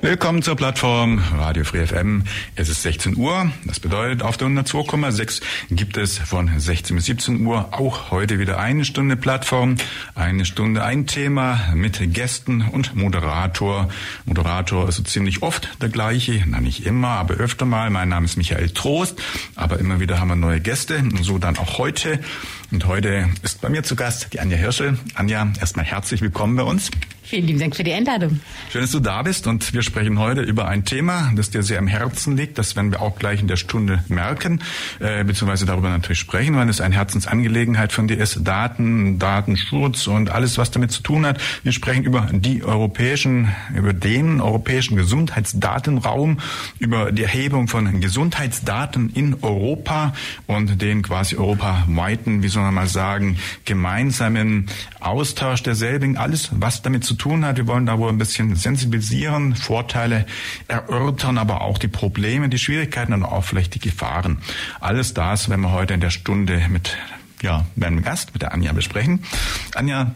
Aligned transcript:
Willkommen 0.00 0.42
zur 0.42 0.54
Plattform 0.54 1.20
Radio 1.36 1.64
Free 1.64 1.84
FM. 1.84 2.22
Es 2.54 2.68
ist 2.68 2.82
16 2.82 3.16
Uhr. 3.16 3.50
Das 3.64 3.80
bedeutet, 3.80 4.22
auf 4.22 4.36
der 4.36 4.46
102,6 4.46 5.42
gibt 5.70 5.96
es 5.96 6.18
von 6.18 6.48
16 6.56 6.94
bis 6.94 7.06
17 7.06 7.44
Uhr 7.44 7.70
auch 7.72 8.12
heute 8.12 8.38
wieder 8.38 8.60
eine 8.60 8.84
Stunde 8.84 9.16
Plattform. 9.16 9.74
Eine 10.14 10.44
Stunde 10.44 10.84
ein 10.84 11.08
Thema 11.08 11.72
mit 11.74 12.14
Gästen 12.14 12.62
und 12.62 12.94
Moderator. 12.94 13.88
Moderator 14.24 14.88
ist 14.88 14.94
so 14.98 15.02
ziemlich 15.02 15.42
oft 15.42 15.68
der 15.82 15.88
gleiche. 15.88 16.44
Na, 16.46 16.60
nicht 16.60 16.86
immer, 16.86 17.08
aber 17.08 17.34
öfter 17.34 17.66
mal. 17.66 17.90
Mein 17.90 18.08
Name 18.08 18.26
ist 18.26 18.36
Michael 18.36 18.70
Trost. 18.70 19.20
Aber 19.56 19.80
immer 19.80 19.98
wieder 19.98 20.20
haben 20.20 20.28
wir 20.28 20.36
neue 20.36 20.60
Gäste. 20.60 21.02
So 21.22 21.38
dann 21.38 21.58
auch 21.58 21.78
heute. 21.78 22.20
Und 22.70 22.86
heute 22.86 23.28
ist 23.42 23.62
bei 23.62 23.70
mir 23.70 23.82
zu 23.82 23.96
Gast 23.96 24.34
die 24.34 24.40
Anja 24.40 24.58
Hirschel. 24.58 24.98
Anja, 25.14 25.50
erstmal 25.58 25.86
herzlich 25.86 26.20
willkommen 26.20 26.56
bei 26.56 26.64
uns. 26.64 26.90
Vielen 27.28 27.46
lieben 27.46 27.58
Dank 27.58 27.76
für 27.76 27.84
die 27.84 27.92
Einladung. 27.92 28.40
Schön, 28.72 28.80
dass 28.80 28.90
du 28.90 29.00
da 29.00 29.22
bist 29.22 29.46
und 29.46 29.74
wir 29.74 29.82
sprechen 29.82 30.18
heute 30.18 30.40
über 30.40 30.66
ein 30.66 30.86
Thema, 30.86 31.30
das 31.36 31.50
dir 31.50 31.62
sehr 31.62 31.78
am 31.78 31.86
Herzen 31.86 32.38
liegt. 32.38 32.56
Das 32.56 32.74
werden 32.74 32.90
wir 32.90 33.02
auch 33.02 33.18
gleich 33.18 33.42
in 33.42 33.48
der 33.48 33.56
Stunde 33.56 34.02
merken, 34.08 34.62
äh, 34.98 35.24
beziehungsweise 35.24 35.66
darüber 35.66 35.90
natürlich 35.90 36.20
sprechen, 36.20 36.56
weil 36.56 36.70
es 36.70 36.80
eine 36.80 36.94
Herzensangelegenheit 36.94 37.92
von 37.92 38.08
dir 38.08 38.16
ist. 38.16 38.46
Daten, 38.46 39.18
Datenschutz 39.18 40.06
und 40.06 40.30
alles, 40.30 40.56
was 40.56 40.70
damit 40.70 40.90
zu 40.90 41.02
tun 41.02 41.26
hat. 41.26 41.38
Wir 41.62 41.72
sprechen 41.72 42.04
über 42.04 42.30
die 42.32 42.64
europäischen, 42.64 43.54
über 43.76 43.92
den 43.92 44.40
europäischen 44.40 44.96
Gesundheitsdatenraum, 44.96 46.38
über 46.78 47.12
die 47.12 47.24
Erhebung 47.24 47.68
von 47.68 48.00
Gesundheitsdaten 48.00 49.10
in 49.10 49.36
Europa 49.42 50.14
und 50.46 50.80
den 50.80 51.02
quasi 51.02 51.36
europaweiten, 51.36 52.42
wie 52.42 52.48
soll 52.58 52.64
man 52.64 52.74
mal 52.74 52.88
sagen, 52.88 53.38
gemeinsamen 53.64 54.66
Austausch 54.98 55.62
derselben. 55.62 56.16
Alles, 56.16 56.50
was 56.52 56.82
damit 56.82 57.04
zu 57.04 57.14
tun 57.14 57.44
hat. 57.44 57.56
Wir 57.56 57.68
wollen 57.68 57.86
da 57.86 57.98
wohl 57.98 58.08
ein 58.08 58.18
bisschen 58.18 58.56
sensibilisieren, 58.56 59.54
Vorteile 59.54 60.26
erörtern, 60.66 61.38
aber 61.38 61.60
auch 61.60 61.78
die 61.78 61.86
Probleme, 61.86 62.48
die 62.48 62.58
Schwierigkeiten 62.58 63.12
und 63.12 63.22
auch 63.22 63.44
vielleicht 63.44 63.76
die 63.76 63.78
Gefahren. 63.78 64.38
Alles 64.80 65.14
das 65.14 65.48
werden 65.48 65.60
wir 65.60 65.70
heute 65.70 65.94
in 65.94 66.00
der 66.00 66.10
Stunde 66.10 66.60
mit 66.68 66.96
ja, 67.42 67.64
meinem 67.76 68.02
Gast, 68.02 68.32
mit 68.32 68.42
der 68.42 68.52
Anja 68.52 68.72
besprechen. 68.72 69.22
Anja, 69.74 70.14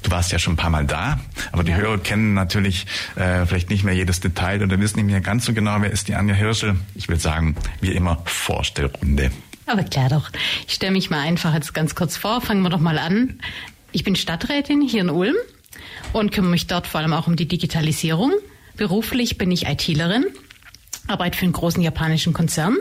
Du 0.00 0.12
warst 0.12 0.30
ja 0.30 0.38
schon 0.38 0.52
ein 0.52 0.56
paar 0.56 0.70
Mal 0.70 0.86
da, 0.86 1.18
aber 1.50 1.64
die 1.64 1.72
ja. 1.72 1.78
Hörer 1.78 1.98
kennen 1.98 2.32
natürlich 2.32 2.86
äh, 3.16 3.44
vielleicht 3.46 3.68
nicht 3.68 3.82
mehr 3.82 3.94
jedes 3.94 4.20
Detail 4.20 4.62
oder 4.62 4.78
wissen 4.78 4.98
nicht 4.98 5.10
mehr 5.10 5.20
ganz 5.20 5.44
so 5.44 5.52
genau, 5.52 5.76
wer 5.80 5.90
ist 5.90 6.06
die 6.06 6.14
Anja 6.14 6.36
Hirschel. 6.36 6.76
Ich 6.94 7.08
würde 7.08 7.20
sagen, 7.20 7.56
wie 7.80 7.90
immer, 7.90 8.22
Vorstellrunde. 8.24 9.32
Aber 9.68 9.84
klar 9.84 10.08
doch. 10.08 10.30
Ich 10.66 10.74
stelle 10.74 10.92
mich 10.92 11.10
mal 11.10 11.20
einfach 11.20 11.54
jetzt 11.54 11.74
ganz 11.74 11.94
kurz 11.94 12.16
vor. 12.16 12.40
Fangen 12.40 12.62
wir 12.62 12.70
doch 12.70 12.80
mal 12.80 12.98
an. 12.98 13.38
Ich 13.92 14.02
bin 14.02 14.16
Stadträtin 14.16 14.80
hier 14.80 15.02
in 15.02 15.10
Ulm 15.10 15.36
und 16.14 16.32
kümmere 16.32 16.52
mich 16.52 16.66
dort 16.66 16.86
vor 16.86 17.00
allem 17.00 17.12
auch 17.12 17.26
um 17.26 17.36
die 17.36 17.46
Digitalisierung. 17.46 18.32
Beruflich 18.76 19.36
bin 19.36 19.50
ich 19.50 19.66
ITlerin, 19.66 20.24
arbeite 21.06 21.36
für 21.36 21.44
einen 21.44 21.52
großen 21.52 21.82
japanischen 21.82 22.32
Konzern 22.32 22.78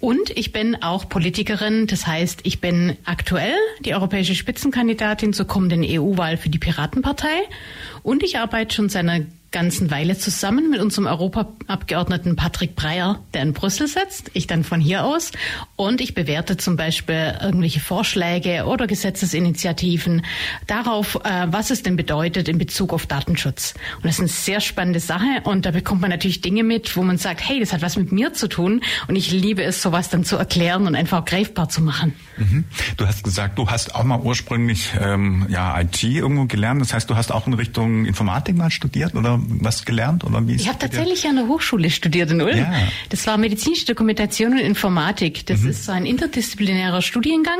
und 0.00 0.30
ich 0.30 0.52
bin 0.52 0.82
auch 0.82 1.08
Politikerin. 1.08 1.86
Das 1.86 2.06
heißt, 2.06 2.40
ich 2.42 2.60
bin 2.60 2.96
aktuell 3.04 3.54
die 3.80 3.94
europäische 3.94 4.34
Spitzenkandidatin 4.34 5.32
zur 5.32 5.46
kommenden 5.46 5.82
EU-Wahl 5.82 6.36
für 6.36 6.50
die 6.50 6.58
Piratenpartei 6.58 7.42
und 8.02 8.22
ich 8.22 8.38
arbeite 8.38 8.74
schon 8.74 8.88
seit 8.88 9.08
einer 9.08 9.24
ganzen 9.52 9.90
Weile 9.90 10.18
zusammen 10.18 10.70
mit 10.70 10.80
unserem 10.80 11.06
Europaabgeordneten 11.06 12.36
Patrick 12.36 12.74
Breyer, 12.74 13.20
der 13.34 13.42
in 13.42 13.52
Brüssel 13.52 13.86
sitzt, 13.86 14.30
ich 14.32 14.46
dann 14.46 14.64
von 14.64 14.80
hier 14.80 15.04
aus. 15.04 15.30
Und 15.76 16.00
ich 16.00 16.14
bewerte 16.14 16.56
zum 16.56 16.76
Beispiel 16.76 17.34
irgendwelche 17.40 17.80
Vorschläge 17.80 18.64
oder 18.64 18.86
Gesetzesinitiativen 18.86 20.24
darauf, 20.66 21.16
äh, 21.24 21.46
was 21.48 21.70
es 21.70 21.82
denn 21.82 21.96
bedeutet 21.96 22.48
in 22.48 22.58
Bezug 22.58 22.92
auf 22.92 23.06
Datenschutz. 23.06 23.74
Und 23.96 24.06
das 24.06 24.14
ist 24.14 24.20
eine 24.20 24.28
sehr 24.28 24.60
spannende 24.60 25.00
Sache 25.00 25.42
und 25.44 25.66
da 25.66 25.70
bekommt 25.70 26.00
man 26.00 26.10
natürlich 26.10 26.40
Dinge 26.40 26.64
mit, 26.64 26.96
wo 26.96 27.02
man 27.02 27.18
sagt, 27.18 27.46
hey, 27.46 27.60
das 27.60 27.72
hat 27.72 27.82
was 27.82 27.96
mit 27.96 28.10
mir 28.12 28.32
zu 28.32 28.48
tun 28.48 28.82
und 29.08 29.16
ich 29.16 29.30
liebe 29.30 29.62
es, 29.62 29.82
sowas 29.82 30.08
dann 30.08 30.24
zu 30.24 30.36
erklären 30.36 30.86
und 30.86 30.94
einfach 30.94 31.24
greifbar 31.24 31.68
zu 31.68 31.82
machen. 31.82 32.14
Mhm. 32.38 32.64
Du 32.96 33.06
hast 33.06 33.22
gesagt, 33.22 33.58
du 33.58 33.68
hast 33.68 33.94
auch 33.94 34.04
mal 34.04 34.20
ursprünglich 34.20 34.92
ähm, 34.98 35.46
ja 35.48 35.78
IT 35.80 36.02
irgendwo 36.02 36.46
gelernt. 36.46 36.80
Das 36.80 36.94
heißt, 36.94 37.10
du 37.10 37.16
hast 37.16 37.32
auch 37.32 37.46
in 37.46 37.52
Richtung 37.52 38.06
Informatik 38.06 38.56
mal 38.56 38.70
studiert 38.70 39.14
oder 39.14 39.41
was 39.48 39.84
gelernt? 39.84 40.24
Oder 40.24 40.46
wie 40.46 40.54
ich 40.54 40.68
habe 40.68 40.78
tatsächlich 40.78 41.26
an 41.26 41.36
der 41.36 41.48
Hochschule 41.48 41.90
studiert 41.90 42.30
in 42.30 42.40
Ulm. 42.40 42.56
Ja. 42.56 42.72
Das 43.08 43.26
war 43.26 43.36
medizinische 43.38 43.86
Dokumentation 43.86 44.52
und 44.52 44.58
Informatik. 44.58 45.46
Das 45.46 45.60
mhm. 45.60 45.70
ist 45.70 45.88
ein 45.88 46.06
interdisziplinärer 46.06 47.02
Studiengang. 47.02 47.58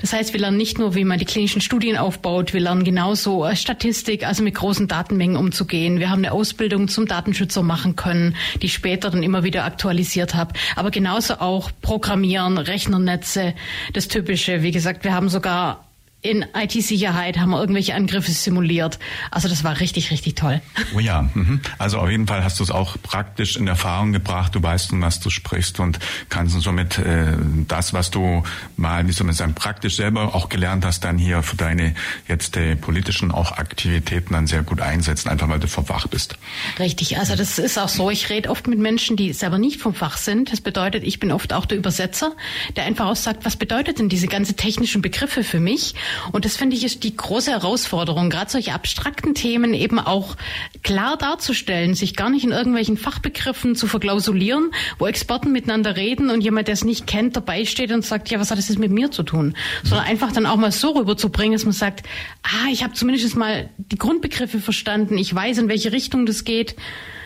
Das 0.00 0.12
heißt, 0.12 0.32
wir 0.32 0.40
lernen 0.40 0.56
nicht 0.56 0.78
nur, 0.78 0.94
wie 0.94 1.04
man 1.04 1.18
die 1.18 1.24
klinischen 1.24 1.60
Studien 1.60 1.96
aufbaut, 1.96 2.52
wir 2.52 2.60
lernen 2.60 2.84
genauso 2.84 3.48
Statistik, 3.54 4.26
also 4.26 4.42
mit 4.42 4.54
großen 4.54 4.88
Datenmengen 4.88 5.36
umzugehen. 5.36 5.98
Wir 5.98 6.10
haben 6.10 6.20
eine 6.20 6.32
Ausbildung 6.32 6.88
zum 6.88 7.06
Datenschützer 7.06 7.62
machen 7.62 7.96
können, 7.96 8.36
die 8.60 8.66
ich 8.66 8.74
später 8.74 9.10
dann 9.10 9.22
immer 9.22 9.44
wieder 9.44 9.64
aktualisiert 9.64 10.34
habe. 10.34 10.52
Aber 10.76 10.90
genauso 10.90 11.34
auch 11.34 11.70
Programmieren, 11.80 12.58
Rechnernetze, 12.58 13.54
das 13.92 14.08
Typische. 14.08 14.62
Wie 14.62 14.70
gesagt, 14.70 15.04
wir 15.04 15.14
haben 15.14 15.28
sogar 15.28 15.91
in 16.22 16.46
IT-Sicherheit 16.54 17.36
haben 17.36 17.50
wir 17.50 17.60
irgendwelche 17.60 17.96
Angriffe 17.96 18.30
simuliert. 18.30 19.00
Also 19.32 19.48
das 19.48 19.64
war 19.64 19.80
richtig, 19.80 20.12
richtig 20.12 20.36
toll. 20.36 20.62
Oh 20.94 21.00
ja, 21.00 21.28
mhm. 21.34 21.60
also 21.78 21.98
auf 21.98 22.08
jeden 22.08 22.28
Fall 22.28 22.44
hast 22.44 22.60
du 22.60 22.62
es 22.62 22.70
auch 22.70 22.96
praktisch 23.02 23.56
in 23.56 23.66
Erfahrung 23.66 24.12
gebracht. 24.12 24.54
Du 24.54 24.62
weißt, 24.62 24.92
um 24.92 25.02
was 25.02 25.18
du 25.18 25.30
sprichst 25.30 25.80
und 25.80 25.98
kannst 26.28 26.58
somit 26.60 26.98
äh, 26.98 27.32
das, 27.66 27.92
was 27.92 28.12
du 28.12 28.44
mal, 28.76 29.08
wie 29.08 29.12
soll 29.12 29.26
man 29.26 29.34
sagen, 29.34 29.54
praktisch 29.54 29.96
selber 29.96 30.32
auch 30.32 30.48
gelernt 30.48 30.84
hast, 30.84 31.02
dann 31.02 31.18
hier 31.18 31.42
für 31.42 31.56
deine 31.56 31.94
jetzt 32.28 32.56
äh, 32.56 32.76
politischen 32.76 33.32
auch 33.32 33.58
Aktivitäten 33.58 34.34
dann 34.34 34.46
sehr 34.46 34.62
gut 34.62 34.80
einsetzen, 34.80 35.28
einfach 35.28 35.48
weil 35.48 35.58
du 35.58 35.66
vom 35.66 35.86
Fach 35.86 36.06
bist. 36.06 36.36
Richtig, 36.78 37.18
also 37.18 37.34
das 37.34 37.58
ist 37.58 37.78
auch 37.78 37.88
so. 37.88 38.10
Ich 38.10 38.30
rede 38.30 38.48
oft 38.48 38.68
mit 38.68 38.78
Menschen, 38.78 39.16
die 39.16 39.32
selber 39.32 39.58
nicht 39.58 39.80
vom 39.80 39.92
Fach 39.92 40.16
sind. 40.16 40.52
Das 40.52 40.60
bedeutet, 40.60 41.02
ich 41.02 41.18
bin 41.18 41.32
oft 41.32 41.52
auch 41.52 41.66
der 41.66 41.78
Übersetzer, 41.78 42.36
der 42.76 42.84
einfach 42.84 43.06
auch 43.06 43.16
sagt, 43.16 43.44
was 43.44 43.56
bedeutet 43.56 43.98
denn 43.98 44.08
diese 44.08 44.28
ganze 44.28 44.54
technischen 44.54 45.02
Begriffe 45.02 45.42
für 45.42 45.58
mich? 45.58 45.94
Und 46.32 46.44
das 46.44 46.56
finde 46.56 46.76
ich 46.76 46.84
ist 46.84 47.04
die 47.04 47.16
große 47.16 47.50
Herausforderung, 47.50 48.30
gerade 48.30 48.50
solche 48.50 48.72
abstrakten 48.72 49.34
Themen 49.34 49.74
eben 49.74 49.98
auch 49.98 50.36
klar 50.82 51.16
darzustellen, 51.16 51.94
sich 51.94 52.16
gar 52.16 52.30
nicht 52.30 52.44
in 52.44 52.50
irgendwelchen 52.50 52.96
Fachbegriffen 52.96 53.76
zu 53.76 53.86
verklausulieren, 53.86 54.72
wo 54.98 55.06
Experten 55.06 55.52
miteinander 55.52 55.96
reden 55.96 56.30
und 56.30 56.40
jemand, 56.40 56.68
der 56.68 56.74
es 56.74 56.84
nicht 56.84 57.06
kennt, 57.06 57.36
dabei 57.36 57.64
steht 57.64 57.92
und 57.92 58.04
sagt, 58.04 58.30
ja, 58.30 58.40
was 58.40 58.50
hat 58.50 58.58
das 58.58 58.68
jetzt 58.68 58.78
mit 58.78 58.90
mir 58.90 59.10
zu 59.10 59.22
tun? 59.22 59.54
Sondern 59.82 60.06
einfach 60.06 60.32
dann 60.32 60.46
auch 60.46 60.56
mal 60.56 60.72
so 60.72 60.90
rüberzubringen, 60.90 61.52
dass 61.52 61.64
man 61.64 61.72
sagt, 61.72 62.06
ah, 62.42 62.70
ich 62.70 62.82
habe 62.82 62.94
zumindest 62.94 63.36
mal 63.36 63.68
die 63.78 63.98
Grundbegriffe 63.98 64.60
verstanden, 64.60 65.18
ich 65.18 65.34
weiß, 65.34 65.58
in 65.58 65.68
welche 65.68 65.92
Richtung 65.92 66.26
das 66.26 66.44
geht. 66.44 66.76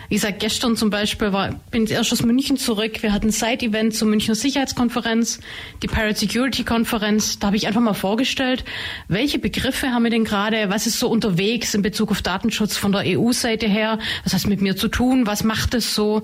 Wie 0.08 0.14
gesagt, 0.14 0.40
gestern 0.40 0.76
zum 0.76 0.90
Beispiel 0.90 1.32
war, 1.32 1.58
bin 1.70 1.84
ich 1.84 1.90
erst 1.90 2.12
aus 2.12 2.22
München 2.22 2.56
zurück. 2.56 3.02
Wir 3.02 3.12
hatten 3.12 3.28
ein 3.28 3.32
Side-Event 3.32 3.94
zur 3.94 4.08
Münchner 4.08 4.34
Sicherheitskonferenz, 4.34 5.40
die 5.82 5.88
Pirate 5.88 6.18
Security 6.18 6.64
Konferenz. 6.64 7.38
Da 7.38 7.48
habe 7.48 7.56
ich 7.56 7.66
einfach 7.66 7.80
mal 7.80 7.94
vorgestellt, 7.94 8.64
welche 9.08 9.38
Begriffe 9.38 9.90
haben 9.90 10.04
wir 10.04 10.10
denn 10.10 10.24
gerade, 10.24 10.70
was 10.70 10.86
ist 10.86 11.00
so 11.00 11.08
unterwegs 11.08 11.74
in 11.74 11.82
Bezug 11.82 12.10
auf 12.10 12.22
Datenschutz 12.22 12.76
von 12.76 12.92
der 12.92 13.02
EU-Seite 13.04 13.66
her, 13.66 13.98
was 14.22 14.32
hat 14.32 14.40
es 14.40 14.46
mit 14.46 14.60
mir 14.60 14.76
zu 14.76 14.88
tun, 14.88 15.26
was 15.26 15.42
macht 15.42 15.74
es 15.74 15.94
so? 15.94 16.22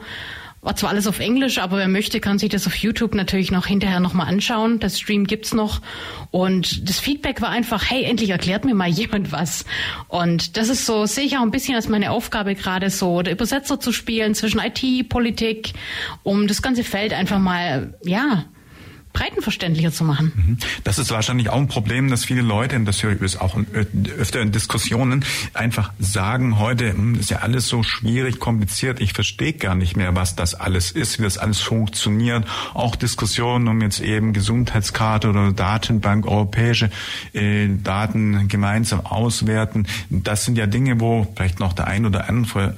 War 0.65 0.77
zwar 0.77 0.91
alles 0.91 1.09
auf 1.09 1.19
Englisch, 1.19 1.59
aber 1.59 1.79
wer 1.79 1.89
möchte, 1.89 2.21
kann 2.21 2.39
sich 2.39 2.49
das 2.49 2.69
auf 2.69 2.77
YouTube 2.77 3.17
natürlich 3.17 3.51
noch 3.51 3.67
hinterher 3.67 3.99
nochmal 3.99 4.29
anschauen. 4.29 4.79
Das 4.79 4.97
Stream 4.97 5.27
gibt's 5.27 5.53
noch. 5.53 5.81
Und 6.31 6.89
das 6.89 7.01
Feedback 7.01 7.43
war 7.43 7.49
einfach, 7.49 7.91
hey, 7.91 8.05
endlich 8.05 8.31
erklärt 8.31 8.65
mir 8.65 8.75
mal 8.77 8.89
jemand 8.89 9.33
was. 9.33 9.65
Und 10.07 10.57
das 10.57 10.69
ist 10.69 10.87
so, 10.87 11.05
sehe 11.05 11.25
ich 11.25 11.37
auch 11.37 11.43
ein 11.43 11.51
bisschen 11.51 11.75
als 11.75 11.89
meine 11.89 12.13
Aufgabe 12.13 12.55
gerade 12.55 12.91
so, 12.91 13.23
der 13.23 13.33
Übersetzer 13.33 13.81
zu 13.81 13.91
spielen 13.91 14.37
zwischen 14.37 14.61
IT, 14.61 15.09
Politik, 15.09 15.73
um 16.23 16.47
das 16.47 16.63
ganze 16.63 16.85
Feld 16.85 17.13
einfach 17.13 17.41
mal, 17.41 17.99
ja, 18.05 18.45
breitenverständlicher 19.13 19.93
zu 19.93 20.05
machen. 20.05 20.33
Mhm. 20.35 20.59
Das 20.85 20.99
ist 20.99 21.11
wahrscheinlich 21.11 21.51
auch 21.51 21.59
ein 21.59 21.69
Problem, 21.69 22.09
dass 22.09 22.25
viele 22.25 22.43
Leute, 22.43 22.77
und 22.77 22.85
das 22.85 23.03
höre 23.03 23.21
ich 23.21 23.41
auch 23.41 23.59
öfter 24.19 24.41
in 24.41 24.53
Diskussionen, 24.53 25.25
einfach 25.55 25.93
sagen, 25.99 26.59
heute 26.59 26.93
hm, 26.93 27.15
ist 27.17 27.31
ja 27.31 27.39
alles 27.39 27.69
so 27.69 27.83
schwierig, 27.83 28.39
kompliziert, 28.39 29.01
ich 29.01 29.13
verstehe 29.13 29.53
gar 29.53 29.75
nicht 29.75 29.97
mehr, 29.97 30.15
was 30.15 30.37
das 30.37 30.55
alles 30.55 30.91
ist, 30.93 31.19
wie 31.19 31.25
das 31.25 31.39
alles 31.39 31.61
funktioniert. 31.61 32.47
Auch 32.75 32.97
Diskussionen 32.97 33.69
um 33.69 33.81
jetzt 33.81 34.01
eben 34.01 34.33
Gesundheitskarte 34.33 35.31
oder 35.31 35.53
Datenbank, 35.53 36.27
europäische 36.27 36.91
äh, 37.33 37.69
Daten 37.69 38.49
gemeinsam 38.49 39.05
auswerten. 39.07 39.87
Das 40.11 40.45
sind 40.45 40.57
ja 40.57 40.67
Dinge, 40.67 41.01
wo 41.01 41.27
vielleicht 41.35 41.61
noch 41.61 41.73
der 41.73 41.87
ein 41.87 42.07
oder 42.07 42.29
andere, 42.29 42.75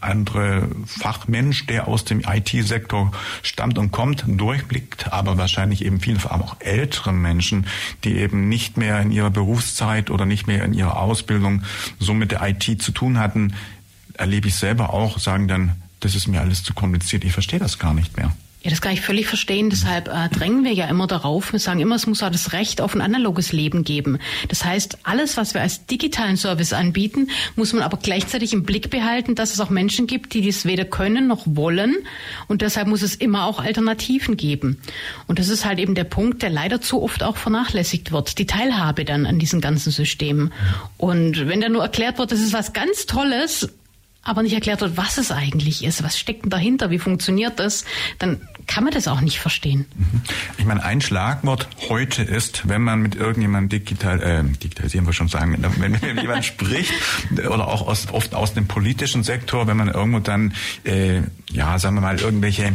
andere 0.00 0.68
Fachmensch, 0.86 1.66
der 1.66 1.88
aus 1.88 2.04
dem 2.04 2.20
IT-Sektor 2.20 3.12
stammt 3.42 3.78
und 3.78 3.92
kommt, 3.92 4.24
durchblickt, 4.26 5.12
aber 5.12 5.38
wahrscheinlich 5.38 5.84
eben 5.84 6.00
viele, 6.00 6.18
vor 6.18 6.32
auch 6.32 6.56
ältere 6.60 7.12
Menschen, 7.12 7.66
die 8.04 8.16
eben 8.16 8.48
nicht 8.48 8.76
mehr 8.76 9.00
in 9.00 9.10
ihrer 9.10 9.30
Berufszeit 9.30 10.10
oder 10.10 10.26
nicht 10.26 10.46
mehr 10.46 10.64
in 10.64 10.74
ihrer 10.74 10.98
Ausbildung 10.98 11.62
so 11.98 12.14
mit 12.14 12.30
der 12.30 12.42
IT 12.42 12.82
zu 12.82 12.92
tun 12.92 13.18
hatten, 13.18 13.54
erlebe 14.14 14.48
ich 14.48 14.54
selber 14.54 14.92
auch, 14.92 15.18
sagen 15.18 15.48
dann, 15.48 15.72
das 16.00 16.14
ist 16.14 16.26
mir 16.26 16.40
alles 16.40 16.62
zu 16.62 16.74
kompliziert, 16.74 17.24
ich 17.24 17.32
verstehe 17.32 17.58
das 17.58 17.78
gar 17.78 17.94
nicht 17.94 18.16
mehr. 18.16 18.32
Ja, 18.66 18.70
das 18.70 18.80
kann 18.80 18.94
ich 18.94 19.00
völlig 19.00 19.28
verstehen. 19.28 19.70
Deshalb 19.70 20.08
äh, 20.08 20.28
drängen 20.28 20.64
wir 20.64 20.72
ja 20.72 20.88
immer 20.88 21.06
darauf. 21.06 21.52
Wir 21.52 21.60
sagen 21.60 21.78
immer, 21.78 21.94
es 21.94 22.08
muss 22.08 22.24
auch 22.24 22.32
das 22.32 22.52
Recht 22.52 22.80
auf 22.80 22.96
ein 22.96 23.00
analoges 23.00 23.52
Leben 23.52 23.84
geben. 23.84 24.18
Das 24.48 24.64
heißt, 24.64 24.98
alles, 25.04 25.36
was 25.36 25.54
wir 25.54 25.60
als 25.60 25.86
digitalen 25.86 26.36
Service 26.36 26.72
anbieten, 26.72 27.28
muss 27.54 27.72
man 27.72 27.82
aber 27.82 27.96
gleichzeitig 27.96 28.52
im 28.52 28.64
Blick 28.64 28.90
behalten, 28.90 29.36
dass 29.36 29.52
es 29.52 29.60
auch 29.60 29.70
Menschen 29.70 30.08
gibt, 30.08 30.34
die 30.34 30.40
dies 30.40 30.64
weder 30.64 30.84
können 30.84 31.28
noch 31.28 31.44
wollen. 31.46 31.94
Und 32.48 32.60
deshalb 32.60 32.88
muss 32.88 33.02
es 33.02 33.14
immer 33.14 33.46
auch 33.46 33.60
Alternativen 33.60 34.36
geben. 34.36 34.82
Und 35.28 35.38
das 35.38 35.48
ist 35.48 35.64
halt 35.64 35.78
eben 35.78 35.94
der 35.94 36.02
Punkt, 36.02 36.42
der 36.42 36.50
leider 36.50 36.80
zu 36.80 37.00
oft 37.04 37.22
auch 37.22 37.36
vernachlässigt 37.36 38.10
wird. 38.10 38.36
Die 38.36 38.46
Teilhabe 38.46 39.04
dann 39.04 39.26
an 39.26 39.38
diesen 39.38 39.60
ganzen 39.60 39.92
Systemen. 39.92 40.52
Und 40.98 41.46
wenn 41.46 41.60
da 41.60 41.68
nur 41.68 41.84
erklärt 41.84 42.18
wird, 42.18 42.32
das 42.32 42.40
ist 42.40 42.52
was 42.52 42.72
ganz 42.72 43.06
Tolles, 43.06 43.68
aber 44.26 44.42
nicht 44.42 44.54
erklärt 44.54 44.80
wird, 44.80 44.96
was 44.96 45.18
es 45.18 45.30
eigentlich 45.30 45.84
ist, 45.84 46.02
was 46.02 46.18
steckt 46.18 46.42
denn 46.42 46.50
dahinter, 46.50 46.90
wie 46.90 46.98
funktioniert 46.98 47.60
das, 47.60 47.84
dann 48.18 48.40
kann 48.66 48.84
man 48.84 48.92
das 48.92 49.08
auch 49.08 49.20
nicht 49.20 49.38
verstehen. 49.38 49.86
Ich 50.58 50.64
meine, 50.64 50.82
ein 50.82 51.00
Schlagwort 51.00 51.68
heute 51.88 52.22
ist, 52.22 52.68
wenn 52.68 52.82
man 52.82 53.00
mit 53.00 53.14
irgendjemandem 53.14 53.80
digital, 53.80 54.22
äh, 54.22 54.42
digitalisieren 54.44 55.06
wir 55.06 55.12
schon 55.12 55.28
sagen, 55.28 55.56
wenn 55.78 55.92
mit 55.92 56.02
jemand 56.22 56.44
spricht 56.44 56.92
oder 57.32 57.68
auch 57.68 57.86
aus, 57.86 58.08
oft 58.12 58.34
aus 58.34 58.54
dem 58.54 58.66
politischen 58.66 59.22
Sektor, 59.22 59.66
wenn 59.66 59.76
man 59.76 59.88
irgendwo 59.88 60.18
dann, 60.18 60.52
äh, 60.84 61.22
ja, 61.50 61.78
sagen 61.78 61.96
wir 61.96 62.00
mal, 62.00 62.18
irgendwelche 62.18 62.72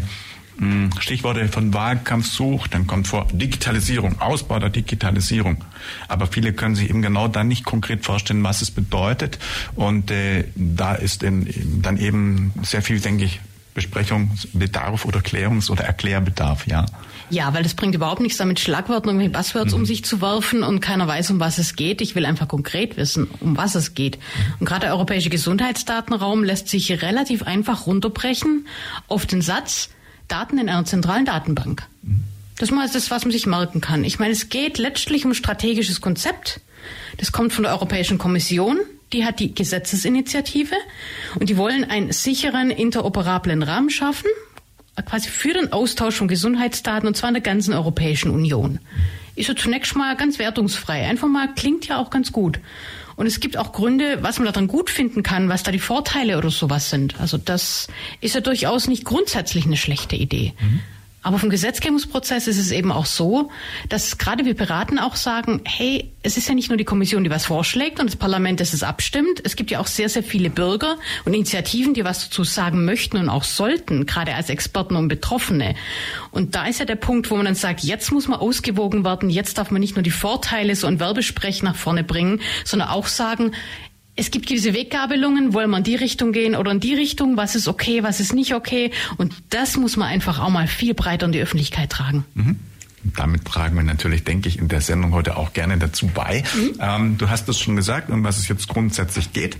hm, 0.58 0.92
Stichworte 1.00 1.48
von 1.48 1.74
Wahlkampf 1.74 2.28
sucht, 2.28 2.74
dann 2.74 2.88
kommt 2.88 3.08
vor 3.08 3.28
Digitalisierung, 3.32 4.22
Ausbau 4.22 4.60
der 4.60 4.70
Digitalisierung. 4.70 5.64
Aber 6.08 6.28
viele 6.28 6.54
können 6.54 6.76
sich 6.76 6.90
eben 6.90 7.02
genau 7.02 7.28
dann 7.28 7.48
nicht 7.48 7.66
konkret 7.66 8.06
vorstellen, 8.06 8.44
was 8.44 8.62
es 8.62 8.72
bedeutet. 8.72 9.40
Und 9.76 10.12
äh, 10.12 10.46
da 10.56 10.94
ist 10.94 11.24
in, 11.24 11.82
dann 11.82 11.98
eben 11.98 12.54
sehr 12.62 12.82
viel, 12.82 13.00
denke 13.00 13.26
ich, 13.26 13.40
Besprechungsbedarf 13.74 15.06
oder 15.06 15.20
Klärungs- 15.22 15.70
oder 15.70 15.84
Erklärbedarf, 15.86 16.68
ja. 16.68 16.86
Ja, 17.30 17.54
weil 17.54 17.64
das 17.64 17.76
bringt 17.76 17.96
überhaupt 17.96 18.20
nichts 18.20 18.38
damit, 18.38 18.60
Schlagworten 18.60 19.08
und 19.08 19.32
Buzzwords 19.32 19.72
mhm. 19.72 19.80
um 19.80 19.86
sich 19.86 20.04
zu 20.04 20.22
werfen 20.22 20.64
und 20.64 20.82
keiner 20.82 21.08
weiß, 21.08 21.32
um 21.32 21.40
was 21.40 21.58
es 21.58 21.78
geht. 21.78 22.02
Ich 22.02 22.14
will 22.14 22.26
einfach 22.26 22.50
konkret 22.50 22.98
wissen, 22.98 23.28
um 23.40 23.56
was 23.56 23.76
es 23.76 23.94
geht. 23.94 24.20
Und 24.60 24.66
gerade 24.66 24.82
der 24.82 24.92
europäische 24.94 25.30
Gesundheitsdatenraum 25.30 26.44
lässt 26.44 26.68
sich 26.68 27.02
relativ 27.02 27.44
einfach 27.44 27.88
runterbrechen 27.88 28.68
auf 29.08 29.26
den 29.26 29.42
Satz, 29.42 29.90
Daten 30.28 30.58
in 30.58 30.68
einer 30.68 30.84
zentralen 30.84 31.26
Datenbank. 31.26 31.88
Das 32.58 32.70
ist 32.70 32.96
das, 32.96 33.12
was 33.12 33.24
man 33.24 33.32
sich 33.32 33.48
merken 33.48 33.82
kann. 33.82 34.04
Ich 34.04 34.20
meine, 34.20 34.34
es 34.34 34.50
geht 34.50 34.78
letztlich 34.78 35.26
um 35.26 35.34
strategisches 35.34 36.02
Konzept. 36.02 36.60
Das 37.18 37.32
kommt 37.32 37.54
von 37.54 37.64
der 37.64 37.74
Europäischen 37.74 38.18
Kommission. 38.18 38.80
Die 39.14 39.26
hat 39.26 39.40
die 39.40 39.54
Gesetzesinitiative 39.54 40.76
und 41.40 41.50
die 41.50 41.58
wollen 41.58 41.84
einen 41.84 42.12
sicheren, 42.12 42.72
interoperablen 42.72 43.64
Rahmen 43.64 43.90
schaffen, 43.90 44.30
quasi 45.06 45.30
für 45.30 45.54
den 45.54 45.74
Austausch 45.74 46.16
von 46.16 46.28
Gesundheitsdaten 46.28 47.08
und 47.08 47.18
zwar 47.18 47.30
in 47.30 47.36
der 47.36 47.44
ganzen 47.44 47.74
Europäischen 47.74 48.32
Union. 48.32 48.80
Ist 49.36 49.50
ja 49.50 49.56
zunächst 49.56 49.96
mal 49.96 50.16
ganz 50.16 50.40
wertungsfrei. 50.40 51.08
Einfach 51.08 51.28
mal 51.28 51.54
klingt 51.54 51.88
ja 51.88 51.98
auch 51.98 52.10
ganz 52.10 52.32
gut. 52.32 52.60
Und 53.16 53.28
es 53.28 53.40
gibt 53.40 53.58
auch 53.58 53.72
Gründe, 53.72 54.20
was 54.22 54.40
man 54.40 54.46
daran 54.46 54.68
gut 54.68 54.90
finden 54.90 55.24
kann, 55.24 55.50
was 55.50 55.64
da 55.64 55.72
die 55.72 55.80
Vorteile 55.80 56.38
oder 56.38 56.50
sowas 56.50 56.90
sind. 56.90 57.20
Also 57.20 57.38
das 57.38 57.88
ist 58.20 58.36
ja 58.36 58.42
durchaus 58.42 58.88
nicht 58.88 59.06
grundsätzlich 59.06 59.66
eine 59.66 59.78
schlechte 59.78 60.16
Idee. 60.16 60.54
Mhm. 60.60 60.80
Aber 61.24 61.38
vom 61.38 61.50
Gesetzgebungsprozess 61.52 62.48
ist 62.48 62.58
es 62.58 62.72
eben 62.72 62.92
auch 62.92 63.06
so, 63.06 63.52
dass 63.90 64.18
gerade 64.18 64.44
wir 64.46 64.56
Piraten 64.56 64.98
auch 64.98 65.16
sagen, 65.16 65.62
hey, 65.66 66.12
es 66.24 66.36
ist 66.36 66.48
ja 66.48 66.56
nicht 66.56 66.70
nur 66.70 66.78
die 66.78 66.84
Kommission, 66.84 67.24
die 67.24 67.30
was 67.30 67.46
vorschlägt 67.46 68.00
und 68.00 68.08
das 68.08 68.16
Parlament, 68.16 68.60
das 68.60 68.74
es 68.74 68.82
abstimmt. 68.82 69.42
Es 69.44 69.56
gibt 69.56 69.70
ja 69.70 69.80
auch 69.80 69.88
sehr, 69.88 70.10
sehr 70.10 70.24
viele 70.24 70.50
Bürger 70.50 70.98
und 71.26 71.34
Initiativen, 71.34 71.94
die 71.94 72.04
was 72.04 72.24
dazu 72.24 72.44
sagen 72.44 72.86
möchten 72.86 73.18
und 73.18 73.30
auch 73.30 73.44
sollten, 73.44 74.08
gerade 74.08 74.34
als 74.34 74.50
Experten 74.50 74.96
und 74.96 75.10
Betroffene. 75.10 75.76
Und 76.32 76.56
da 76.56 76.66
ist 76.66 76.80
ja 76.80 76.86
der 76.86 76.96
Punkt, 76.96 77.30
wo 77.30 77.36
man 77.36 77.46
dann 77.46 77.56
sagt, 77.56 77.82
jetzt 77.82 78.12
muss 78.12 78.28
man 78.28 78.40
ausgewogen 78.40 79.06
werden, 79.06 79.30
jetzt 79.30 79.60
darf 79.60 79.70
man 79.70 79.80
nicht 79.80 79.96
nur 79.96 80.04
die 80.04 80.12
Vorteile 80.12 80.76
so 80.76 80.88
ein 80.88 81.00
Werbesprech 81.00 81.62
nach 81.62 81.76
vorne 81.76 82.04
bringen, 82.04 82.42
sondern 82.66 82.90
auch 82.90 83.06
sagen, 83.06 83.52
es 84.16 84.32
gibt 84.32 84.48
gewisse 84.48 84.74
Weggabelungen, 84.74 85.54
wollen 85.54 85.70
wir 85.70 85.78
in 85.78 85.84
die 85.84 85.96
Richtung 85.96 86.32
gehen 86.32 86.56
oder 86.56 86.72
in 86.72 86.80
die 86.80 86.94
Richtung, 86.94 87.38
was 87.38 87.56
ist 87.56 87.68
okay, 87.68 88.04
was 88.04 88.20
ist 88.20 88.34
nicht 88.34 88.54
okay. 88.54 88.92
Und 89.18 89.34
das 89.50 89.78
muss 89.78 89.98
man 89.98 90.08
einfach 90.10 90.40
auch 90.40 90.50
mal 90.50 90.68
viel 90.68 90.94
breiter 90.94 91.26
in 91.26 91.32
die 91.32 91.42
Öffentlichkeit 91.42 91.90
tragen. 91.90 92.26
Mhm. 92.34 92.60
Damit 93.04 93.46
tragen 93.46 93.76
wir 93.76 93.84
natürlich, 93.84 94.24
denke 94.26 94.48
ich, 94.48 94.60
in 94.60 94.68
der 94.68 94.82
Sendung 94.82 95.12
heute 95.14 95.36
auch 95.36 95.54
gerne 95.54 95.78
dazu 95.78 96.08
bei. 96.08 96.44
Mhm. 96.54 96.74
Ähm, 96.80 97.18
du 97.18 97.30
hast 97.30 97.50
es 97.50 97.60
schon 97.60 97.76
gesagt, 97.76 98.12
um 98.12 98.24
was 98.24 98.38
es 98.38 98.48
jetzt 98.48 98.68
grundsätzlich 98.68 99.34
geht. 99.34 99.58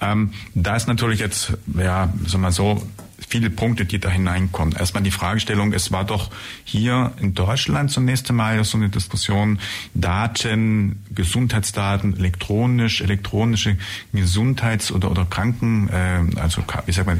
Ähm, 0.00 0.32
da 0.54 0.76
ist 0.76 0.88
natürlich 0.88 1.20
jetzt, 1.20 1.54
ja, 1.78 2.12
sagen 2.26 2.42
wir 2.42 2.52
so, 2.52 2.82
viele 3.28 3.50
Punkte, 3.50 3.84
die 3.84 3.98
da 3.98 4.10
hineinkommen. 4.10 4.74
Erstmal 4.74 5.02
die 5.02 5.10
Fragestellung, 5.10 5.72
es 5.72 5.92
war 5.92 6.04
doch 6.04 6.30
hier 6.64 7.12
in 7.20 7.34
Deutschland 7.34 7.90
zunächst 7.90 8.28
einmal 8.30 8.62
so 8.64 8.76
eine 8.76 8.88
Diskussion, 8.88 9.58
Daten, 9.94 11.02
Gesundheitsdaten, 11.14 12.16
elektronisch, 12.16 13.00
elektronische 13.00 13.76
Gesundheits- 14.12 14.92
oder, 14.92 15.10
oder 15.10 15.24
Kranken, 15.24 15.88
äh, 15.88 16.40
also 16.40 16.62
wie 16.86 16.92
sagt 16.92 17.06
man, 17.06 17.18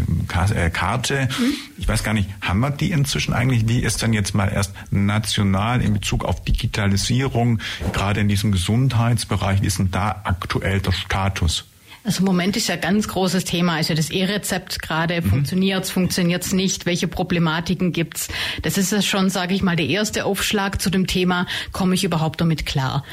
äh, 0.54 0.70
Karte. 0.70 1.28
Mhm. 1.38 1.54
Ich 1.78 1.88
weiß 1.88 2.04
gar 2.04 2.14
nicht, 2.14 2.28
haben 2.40 2.60
wir 2.60 2.70
die 2.70 2.90
inzwischen 2.90 3.32
eigentlich? 3.32 3.68
Wie 3.68 3.80
ist 3.80 4.02
dann 4.02 4.12
jetzt 4.12 4.34
mal 4.34 4.48
erst 4.48 4.72
national 4.90 5.82
in 5.82 5.92
Bezug 5.92 6.24
auf 6.24 6.44
Digitalisierung, 6.44 7.58
gerade 7.92 8.20
in 8.20 8.28
diesem 8.28 8.52
Gesundheitsbereich, 8.52 9.62
wie 9.62 9.66
ist 9.66 9.78
denn 9.78 9.90
da 9.90 10.20
aktuell 10.24 10.80
der 10.80 10.92
Status? 10.92 11.64
Also 12.04 12.20
im 12.20 12.24
Moment 12.24 12.56
ist 12.56 12.68
ja 12.68 12.76
ganz 12.76 13.06
großes 13.06 13.44
Thema, 13.44 13.74
also 13.74 13.94
das 13.94 14.10
E-Rezept 14.10 14.82
gerade, 14.82 15.20
mhm. 15.20 15.26
funktioniert's, 15.26 15.90
funktioniert's 15.90 16.52
nicht, 16.52 16.84
welche 16.84 17.06
Problematiken 17.06 17.92
gibt's? 17.92 18.28
Das 18.62 18.76
ist 18.76 18.90
ja 18.90 19.02
schon, 19.02 19.30
sage 19.30 19.54
ich 19.54 19.62
mal, 19.62 19.76
der 19.76 19.86
erste 19.86 20.24
Aufschlag 20.24 20.80
zu 20.80 20.90
dem 20.90 21.06
Thema, 21.06 21.46
komme 21.70 21.94
ich 21.94 22.02
überhaupt 22.02 22.40
damit 22.40 22.66
klar? 22.66 23.04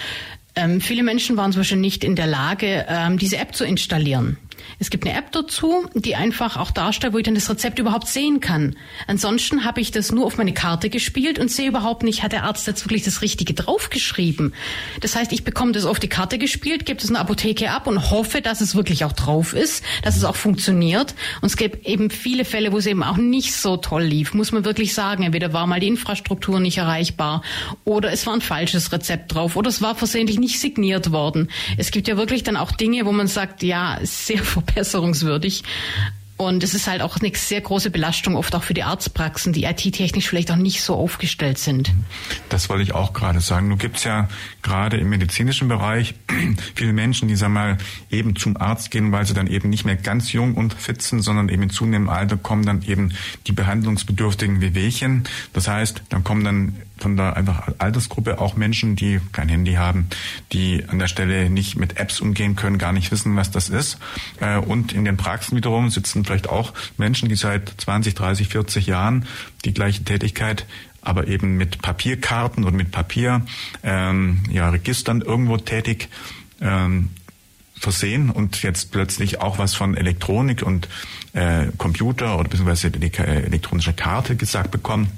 Ähm, 0.56 0.81
viele 0.81 1.03
Menschen 1.03 1.38
waren 1.38 1.51
zum 1.51 1.62
Beispiel 1.62 1.77
nicht 1.77 2.03
in 2.03 2.15
der 2.15 2.27
Lage, 2.27 2.86
ähm, 2.89 3.19
diese 3.19 3.38
App 3.38 3.56
zu 3.56 3.63
installieren. 3.63 4.37
Es 4.78 4.90
gibt 4.90 5.06
eine 5.06 5.18
App 5.18 5.31
dazu, 5.31 5.88
die 5.95 6.16
einfach 6.16 6.57
auch 6.57 6.71
darstellt, 6.71 7.14
wo 7.14 7.18
ich 7.18 7.23
dann 7.23 7.35
das 7.35 7.49
Rezept 7.49 7.80
überhaupt 7.80 8.07
sehen 8.07 8.40
kann. 8.40 8.76
Ansonsten 9.07 9.66
habe 9.66 9.81
ich 9.81 9.92
das 9.92 10.11
nur 10.11 10.26
auf 10.26 10.38
meine 10.38 10.54
Karte 10.54 10.90
gespielt 10.90 11.40
und 11.40 11.49
sehe 11.49 11.68
überhaupt 11.68 12.04
nicht, 12.04 12.23
hat 12.23 12.31
der 12.31 12.44
Arzt 12.44 12.68
jetzt 12.68 12.85
wirklich 12.85 13.04
das 13.04 13.21
Richtige 13.21 13.54
draufgeschrieben. 13.54 14.54
Das 15.02 15.16
heißt, 15.16 15.31
ich 15.31 15.44
bekomme 15.44 15.71
das 15.71 15.85
auf 15.85 15.99
die 15.99 16.07
Karte 16.07 16.38
gespielt, 16.38 16.85
gebe 16.85 16.99
es 16.99 17.06
in 17.06 17.14
der 17.14 17.21
Apotheke 17.21 17.71
ab 17.71 17.88
und 17.88 18.11
hoffe, 18.11 18.42
dass 18.42 18.61
es 18.61 18.76
wirklich 18.76 19.06
auch 19.06 19.14
drauf 19.14 19.54
ist, 19.54 19.83
dass 20.04 20.16
es 20.16 20.23
auch 20.23 20.35
funktioniert. 20.35 21.16
Und 21.42 21.47
es 21.47 21.57
gibt 21.57 21.88
eben 21.88 22.09
viele 22.09 22.45
Fälle, 22.45 22.71
wo 22.71 22.78
es 22.78 22.85
eben 22.85 23.04
auch 23.04 23.18
nicht 23.18 23.54
so 23.54 23.78
toll 23.78 24.04
lief, 24.04 24.33
muss 24.33 24.52
man 24.52 24.66
wirklich 24.66 24.94
sagen. 24.94 25.23
Entweder 25.23 25.54
war 25.54 25.68
mal 25.68 25.80
die 25.80 25.88
Infrastruktur 25.88 26.59
nicht 26.59 26.78
erreichbar 26.78 27.42
oder 27.85 28.11
es 28.11 28.26
war 28.26 28.33
ein 28.33 28.42
falsches 28.42 28.92
Rezept 28.92 29.33
drauf 29.33 29.56
oder 29.56 29.69
es 29.69 29.81
war 29.81 29.95
versehentlich 29.95 30.40
nicht 30.40 30.59
signiert 30.59 31.11
worden. 31.11 31.49
Es 31.78 31.92
gibt 31.92 32.07
ja 32.07 32.18
wirklich 32.18 32.44
dann 32.44 32.57
auch 32.57 32.71
Dinge, 32.71 33.06
wo 33.06 33.11
man 33.11 33.28
sagt, 33.28 33.64
ja, 33.64 33.99
sehr 34.04 34.44
verbesserungswürdig. 34.61 35.63
Und 36.39 36.63
es 36.63 36.73
ist 36.73 36.87
halt 36.87 37.01
auch 37.01 37.17
eine 37.19 37.35
sehr 37.35 37.59
große 37.59 37.91
Belastung, 37.91 38.37
oft 38.37 38.55
auch 38.55 38.63
für 38.63 38.73
die 38.73 38.83
Arztpraxen, 38.83 39.51
die 39.51 39.65
IT-technisch 39.65 40.29
vielleicht 40.29 40.49
auch 40.51 40.55
nicht 40.55 40.81
so 40.81 40.95
aufgestellt 40.95 41.57
sind. 41.57 41.93
Das 42.47 42.69
wollte 42.69 42.83
ich 42.83 42.93
auch 42.93 43.11
gerade 43.11 43.41
sagen. 43.41 43.67
Nun 43.67 43.77
es 43.93 44.05
ja 44.05 44.29
gerade 44.61 44.95
im 44.95 45.09
medizinischen 45.09 45.67
Bereich 45.67 46.15
viele 46.75 46.93
Menschen, 46.93 47.27
die 47.27 47.35
sagen 47.35 47.51
mal 47.51 47.77
eben 48.09 48.37
zum 48.37 48.55
Arzt 48.55 48.89
gehen, 48.89 49.11
weil 49.11 49.25
sie 49.25 49.33
dann 49.33 49.47
eben 49.47 49.69
nicht 49.69 49.83
mehr 49.83 49.97
ganz 49.97 50.31
jung 50.31 50.55
und 50.55 50.73
fit 50.73 51.01
sind, 51.01 51.23
sondern 51.23 51.49
eben 51.49 51.63
in 51.63 51.71
zunehmendem 51.71 52.07
Alter 52.07 52.37
kommen 52.37 52.65
dann 52.65 52.83
eben 52.83 53.11
die 53.47 53.51
behandlungsbedürftigen 53.51 54.61
Wehwehchen. 54.61 55.25
Das 55.51 55.67
heißt, 55.67 56.03
dann 56.07 56.23
kommen 56.23 56.45
dann 56.45 56.75
von 56.99 57.17
der 57.17 57.35
einfach 57.35 57.69
Altersgruppe 57.77 58.39
auch 58.39 58.55
Menschen, 58.55 58.95
die 58.95 59.19
kein 59.31 59.49
Handy 59.49 59.73
haben, 59.73 60.07
die 60.51 60.85
an 60.87 60.99
der 60.99 61.07
Stelle 61.07 61.49
nicht 61.49 61.77
mit 61.77 61.97
Apps 61.97 62.21
umgehen 62.21 62.55
können, 62.55 62.77
gar 62.77 62.91
nicht 62.91 63.11
wissen, 63.11 63.35
was 63.35 63.51
das 63.51 63.69
ist. 63.69 63.97
Äh, 64.39 64.57
und 64.57 64.93
in 64.93 65.05
den 65.05 65.17
Praxen 65.17 65.57
wiederum 65.57 65.89
sitzen 65.89 66.23
vielleicht 66.30 66.50
auch 66.50 66.74
Menschen, 66.98 67.28
die 67.28 67.36
seit 67.36 67.74
20, 67.78 68.16
30, 68.16 68.48
40 68.48 68.88
Jahren 68.88 69.26
die 69.66 69.74
gleiche 69.74 70.04
Tätigkeit 70.04 70.66
aber 71.02 71.28
eben 71.28 71.56
mit 71.56 71.81
Papierkarten 71.81 72.64
und 72.64 72.76
mit 72.76 72.92
Papier 72.92 73.42
ähm, 73.83 74.44
ja, 74.52 74.71
irgendwo 74.71 75.57
tätig 75.57 76.09
ähm, 76.62 77.09
versehen 77.80 78.30
und 78.30 78.62
jetzt 78.62 78.92
plötzlich 78.92 79.42
auch 79.42 79.57
was 79.57 79.74
von 79.74 79.95
Elektronik 79.95 80.62
und 80.62 80.90
äh, 81.33 81.68
Computer 81.78 82.38
oder 82.38 82.50
beziehungsweise 82.50 82.90
äh, 82.90 83.44
elektronische 83.45 83.94
Karte 83.94 84.36
gesagt 84.36 84.71
bekommen. 84.71 85.09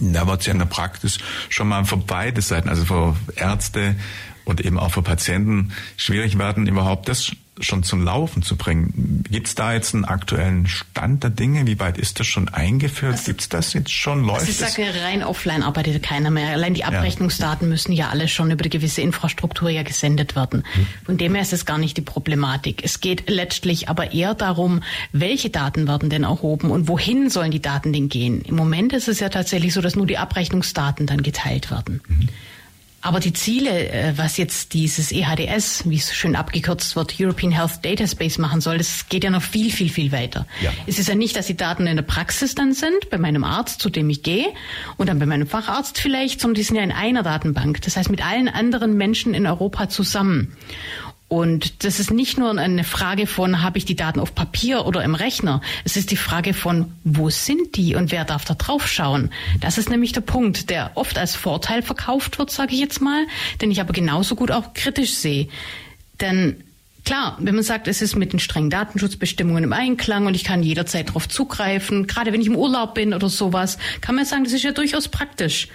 Da 0.00 0.26
wird 0.26 0.40
es 0.40 0.46
ja 0.46 0.52
in 0.52 0.58
der 0.58 0.66
Praxis 0.66 1.18
schon 1.48 1.68
mal 1.68 1.84
für 1.84 1.98
beide 1.98 2.40
Seiten, 2.40 2.68
also 2.68 2.84
für 2.84 3.16
Ärzte 3.36 3.96
und 4.44 4.60
eben 4.60 4.78
auch 4.78 4.92
für 4.92 5.02
Patienten 5.02 5.72
schwierig 5.96 6.38
werden, 6.38 6.66
überhaupt 6.66 7.08
das 7.08 7.32
schon 7.60 7.82
zum 7.82 8.04
Laufen 8.04 8.42
zu 8.42 8.56
bringen. 8.56 9.24
Gibt 9.30 9.48
es 9.48 9.54
da 9.54 9.72
jetzt 9.72 9.94
einen 9.94 10.04
aktuellen 10.04 10.66
Stand 10.66 11.22
der 11.22 11.30
Dinge? 11.30 11.66
Wie 11.66 11.78
weit 11.78 11.98
ist 11.98 12.18
das 12.20 12.26
schon 12.26 12.48
eingeführt? 12.48 13.12
Also, 13.12 13.24
Gibt 13.26 13.42
es 13.42 13.48
das 13.48 13.72
jetzt 13.72 13.92
schon? 13.92 14.24
Läuft 14.24 14.40
also 14.40 14.50
ich 14.50 14.56
sage, 14.56 14.86
rein 15.04 15.22
offline 15.22 15.62
arbeitet 15.62 16.02
keiner 16.02 16.30
mehr. 16.30 16.50
Allein 16.50 16.74
die 16.74 16.84
Abrechnungsdaten 16.84 17.66
ja. 17.66 17.70
müssen 17.70 17.92
ja 17.92 18.08
alle 18.08 18.28
schon 18.28 18.50
über 18.50 18.62
eine 18.62 18.70
gewisse 18.70 19.02
Infrastruktur 19.02 19.68
ja 19.68 19.82
gesendet 19.82 20.36
werden. 20.36 20.64
Mhm. 20.74 20.86
Von 21.04 21.18
dem 21.18 21.34
her 21.34 21.42
ist 21.42 21.52
es 21.52 21.66
gar 21.66 21.78
nicht 21.78 21.96
die 21.96 22.02
Problematik. 22.02 22.82
Es 22.84 23.00
geht 23.00 23.28
letztlich 23.28 23.88
aber 23.88 24.12
eher 24.12 24.34
darum, 24.34 24.82
welche 25.12 25.50
Daten 25.50 25.86
werden 25.86 26.10
denn 26.10 26.24
erhoben 26.24 26.70
und 26.70 26.88
wohin 26.88 27.30
sollen 27.30 27.50
die 27.50 27.62
Daten 27.62 27.92
denn 27.92 28.08
gehen? 28.08 28.42
Im 28.42 28.56
Moment 28.56 28.92
ist 28.92 29.08
es 29.08 29.20
ja 29.20 29.28
tatsächlich 29.28 29.74
so, 29.74 29.80
dass 29.80 29.96
nur 29.96 30.06
die 30.06 30.18
Abrechnungsdaten 30.18 31.06
dann 31.06 31.22
geteilt 31.22 31.70
werden. 31.70 32.00
Mhm. 32.08 32.28
Aber 33.02 33.18
die 33.18 33.32
Ziele, 33.32 33.88
äh, 33.88 34.12
was 34.16 34.36
jetzt 34.36 34.74
dieses 34.74 35.10
EHDS, 35.10 35.88
wie 35.88 35.96
es 35.96 36.14
schön 36.14 36.36
abgekürzt 36.36 36.96
wird, 36.96 37.14
European 37.18 37.50
Health 37.50 37.82
Data 37.82 38.06
Space 38.06 38.36
machen 38.36 38.60
soll, 38.60 38.76
das 38.76 39.08
geht 39.08 39.24
ja 39.24 39.30
noch 39.30 39.42
viel, 39.42 39.70
viel, 39.70 39.88
viel 39.88 40.12
weiter. 40.12 40.46
Ja. 40.60 40.70
Es 40.86 40.98
ist 40.98 41.08
ja 41.08 41.14
nicht, 41.14 41.34
dass 41.36 41.46
die 41.46 41.56
Daten 41.56 41.86
in 41.86 41.96
der 41.96 42.02
Praxis 42.02 42.54
dann 42.54 42.74
sind, 42.74 43.08
bei 43.08 43.16
meinem 43.16 43.42
Arzt, 43.42 43.80
zu 43.80 43.88
dem 43.88 44.10
ich 44.10 44.22
gehe, 44.22 44.46
und 44.98 45.08
dann 45.08 45.18
bei 45.18 45.26
meinem 45.26 45.46
Facharzt 45.46 45.98
vielleicht, 45.98 46.40
sondern 46.40 46.56
die 46.56 46.62
sind 46.62 46.76
ja 46.76 46.82
in 46.82 46.92
einer 46.92 47.22
Datenbank. 47.22 47.80
Das 47.82 47.96
heißt, 47.96 48.10
mit 48.10 48.24
allen 48.24 48.48
anderen 48.48 48.96
Menschen 48.96 49.32
in 49.32 49.46
Europa 49.46 49.88
zusammen. 49.88 50.56
Und 51.30 51.84
das 51.84 52.00
ist 52.00 52.10
nicht 52.10 52.38
nur 52.38 52.58
eine 52.58 52.82
Frage 52.82 53.28
von, 53.28 53.62
habe 53.62 53.78
ich 53.78 53.84
die 53.84 53.94
Daten 53.94 54.18
auf 54.18 54.34
Papier 54.34 54.84
oder 54.84 55.04
im 55.04 55.14
Rechner? 55.14 55.60
Es 55.84 55.96
ist 55.96 56.10
die 56.10 56.16
Frage 56.16 56.54
von, 56.54 56.92
wo 57.04 57.30
sind 57.30 57.76
die 57.76 57.94
und 57.94 58.10
wer 58.10 58.24
darf 58.24 58.44
da 58.44 58.54
drauf 58.54 58.88
schauen? 58.88 59.30
Das 59.60 59.78
ist 59.78 59.90
nämlich 59.90 60.10
der 60.10 60.22
Punkt, 60.22 60.70
der 60.70 60.90
oft 60.96 61.16
als 61.16 61.36
Vorteil 61.36 61.82
verkauft 61.82 62.40
wird, 62.40 62.50
sage 62.50 62.74
ich 62.74 62.80
jetzt 62.80 63.00
mal, 63.00 63.28
den 63.60 63.70
ich 63.70 63.80
aber 63.80 63.92
genauso 63.92 64.34
gut 64.34 64.50
auch 64.50 64.74
kritisch 64.74 65.14
sehe. 65.14 65.46
Denn 66.20 66.64
Klar, 67.02 67.38
wenn 67.40 67.54
man 67.54 67.64
sagt, 67.64 67.88
es 67.88 68.02
ist 68.02 68.14
mit 68.14 68.32
den 68.32 68.40
strengen 68.40 68.68
Datenschutzbestimmungen 68.68 69.64
im 69.64 69.72
Einklang 69.72 70.26
und 70.26 70.34
ich 70.34 70.44
kann 70.44 70.62
jederzeit 70.62 71.08
darauf 71.08 71.28
zugreifen, 71.28 72.06
gerade 72.06 72.30
wenn 72.32 72.42
ich 72.42 72.46
im 72.46 72.56
Urlaub 72.56 72.94
bin 72.94 73.14
oder 73.14 73.30
sowas, 73.30 73.78
kann 74.02 74.16
man 74.16 74.26
sagen, 74.26 74.44
das 74.44 74.52
ist 74.52 74.64
ja 74.64 74.72
durchaus 74.72 75.08
praktisch 75.08 75.68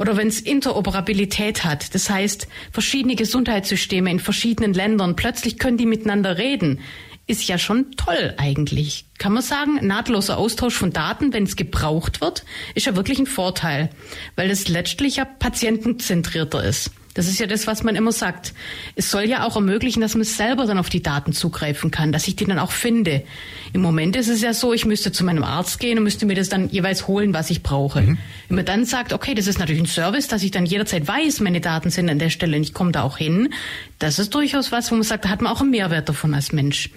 oder 0.00 0.16
wenn 0.16 0.28
es 0.28 0.40
Interoperabilität 0.40 1.62
hat, 1.62 1.94
das 1.94 2.08
heißt 2.08 2.48
verschiedene 2.72 3.16
Gesundheitssysteme 3.16 4.10
in 4.10 4.18
verschiedenen 4.18 4.72
Ländern, 4.72 5.14
plötzlich 5.14 5.58
können 5.58 5.76
die 5.76 5.84
miteinander 5.84 6.38
reden, 6.38 6.80
ist 7.26 7.46
ja 7.46 7.58
schon 7.58 7.92
toll 7.92 8.34
eigentlich. 8.38 9.04
Kann 9.18 9.34
man 9.34 9.42
sagen, 9.42 9.86
nahtloser 9.86 10.38
Austausch 10.38 10.74
von 10.74 10.90
Daten, 10.90 11.34
wenn 11.34 11.44
es 11.44 11.54
gebraucht 11.54 12.22
wird, 12.22 12.44
ist 12.74 12.86
ja 12.86 12.96
wirklich 12.96 13.18
ein 13.18 13.26
Vorteil, 13.26 13.90
weil 14.36 14.50
es 14.50 14.68
letztlich 14.68 15.16
ja 15.16 15.26
patientenzentrierter 15.26 16.64
ist. 16.64 16.90
Das 17.14 17.26
ist 17.26 17.40
ja 17.40 17.46
das, 17.46 17.66
was 17.66 17.82
man 17.82 17.96
immer 17.96 18.12
sagt. 18.12 18.54
Es 18.94 19.10
soll 19.10 19.24
ja 19.24 19.44
auch 19.44 19.56
ermöglichen, 19.56 20.00
dass 20.00 20.14
man 20.14 20.24
selber 20.24 20.66
dann 20.66 20.78
auf 20.78 20.88
die 20.88 21.02
Daten 21.02 21.32
zugreifen 21.32 21.90
kann, 21.90 22.12
dass 22.12 22.28
ich 22.28 22.36
die 22.36 22.44
dann 22.44 22.58
auch 22.58 22.70
finde. 22.70 23.24
Im 23.72 23.82
Moment 23.82 24.14
ist 24.16 24.28
es 24.28 24.40
ja 24.42 24.54
so, 24.54 24.72
ich 24.72 24.84
müsste 24.86 25.10
zu 25.10 25.24
meinem 25.24 25.42
Arzt 25.42 25.80
gehen 25.80 25.98
und 25.98 26.04
müsste 26.04 26.26
mir 26.26 26.36
das 26.36 26.48
dann 26.48 26.68
jeweils 26.68 27.08
holen, 27.08 27.34
was 27.34 27.50
ich 27.50 27.62
brauche. 27.62 28.02
Mhm. 28.02 28.18
Wenn 28.48 28.56
man 28.56 28.64
dann 28.64 28.84
sagt, 28.84 29.12
okay, 29.12 29.34
das 29.34 29.48
ist 29.48 29.58
natürlich 29.58 29.82
ein 29.82 29.86
Service, 29.86 30.28
dass 30.28 30.42
ich 30.42 30.52
dann 30.52 30.66
jederzeit 30.66 31.06
weiß, 31.06 31.40
meine 31.40 31.60
Daten 31.60 31.90
sind 31.90 32.08
an 32.08 32.18
der 32.18 32.30
Stelle 32.30 32.56
und 32.56 32.62
ich 32.62 32.74
komme 32.74 32.92
da 32.92 33.02
auch 33.02 33.18
hin, 33.18 33.52
das 33.98 34.18
ist 34.18 34.34
durchaus 34.34 34.70
was, 34.70 34.90
wo 34.90 34.94
man 34.94 35.02
sagt, 35.02 35.24
da 35.24 35.30
hat 35.30 35.42
man 35.42 35.52
auch 35.52 35.60
einen 35.60 35.70
Mehrwert 35.70 36.08
davon 36.08 36.34
als 36.34 36.52
Mensch. 36.52 36.90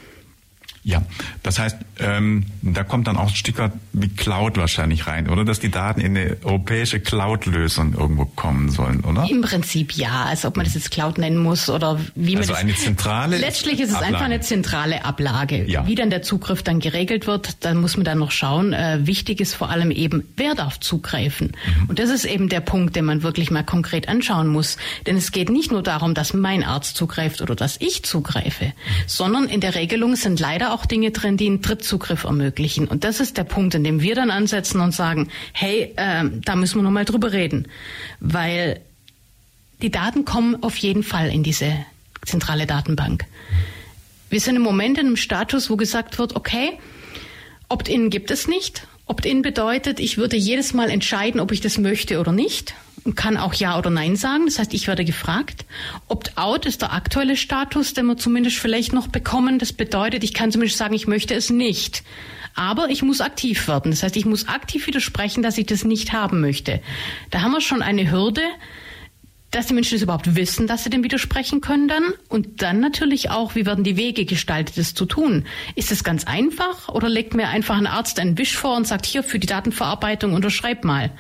Ja, 0.86 1.02
das 1.44 1.60
heißt, 1.60 1.78
ähm, 2.00 2.46
da 2.62 2.84
kommt 2.84 3.08
dann 3.08 3.16
auch 3.16 3.30
ein 3.30 3.36
Stück 3.36 3.58
weit 3.58 3.72
wie 3.94 4.10
Cloud 4.10 4.58
wahrscheinlich 4.58 5.08
rein, 5.08 5.30
oder? 5.30 5.46
Dass 5.46 5.62
die 5.62 5.72
Daten 5.72 6.02
in 6.02 6.18
eine 6.18 6.38
europäische 6.44 7.00
Cloud-Lösung 7.00 7.94
irgendwo 7.94 8.26
kommen 8.26 8.70
sollen, 8.70 9.00
oder? 9.02 9.26
Im 9.30 9.42
Prinzip 9.42 9.94
ja, 9.94 10.26
als 10.26 10.44
ob 10.44 10.58
man 10.58 10.66
das 10.66 10.74
jetzt 10.74 10.92
Cloud 10.92 11.18
nennen 11.20 11.38
muss 11.38 11.70
oder 11.70 12.00
wie 12.16 12.34
man 12.34 12.42
also 12.42 12.54
eine 12.54 12.76
zentrale. 12.76 13.38
Letztlich 13.38 13.80
ist 13.80 13.90
es 13.90 13.96
Ablage. 13.96 14.14
einfach 14.14 14.26
eine 14.26 14.42
zentrale 14.42 15.06
Ablage. 15.06 15.64
Ja. 15.70 15.88
Wie 15.88 15.96
dann 15.96 16.10
der 16.10 16.22
Zugriff 16.22 16.64
dann 16.64 16.82
geregelt 16.82 17.28
wird, 17.28 17.64
dann 17.64 17.78
muss 17.78 17.96
man 17.96 18.04
dann 18.04 18.20
noch 18.20 18.32
schauen. 18.32 18.74
Äh, 18.74 19.08
wichtig 19.08 19.40
ist 19.40 19.54
vor 19.54 19.70
allem 19.70 19.90
eben, 19.90 20.28
wer 20.36 20.54
darf 20.54 20.82
zugreifen. 20.82 21.54
Mhm. 21.66 21.90
Und 21.90 22.00
das 22.00 22.10
ist 22.10 22.26
eben 22.26 22.50
der 22.50 22.62
Punkt, 22.62 22.98
den 22.98 23.06
man 23.06 23.24
wirklich 23.24 23.52
mal 23.52 23.64
konkret 23.64 24.10
anschauen 24.10 24.48
muss. 24.48 24.76
Denn 25.08 25.16
es 25.16 25.32
geht 25.32 25.50
nicht 25.50 25.72
nur 25.72 25.82
darum, 25.82 26.14
dass 26.14 26.34
mein 26.34 26.62
Arzt 26.62 26.98
zugreift 26.98 27.42
oder 27.42 27.56
dass 27.56 27.78
ich 27.80 28.04
zugreife, 28.04 28.66
mhm. 28.66 28.72
sondern 29.08 29.46
in 29.46 29.62
der 29.62 29.76
Regelung 29.76 30.18
sind 30.18 30.42
leider 30.42 30.73
auch 30.74 30.86
Dinge 30.86 31.12
drin, 31.12 31.38
die 31.38 31.48
einen 31.48 31.62
Drittzugriff 31.62 32.24
ermöglichen. 32.24 32.88
Und 32.88 33.04
das 33.04 33.20
ist 33.20 33.38
der 33.38 33.44
Punkt, 33.44 33.76
in 33.76 33.84
dem 33.84 34.02
wir 34.02 34.16
dann 34.16 34.32
ansetzen 34.32 34.82
und 34.82 34.94
sagen, 34.94 35.30
hey, 35.54 35.94
äh, 35.96 36.24
da 36.44 36.56
müssen 36.56 36.80
wir 36.80 36.84
nochmal 36.84 37.06
drüber 37.06 37.32
reden. 37.32 37.68
Weil 38.20 38.82
die 39.82 39.92
Daten 39.92 40.26
kommen 40.26 40.62
auf 40.64 40.76
jeden 40.78 41.04
Fall 41.04 41.30
in 41.30 41.44
diese 41.44 41.74
zentrale 42.26 42.66
Datenbank. 42.66 43.26
Wir 44.30 44.40
sind 44.40 44.56
im 44.56 44.62
Moment 44.62 44.98
in 44.98 45.08
einem 45.08 45.18
Status, 45.18 45.70
wo 45.70 45.78
gesagt 45.78 46.18
wird, 46.18 46.36
okay, 46.36 46.80
Opt-in 47.70 48.10
gibt 48.10 48.32
es 48.32 48.48
nicht. 48.48 48.88
Opt-in 49.06 49.42
bedeutet, 49.42 50.00
ich 50.00 50.18
würde 50.18 50.38
jedes 50.38 50.74
Mal 50.74 50.90
entscheiden, 50.90 51.40
ob 51.40 51.52
ich 51.52 51.62
das 51.62 51.78
möchte 51.78 52.20
oder 52.20 52.32
nicht 52.32 52.76
kann 53.16 53.38
auch 53.38 53.54
Ja 53.54 53.78
oder 53.78 53.90
Nein 53.90 54.16
sagen. 54.16 54.46
Das 54.46 54.60
heißt, 54.60 54.74
ich 54.74 54.88
werde 54.88 55.06
gefragt. 55.06 55.66
Opt-out 56.08 56.66
ist 56.66 56.82
der 56.82 56.94
aktuelle 56.94 57.36
Status, 57.36 57.94
den 57.94 58.06
wir 58.06 58.18
zumindest 58.18 58.58
vielleicht 58.58 58.94
noch 58.94 59.08
bekommen. 59.08 59.60
Das 59.60 59.74
bedeutet, 59.74 60.24
ich 60.24 60.34
kann 60.34 60.52
zumindest 60.52 60.78
sagen, 60.78 60.94
ich 60.94 61.08
möchte 61.08 61.34
es 61.34 61.50
nicht. 61.50 62.04
Aber 62.56 62.90
ich 62.90 63.02
muss 63.02 63.20
aktiv 63.20 63.68
werden. 63.68 63.92
Das 63.92 64.04
heißt, 64.04 64.16
ich 64.16 64.26
muss 64.26 64.48
aktiv 64.48 64.88
widersprechen, 64.88 65.44
dass 65.44 65.58
ich 65.58 65.66
das 65.66 65.84
nicht 65.84 66.14
haben 66.14 66.40
möchte. 66.40 66.82
Da 67.32 67.42
haben 67.42 67.52
wir 67.52 67.62
schon 67.62 67.82
eine 67.82 68.12
Hürde, 68.12 68.44
dass 69.54 69.68
die 69.68 69.74
Menschen 69.74 69.96
das 69.96 70.02
überhaupt 70.02 70.36
wissen, 70.36 70.66
dass 70.68 70.84
sie 70.84 70.90
dem 70.90 71.04
widersprechen 71.04 71.62
können 71.62 71.88
dann. 71.88 72.04
Und 72.30 72.62
dann 72.62 72.80
natürlich 72.80 73.30
auch, 73.30 73.56
wie 73.56 73.66
werden 73.66 73.84
die 73.84 73.98
Wege 73.98 74.26
gestaltet, 74.26 74.78
das 74.78 74.94
zu 74.94 75.06
tun? 75.06 75.46
Ist 75.76 75.92
es 75.92 76.04
ganz 76.04 76.26
einfach 76.26 76.90
oder 76.90 77.10
legt 77.10 77.34
mir 77.34 77.50
einfach 77.50 77.78
ein 77.78 77.88
Arzt 77.88 78.20
einen 78.20 78.38
Wisch 78.38 78.56
vor 78.56 78.76
und 78.76 78.88
sagt, 78.88 79.06
hier 79.06 79.24
für 79.24 79.40
die 79.40 79.48
Datenverarbeitung 79.48 80.34
unterschreib 80.34 80.84
mal? 80.84 81.12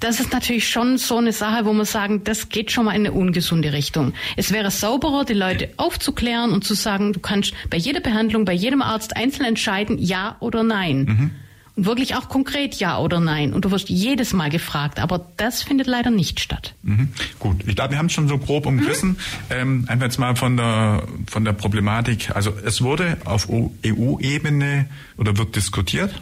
Das 0.00 0.20
ist 0.20 0.32
natürlich 0.32 0.68
schon 0.68 0.96
so 0.96 1.18
eine 1.18 1.32
Sache, 1.32 1.64
wo 1.66 1.72
man 1.72 1.84
sagen, 1.84 2.24
das 2.24 2.48
geht 2.48 2.72
schon 2.72 2.86
mal 2.86 2.92
in 2.92 3.06
eine 3.06 3.12
ungesunde 3.12 3.72
Richtung. 3.72 4.14
Es 4.36 4.52
wäre 4.52 4.70
sauberer, 4.70 5.24
die 5.24 5.34
Leute 5.34 5.70
aufzuklären 5.76 6.52
und 6.52 6.64
zu 6.64 6.74
sagen, 6.74 7.12
du 7.12 7.20
kannst 7.20 7.52
bei 7.68 7.76
jeder 7.76 8.00
Behandlung, 8.00 8.44
bei 8.44 8.54
jedem 8.54 8.80
Arzt 8.80 9.16
einzeln 9.16 9.44
entscheiden, 9.44 9.98
ja 9.98 10.36
oder 10.40 10.62
nein. 10.62 11.04
Mhm. 11.04 11.30
Und 11.76 11.84
wirklich 11.84 12.16
auch 12.16 12.28
konkret 12.28 12.76
ja 12.76 12.98
oder 12.98 13.20
nein. 13.20 13.52
Und 13.52 13.64
du 13.64 13.70
wirst 13.70 13.88
jedes 13.88 14.32
Mal 14.32 14.50
gefragt, 14.50 14.98
aber 14.98 15.26
das 15.36 15.62
findet 15.62 15.86
leider 15.86 16.10
nicht 16.10 16.40
statt. 16.40 16.74
Mhm. 16.82 17.08
Gut, 17.38 17.56
ich 17.66 17.76
glaube, 17.76 17.92
wir 17.92 17.98
haben 17.98 18.06
es 18.06 18.12
schon 18.12 18.26
so 18.26 18.38
grob 18.38 18.66
umrissen. 18.66 19.10
Mhm. 19.10 19.16
Ähm, 19.50 19.84
einfach 19.86 20.06
jetzt 20.06 20.18
mal 20.18 20.34
von 20.34 20.56
der, 20.56 21.04
von 21.26 21.44
der 21.44 21.52
Problematik. 21.52 22.34
Also 22.34 22.52
es 22.64 22.82
wurde 22.82 23.18
auf 23.24 23.48
EU-Ebene 23.50 24.86
oder 25.18 25.36
wird 25.36 25.54
diskutiert 25.56 26.14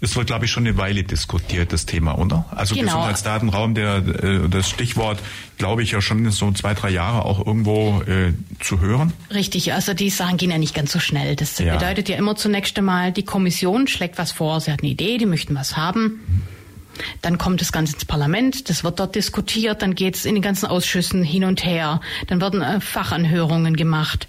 das 0.00 0.16
wird, 0.16 0.28
glaube 0.28 0.46
ich, 0.46 0.50
schon 0.50 0.66
eine 0.66 0.76
Weile 0.78 1.04
diskutiert, 1.04 1.72
das 1.72 1.84
Thema, 1.84 2.18
oder? 2.18 2.46
Also 2.50 2.74
genau. 2.74 2.86
Gesundheitsdatenraum, 2.86 3.74
der, 3.74 3.96
äh, 3.96 4.48
das 4.48 4.70
Stichwort, 4.70 5.18
glaube 5.58 5.82
ich, 5.82 5.90
ja 5.90 6.00
schon 6.00 6.30
so 6.30 6.50
zwei, 6.52 6.72
drei 6.74 6.90
Jahre 6.90 7.24
auch 7.24 7.46
irgendwo 7.46 8.02
äh, 8.02 8.32
zu 8.60 8.80
hören. 8.80 9.12
Richtig, 9.32 9.72
also 9.74 9.92
die 9.92 10.10
Sachen 10.10 10.38
gehen 10.38 10.50
ja 10.50 10.58
nicht 10.58 10.74
ganz 10.74 10.92
so 10.92 11.00
schnell. 11.00 11.36
Das 11.36 11.58
ja. 11.58 11.76
bedeutet 11.76 12.08
ja 12.08 12.16
immer 12.16 12.34
zunächst 12.34 12.78
einmal, 12.78 13.12
die 13.12 13.24
Kommission 13.24 13.86
schlägt 13.86 14.16
was 14.16 14.32
vor, 14.32 14.60
sie 14.60 14.72
hat 14.72 14.80
eine 14.80 14.90
Idee, 14.90 15.18
die 15.18 15.26
möchten 15.26 15.54
was 15.54 15.76
haben. 15.76 16.20
Dann 17.22 17.38
kommt 17.38 17.60
das 17.60 17.72
Ganze 17.72 17.94
ins 17.94 18.04
Parlament, 18.04 18.68
das 18.68 18.84
wird 18.84 19.00
dort 19.00 19.14
diskutiert, 19.14 19.82
dann 19.82 19.94
geht 19.94 20.16
es 20.16 20.24
in 20.24 20.34
den 20.34 20.42
ganzen 20.42 20.66
Ausschüssen 20.66 21.22
hin 21.22 21.44
und 21.44 21.64
her, 21.64 22.00
dann 22.26 22.40
werden 22.40 22.62
äh, 22.62 22.80
Fachanhörungen 22.80 23.76
gemacht. 23.76 24.28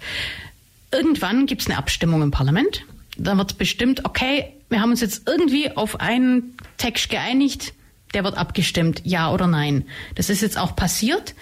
Irgendwann 0.90 1.46
gibt 1.46 1.62
es 1.62 1.68
eine 1.68 1.78
Abstimmung 1.78 2.22
im 2.22 2.30
Parlament. 2.30 2.84
Dann 3.16 3.38
wird 3.38 3.58
bestimmt, 3.58 4.04
okay, 4.04 4.52
wir 4.68 4.80
haben 4.80 4.90
uns 4.90 5.00
jetzt 5.00 5.28
irgendwie 5.28 5.70
auf 5.76 6.00
einen 6.00 6.56
Text 6.78 7.10
geeinigt, 7.10 7.74
der 8.14 8.24
wird 8.24 8.36
abgestimmt, 8.36 9.02
ja 9.04 9.32
oder 9.32 9.46
nein. 9.46 9.84
Das 10.14 10.30
ist 10.30 10.42
jetzt 10.42 10.58
auch 10.58 10.76
passiert. 10.76 11.34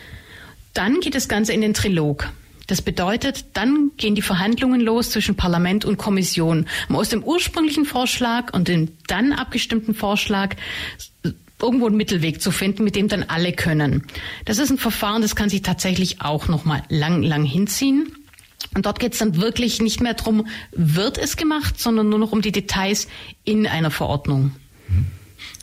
Dann 0.74 1.00
geht 1.00 1.14
das 1.14 1.28
Ganze 1.28 1.52
in 1.52 1.60
den 1.60 1.74
Trilog. 1.74 2.28
Das 2.66 2.82
bedeutet, 2.82 3.46
dann 3.54 3.90
gehen 3.96 4.14
die 4.14 4.22
Verhandlungen 4.22 4.80
los 4.80 5.10
zwischen 5.10 5.34
Parlament 5.34 5.84
und 5.84 5.96
Kommission, 5.96 6.66
um 6.88 6.94
aus 6.94 7.08
dem 7.08 7.24
ursprünglichen 7.24 7.84
Vorschlag 7.84 8.54
und 8.54 8.68
dem 8.68 8.92
dann 9.08 9.32
abgestimmten 9.32 9.92
Vorschlag 9.92 10.54
irgendwo 11.60 11.86
einen 11.86 11.96
Mittelweg 11.96 12.40
zu 12.40 12.52
finden, 12.52 12.84
mit 12.84 12.94
dem 12.94 13.08
dann 13.08 13.24
alle 13.24 13.52
können. 13.52 14.06
Das 14.44 14.58
ist 14.58 14.70
ein 14.70 14.78
Verfahren, 14.78 15.20
das 15.20 15.34
kann 15.34 15.50
sich 15.50 15.62
tatsächlich 15.62 16.20
auch 16.20 16.46
noch 16.46 16.64
mal 16.64 16.82
lang, 16.88 17.22
lang 17.24 17.44
hinziehen. 17.44 18.12
Und 18.74 18.86
dort 18.86 19.00
geht 19.00 19.14
es 19.14 19.18
dann 19.18 19.36
wirklich 19.36 19.80
nicht 19.80 20.00
mehr 20.00 20.14
darum, 20.14 20.46
wird 20.72 21.18
es 21.18 21.36
gemacht, 21.36 21.80
sondern 21.80 22.08
nur 22.08 22.18
noch 22.18 22.32
um 22.32 22.42
die 22.42 22.52
Details 22.52 23.08
in 23.44 23.66
einer 23.66 23.90
Verordnung. 23.90 24.52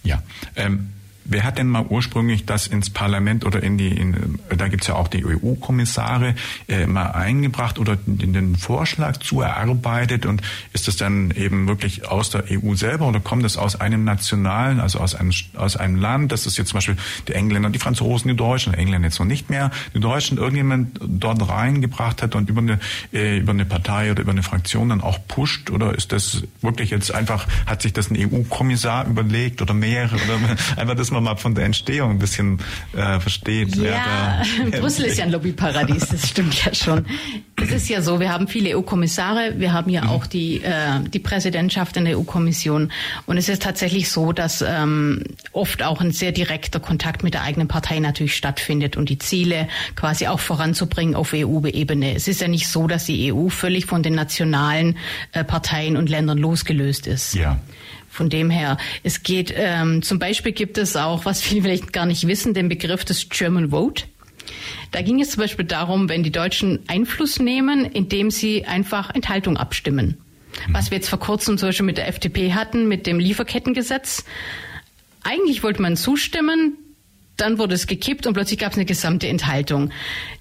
Ja, 0.03 0.21
ähm, 0.55 0.89
Wer 1.29 1.43
hat 1.43 1.57
denn 1.57 1.67
mal 1.67 1.85
ursprünglich 1.87 2.45
das 2.45 2.67
ins 2.67 2.89
Parlament 2.89 3.45
oder 3.45 3.61
in 3.61 3.77
die, 3.77 3.89
in, 3.89 4.39
da 4.55 4.67
gibt's 4.67 4.87
ja 4.87 4.95
auch 4.95 5.07
die 5.07 5.25
EU-Kommissare, 5.25 6.35
äh, 6.67 6.87
mal 6.87 7.11
eingebracht 7.11 7.79
oder 7.79 7.97
in 8.05 8.33
den 8.33 8.55
Vorschlag 8.55 9.17
zu 9.17 9.41
erarbeitet 9.41 10.25
und 10.25 10.41
ist 10.73 10.87
das 10.87 10.97
dann 10.97 11.31
eben 11.31 11.67
wirklich 11.67 12.07
aus 12.07 12.29
der 12.29 12.45
EU 12.49 12.75
selber 12.75 13.07
oder 13.07 13.19
kommt 13.19 13.43
das 13.43 13.57
aus 13.57 13.79
einem 13.79 14.03
nationalen, 14.03 14.79
also 14.79 14.99
aus 14.99 15.15
einem, 15.15 15.31
aus 15.55 15.75
einem 15.77 15.97
Land, 15.97 16.31
das 16.31 16.45
ist 16.45 16.57
jetzt 16.57 16.69
zum 16.69 16.77
Beispiel 16.77 16.97
die 17.27 17.33
Engländer, 17.33 17.69
die 17.69 17.79
Franzosen, 17.79 18.29
die 18.29 18.37
Deutschen, 18.37 18.73
die 18.73 18.79
Engländer 18.79 19.07
jetzt 19.07 19.19
noch 19.19 19.25
nicht 19.25 19.49
mehr, 19.49 19.71
die 19.93 19.99
Deutschen 19.99 20.37
irgendjemand 20.37 20.99
dort 21.01 21.47
reingebracht 21.47 22.21
hat 22.21 22.35
und 22.35 22.49
über 22.49 22.61
eine, 22.61 22.79
äh, 23.13 23.37
über 23.39 23.51
eine 23.51 23.65
Partei 23.65 24.11
oder 24.11 24.21
über 24.21 24.31
eine 24.31 24.43
Fraktion 24.43 24.89
dann 24.89 25.01
auch 25.01 25.19
pusht? 25.27 25.69
Oder 25.69 25.95
ist 25.95 26.11
das 26.11 26.43
wirklich 26.61 26.89
jetzt 26.89 27.13
einfach, 27.13 27.47
hat 27.65 27.81
sich 27.81 27.93
das 27.93 28.09
ein 28.09 28.17
EU-Kommissar 28.17 29.07
überlegt 29.07 29.61
oder 29.61 29.73
mehrere 29.73 30.15
oder 30.15 30.57
einfach, 30.77 30.95
dass 30.95 31.11
man 31.17 31.35
mal 31.35 31.35
von 31.37 31.55
der 31.55 31.65
Entstehung 31.65 32.11
ein 32.11 32.19
bisschen 32.19 32.59
äh, 32.95 33.19
versteht. 33.19 33.75
Ja, 33.75 34.41
Brüssel 34.79 35.05
ist 35.05 35.17
ja 35.17 35.25
ein 35.25 35.31
Lobbyparadies, 35.31 36.09
das 36.09 36.29
stimmt 36.29 36.63
ja 36.63 36.73
schon. 36.73 37.05
Es 37.61 37.71
ist 37.71 37.89
ja 37.89 38.01
so, 38.01 38.19
wir 38.19 38.31
haben 38.31 38.47
viele 38.47 38.77
EU-Kommissare, 38.77 39.53
wir 39.57 39.73
haben 39.73 39.89
ja 39.89 40.03
mhm. 40.03 40.09
auch 40.09 40.27
die, 40.27 40.63
äh, 40.63 40.99
die 41.11 41.19
Präsidentschaft 41.19 41.97
in 41.97 42.05
der 42.05 42.17
EU-Kommission 42.17 42.91
und 43.25 43.37
es 43.37 43.49
ist 43.49 43.63
tatsächlich 43.63 44.09
so, 44.09 44.31
dass 44.31 44.61
ähm, 44.61 45.23
oft 45.51 45.83
auch 45.83 46.01
ein 46.01 46.11
sehr 46.11 46.31
direkter 46.31 46.79
Kontakt 46.79 47.23
mit 47.23 47.33
der 47.33 47.43
eigenen 47.43 47.67
Partei 47.67 47.99
natürlich 47.99 48.35
stattfindet 48.35 48.95
und 48.95 49.09
die 49.09 49.17
Ziele 49.17 49.67
quasi 49.95 50.27
auch 50.27 50.39
voranzubringen 50.39 51.15
auf 51.15 51.33
EU-Ebene. 51.33 52.13
Es 52.13 52.27
ist 52.27 52.41
ja 52.41 52.47
nicht 52.47 52.67
so, 52.67 52.87
dass 52.87 53.05
die 53.05 53.33
EU 53.33 53.49
völlig 53.49 53.85
von 53.85 54.03
den 54.03 54.13
nationalen 54.13 54.97
äh, 55.31 55.43
Parteien 55.43 55.97
und 55.97 56.09
Ländern 56.09 56.37
losgelöst 56.37 57.07
ist. 57.07 57.33
Ja. 57.33 57.59
Von 58.17 58.29
dem 58.29 58.49
her, 58.49 58.79
es 59.03 59.21
geht, 59.21 59.53
ähm, 59.55 60.01
zum 60.01 60.17
Beispiel 60.17 60.51
gibt 60.51 60.79
es 60.79 60.95
auch, 60.95 61.25
was 61.25 61.39
viele 61.39 61.61
vielleicht 61.61 61.93
gar 61.93 62.07
nicht 62.07 62.25
wissen, 62.25 62.55
den 62.55 62.67
Begriff 62.67 63.05
des 63.05 63.29
German 63.29 63.69
Vote. 63.69 64.05
Da 64.89 65.03
ging 65.03 65.21
es 65.21 65.29
zum 65.29 65.41
Beispiel 65.41 65.65
darum, 65.65 66.09
wenn 66.09 66.23
die 66.23 66.31
Deutschen 66.31 66.79
Einfluss 66.87 67.39
nehmen, 67.39 67.85
indem 67.85 68.31
sie 68.31 68.65
einfach 68.65 69.13
Enthaltung 69.13 69.55
abstimmen. 69.55 70.17
Mhm. 70.67 70.73
Was 70.73 70.89
wir 70.89 70.97
jetzt 70.97 71.09
vor 71.09 71.19
kurzem 71.19 71.59
zum 71.59 71.69
Beispiel 71.69 71.85
mit 71.85 71.99
der 71.99 72.07
FDP 72.07 72.55
hatten, 72.55 72.87
mit 72.87 73.05
dem 73.05 73.19
Lieferkettengesetz. 73.19 74.25
Eigentlich 75.21 75.61
wollte 75.61 75.83
man 75.83 75.95
zustimmen, 75.95 76.75
dann 77.37 77.57
wurde 77.57 77.75
es 77.75 77.87
gekippt 77.87 78.27
und 78.27 78.33
plötzlich 78.33 78.59
gab 78.59 78.71
es 78.71 78.77
eine 78.77 78.85
gesamte 78.85 79.27
Enthaltung. 79.27 79.91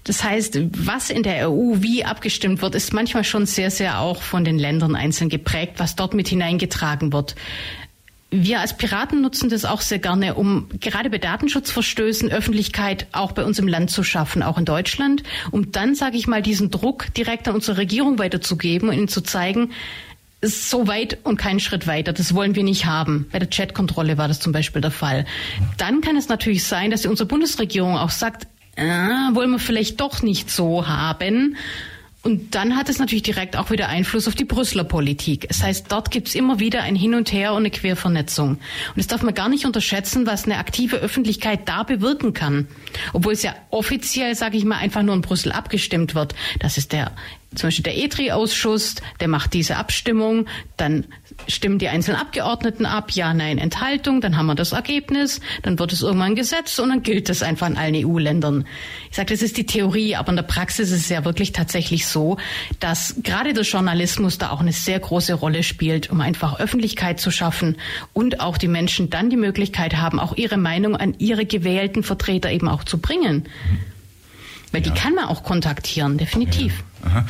Das 0.03 0.23
heißt, 0.23 0.59
was 0.85 1.09
in 1.09 1.23
der 1.23 1.49
EU 1.49 1.75
wie 1.77 2.03
abgestimmt 2.03 2.61
wird, 2.61 2.75
ist 2.75 2.93
manchmal 2.93 3.23
schon 3.23 3.45
sehr, 3.45 3.71
sehr 3.71 3.99
auch 3.99 4.21
von 4.21 4.43
den 4.43 4.57
Ländern 4.57 4.95
einzeln 4.95 5.29
geprägt, 5.29 5.75
was 5.77 5.95
dort 5.95 6.13
mit 6.13 6.27
hineingetragen 6.27 7.13
wird. 7.13 7.35
Wir 8.29 8.59
als 8.59 8.75
Piraten 8.75 9.21
nutzen 9.21 9.49
das 9.49 9.63
auch 9.63 9.79
sehr 9.79 9.99
gerne, 9.99 10.35
um 10.35 10.67
gerade 10.81 11.09
bei 11.09 11.17
Datenschutzverstößen 11.17 12.29
Öffentlichkeit 12.29 13.07
auch 13.13 13.31
bei 13.31 13.45
uns 13.45 13.57
im 13.57 13.69
Land 13.69 13.89
zu 13.89 14.03
schaffen, 14.03 14.43
auch 14.43 14.57
in 14.57 14.65
Deutschland, 14.65 15.23
um 15.51 15.71
dann, 15.71 15.95
sage 15.95 16.17
ich 16.17 16.27
mal, 16.27 16.41
diesen 16.41 16.69
Druck 16.69 17.13
direkt 17.13 17.47
an 17.47 17.55
unsere 17.55 17.77
Regierung 17.77 18.19
weiterzugeben 18.19 18.89
und 18.89 18.95
ihnen 18.95 19.07
zu 19.07 19.21
zeigen, 19.21 19.71
so 20.41 20.87
weit 20.87 21.17
und 21.23 21.37
keinen 21.37 21.59
Schritt 21.59 21.87
weiter. 21.87 22.13
Das 22.13 22.33
wollen 22.33 22.55
wir 22.55 22.63
nicht 22.63 22.85
haben. 22.85 23.27
Bei 23.31 23.39
der 23.39 23.49
Chatkontrolle 23.49 24.17
war 24.17 24.27
das 24.27 24.39
zum 24.39 24.51
Beispiel 24.51 24.81
der 24.81 24.91
Fall. 24.91 25.25
Dann 25.77 26.01
kann 26.01 26.15
es 26.15 26.29
natürlich 26.29 26.63
sein, 26.63 26.91
dass 26.91 27.05
unsere 27.05 27.27
Bundesregierung 27.27 27.97
auch 27.97 28.11
sagt, 28.11 28.47
äh, 28.75 28.83
wollen 28.83 29.51
wir 29.51 29.59
vielleicht 29.59 29.99
doch 29.99 30.21
nicht 30.21 30.51
so 30.51 30.87
haben. 30.87 31.57
Und 32.27 32.55
dann 32.55 32.75
hat 32.75 32.89
es 32.89 32.99
natürlich 32.99 33.23
direkt 33.23 33.55
auch 33.55 33.71
wieder 33.71 33.87
Einfluss 33.87 34.27
auf 34.27 34.35
die 34.35 34.43
Brüsseler 34.43 34.83
Politik. 34.83 35.47
Das 35.47 35.63
heißt, 35.63 35.89
dort 35.89 36.11
gibt 36.11 36.27
es 36.27 36.35
immer 36.35 36.59
wieder 36.59 36.83
ein 36.83 36.95
Hin 36.95 37.13
und 37.13 37.31
Her 37.31 37.53
und 37.53 37.59
eine 37.59 37.71
Quervernetzung. 37.71 38.49
Und 38.49 38.97
das 38.97 39.07
darf 39.07 39.23
man 39.23 39.33
gar 39.33 39.47
nicht 39.47 39.65
unterschätzen, 39.65 40.27
was 40.27 40.43
eine 40.43 40.57
aktive 40.57 40.97
Öffentlichkeit 40.97 41.69
da 41.69 41.83
bewirken 41.83 42.33
kann. 42.33 42.67
Obwohl 43.13 43.31
es 43.31 43.43
ja 43.43 43.55
offiziell, 43.69 44.35
sage 44.35 44.57
ich 44.57 44.65
mal, 44.65 44.77
einfach 44.77 45.03
nur 45.03 45.15
in 45.15 45.21
Brüssel 45.21 45.53
abgestimmt 45.53 46.15
wird. 46.15 46.35
Das 46.59 46.77
ist 46.77 46.91
der 46.91 47.13
zum 47.55 47.67
Beispiel 47.67 47.83
der 47.83 47.97
ETRI-Ausschuss, 47.97 48.95
der 49.19 49.27
macht 49.27 49.53
diese 49.53 49.77
Abstimmung, 49.77 50.47
dann 50.75 51.05
stimmen 51.47 51.79
die 51.79 51.87
einzelnen 51.87 52.19
Abgeordneten 52.19 52.85
ab, 52.85 53.11
ja, 53.11 53.33
nein, 53.33 53.57
Enthaltung, 53.57 54.21
dann 54.21 54.37
haben 54.37 54.47
wir 54.47 54.55
das 54.55 54.73
Ergebnis, 54.73 55.39
dann 55.63 55.79
wird 55.79 55.93
es 55.93 56.01
irgendwann 56.01 56.35
Gesetz 56.35 56.77
und 56.79 56.89
dann 56.89 57.03
gilt 57.03 57.29
es 57.29 57.43
einfach 57.43 57.67
in 57.67 57.77
allen 57.77 57.95
EU-Ländern. 57.95 58.65
Ich 59.09 59.15
sage, 59.15 59.33
das 59.33 59.41
ist 59.41 59.57
die 59.57 59.65
Theorie, 59.65 60.15
aber 60.15 60.29
in 60.29 60.35
der 60.35 60.43
Praxis 60.43 60.91
ist 60.91 61.01
es 61.01 61.09
ja 61.09 61.23
wirklich 61.25 61.53
tatsächlich 61.53 62.05
so, 62.05 62.37
dass 62.79 63.15
gerade 63.23 63.53
der 63.53 63.63
Journalismus 63.63 64.37
da 64.37 64.51
auch 64.51 64.61
eine 64.61 64.73
sehr 64.73 64.99
große 64.99 65.33
Rolle 65.33 65.63
spielt, 65.63 66.09
um 66.09 66.21
einfach 66.21 66.59
Öffentlichkeit 66.59 67.19
zu 67.19 67.31
schaffen 67.31 67.77
und 68.13 68.41
auch 68.41 68.57
die 68.57 68.67
Menschen 68.67 69.09
dann 69.09 69.29
die 69.29 69.37
Möglichkeit 69.37 69.95
haben, 69.95 70.19
auch 70.19 70.35
ihre 70.35 70.57
Meinung 70.57 70.95
an 70.95 71.15
ihre 71.17 71.45
gewählten 71.45 72.03
Vertreter 72.03 72.51
eben 72.51 72.67
auch 72.67 72.83
zu 72.83 72.97
bringen. 72.97 73.47
Weil 74.71 74.85
ja. 74.85 74.91
die 74.91 74.99
kann 74.99 75.15
man 75.15 75.25
auch 75.25 75.43
kontaktieren, 75.43 76.17
definitiv. 76.17 76.73
Ja. 77.03 77.25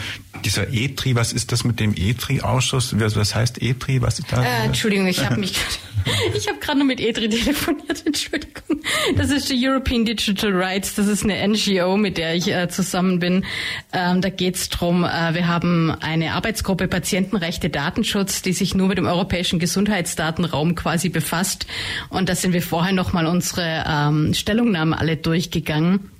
Dieser 0.45 0.71
ETRI, 0.71 1.15
was 1.15 1.33
ist 1.33 1.51
das 1.51 1.63
mit 1.63 1.79
dem 1.79 1.93
ETRI-Ausschuss? 1.95 2.95
Was 2.99 3.35
heißt 3.35 3.61
ETRI? 3.61 4.01
Was 4.01 4.19
ist 4.19 4.31
da? 4.31 4.43
Äh, 4.43 4.65
Entschuldigung, 4.65 5.07
ich 5.07 5.25
habe 5.25 5.39
mich, 5.39 5.53
ich 6.35 6.47
habe 6.47 6.59
gerade 6.59 6.77
nur 6.79 6.87
mit 6.87 6.99
ETRI 6.99 7.29
telefoniert. 7.29 7.87
Entschuldigung. 8.05 8.81
Das 9.15 9.29
ist 9.29 9.49
die 9.49 9.67
European 9.67 10.05
Digital 10.05 10.51
Rights. 10.53 10.95
Das 10.95 11.07
ist 11.07 11.23
eine 11.23 11.47
NGO, 11.47 11.97
mit 11.97 12.17
der 12.17 12.35
ich 12.35 12.47
äh, 12.47 12.69
zusammen 12.69 13.19
bin. 13.19 13.45
Ähm, 13.93 14.21
da 14.21 14.29
geht's 14.29 14.69
drum. 14.69 15.03
Äh, 15.03 15.33
wir 15.33 15.47
haben 15.47 15.91
eine 15.91 16.33
Arbeitsgruppe 16.33 16.87
Patientenrechte 16.87 17.69
Datenschutz, 17.69 18.41
die 18.41 18.53
sich 18.53 18.75
nur 18.75 18.87
mit 18.87 18.97
dem 18.97 19.05
europäischen 19.05 19.59
Gesundheitsdatenraum 19.59 20.75
quasi 20.75 21.09
befasst. 21.09 21.67
Und 22.09 22.29
da 22.29 22.35
sind 22.35 22.53
wir 22.53 22.61
vorher 22.61 22.93
noch 22.93 23.11
mal 23.13 23.25
unsere 23.25 23.83
ähm, 23.87 24.33
Stellungnahmen 24.33 24.93
alle 24.93 25.17
durchgegangen. 25.17 26.11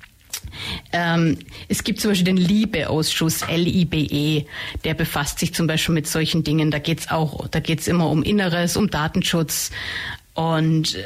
Ähm, 0.91 1.37
es 1.67 1.83
gibt 1.83 2.01
zum 2.01 2.11
Beispiel 2.11 2.25
den 2.25 2.37
Liebeausschuss, 2.37 3.41
L-I-B-E, 3.43 4.45
der 4.83 4.93
befasst 4.93 5.39
sich 5.39 5.53
zum 5.53 5.67
Beispiel 5.67 5.95
mit 5.95 6.07
solchen 6.07 6.43
Dingen. 6.43 6.71
Da 6.71 6.79
geht's 6.79 7.09
auch, 7.09 7.47
da 7.47 7.59
geht's 7.59 7.87
immer 7.87 8.09
um 8.09 8.23
Inneres, 8.23 8.77
um 8.77 8.89
Datenschutz. 8.89 9.71
Und 10.33 10.97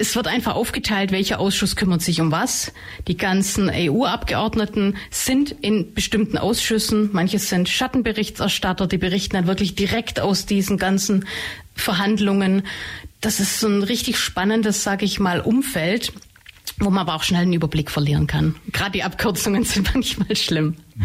es 0.00 0.14
wird 0.14 0.28
einfach 0.28 0.54
aufgeteilt, 0.54 1.10
welcher 1.10 1.40
Ausschuss 1.40 1.74
kümmert 1.74 2.02
sich 2.02 2.20
um 2.20 2.30
was. 2.30 2.72
Die 3.08 3.16
ganzen 3.16 3.68
EU-Abgeordneten 3.68 4.96
sind 5.10 5.50
in 5.50 5.92
bestimmten 5.92 6.38
Ausschüssen. 6.38 7.10
Manche 7.12 7.40
sind 7.40 7.68
Schattenberichterstatter, 7.68 8.86
die 8.86 8.98
berichten 8.98 9.34
dann 9.34 9.48
wirklich 9.48 9.74
direkt 9.74 10.20
aus 10.20 10.46
diesen 10.46 10.78
ganzen 10.78 11.26
Verhandlungen. 11.74 12.62
Das 13.20 13.40
ist 13.40 13.58
so 13.58 13.66
ein 13.66 13.82
richtig 13.82 14.18
spannendes, 14.18 14.84
sage 14.84 15.04
ich 15.04 15.18
mal, 15.18 15.40
Umfeld 15.40 16.12
wo 16.78 16.90
man 16.90 16.98
aber 16.98 17.14
auch 17.14 17.22
schnell 17.22 17.42
einen 17.42 17.52
Überblick 17.52 17.90
verlieren 17.90 18.26
kann. 18.26 18.56
Gerade 18.72 18.92
die 18.92 19.02
Abkürzungen 19.02 19.64
sind 19.64 19.92
manchmal 19.94 20.36
schlimm. 20.36 20.76
Mhm. 20.94 21.04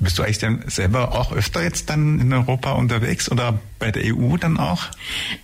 Bist 0.00 0.18
du 0.18 0.22
eigentlich 0.22 0.38
denn 0.38 0.62
selber 0.66 1.12
auch 1.12 1.32
öfter 1.32 1.62
jetzt 1.62 1.90
dann 1.90 2.20
in 2.20 2.32
Europa 2.32 2.72
unterwegs 2.72 3.30
oder 3.30 3.58
bei 3.78 3.90
der 3.90 4.14
EU 4.14 4.36
dann 4.36 4.56
auch? 4.56 4.84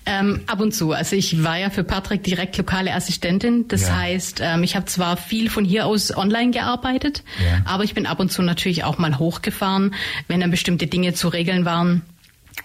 Ähm, 0.07 0.43
ab 0.47 0.61
und 0.61 0.73
zu. 0.73 0.93
Also 0.93 1.17
ich 1.17 1.43
war 1.43 1.59
ja 1.59 1.71
für 1.71 1.83
Patrick 1.83 2.23
direkt 2.23 2.57
lokale 2.57 2.95
Assistentin. 2.95 3.67
Das 3.69 3.83
ja. 3.83 3.97
heißt, 3.97 4.41
ähm, 4.43 4.63
ich 4.63 4.77
habe 4.77 4.87
zwar 4.87 5.17
viel 5.17 5.51
von 5.51 5.65
hier 5.65 5.87
aus 5.87 6.17
online 6.17 6.53
gearbeitet, 6.53 7.25
ja. 7.45 7.63
aber 7.65 7.83
ich 7.85 7.95
bin 7.95 8.07
ab 8.07 8.21
und 8.21 8.31
zu 8.31 8.43
natürlich 8.43 8.85
auch 8.85 8.99
mal 8.99 9.19
hochgefahren, 9.19 9.95
wenn 10.29 10.41
dann 10.41 10.51
bestimmte 10.51 10.87
Dinge 10.87 11.15
zu 11.15 11.29
regeln 11.29 11.65
waren 11.65 12.03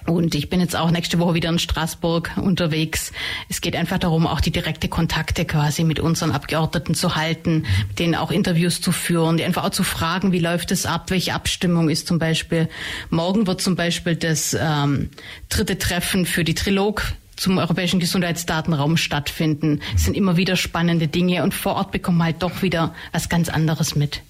und 0.06 0.34
ich 0.34 0.50
bin 0.50 0.60
jetzt 0.60 0.76
auch 0.76 0.92
nächste 0.92 1.20
Woche 1.20 1.36
wieder 1.36 1.50
in 1.50 1.60
Straßburg 1.60 2.32
unterwegs. 2.38 3.12
Es 3.48 3.62
geht 3.62 3.76
einfach 3.76 4.00
darum, 4.00 4.26
auch 4.26 4.42
die 4.42 4.52
direkte 4.52 4.88
Kontakte 4.88 5.46
quasi 5.46 5.84
mit 5.84 6.00
unseren 6.00 6.32
Abgeordneten 6.32 6.96
zu 6.96 7.16
halten, 7.16 7.66
mit 7.88 8.00
denen 8.00 8.16
auch 8.16 8.32
Interviews 8.32 8.82
zu 8.82 8.92
führen, 8.92 9.38
die 9.38 9.44
einfach 9.44 9.66
auch 9.66 9.70
zu 9.70 9.84
fragen, 9.84 10.32
wie 10.32 10.40
läuft 10.40 10.72
es 10.72 10.86
ab, 10.86 11.12
welche 11.12 11.34
Abstimmung 11.34 11.90
ist 11.90 12.08
zum 12.08 12.18
Beispiel. 12.18 12.70
Morgen 13.10 13.46
wird 13.46 13.62
zum 13.62 13.76
Beispiel 13.76 14.16
das 14.16 14.58
ähm, 14.60 15.10
dritte 15.50 15.78
Treffen 15.78 16.26
für 16.26 16.44
die 16.44 16.56
Trilog 16.56 17.04
zum 17.36 17.58
europäischen 17.58 18.00
Gesundheitsdatenraum 18.00 18.98
stattfinden. 18.98 19.80
Es 19.96 20.04
sind 20.04 20.18
immer 20.18 20.38
wieder 20.38 20.56
spannende 20.56 21.08
Dinge 21.08 21.44
und 21.44 21.54
vor 21.54 21.76
Ort 21.76 21.92
bekommen 21.92 22.18
wir 22.18 22.26
halt 22.26 22.44
doch 22.44 22.62
wieder 22.62 22.94
was 23.12 23.30
ganz 23.30 23.48
anderes 23.48 23.96
mit. 23.96 24.22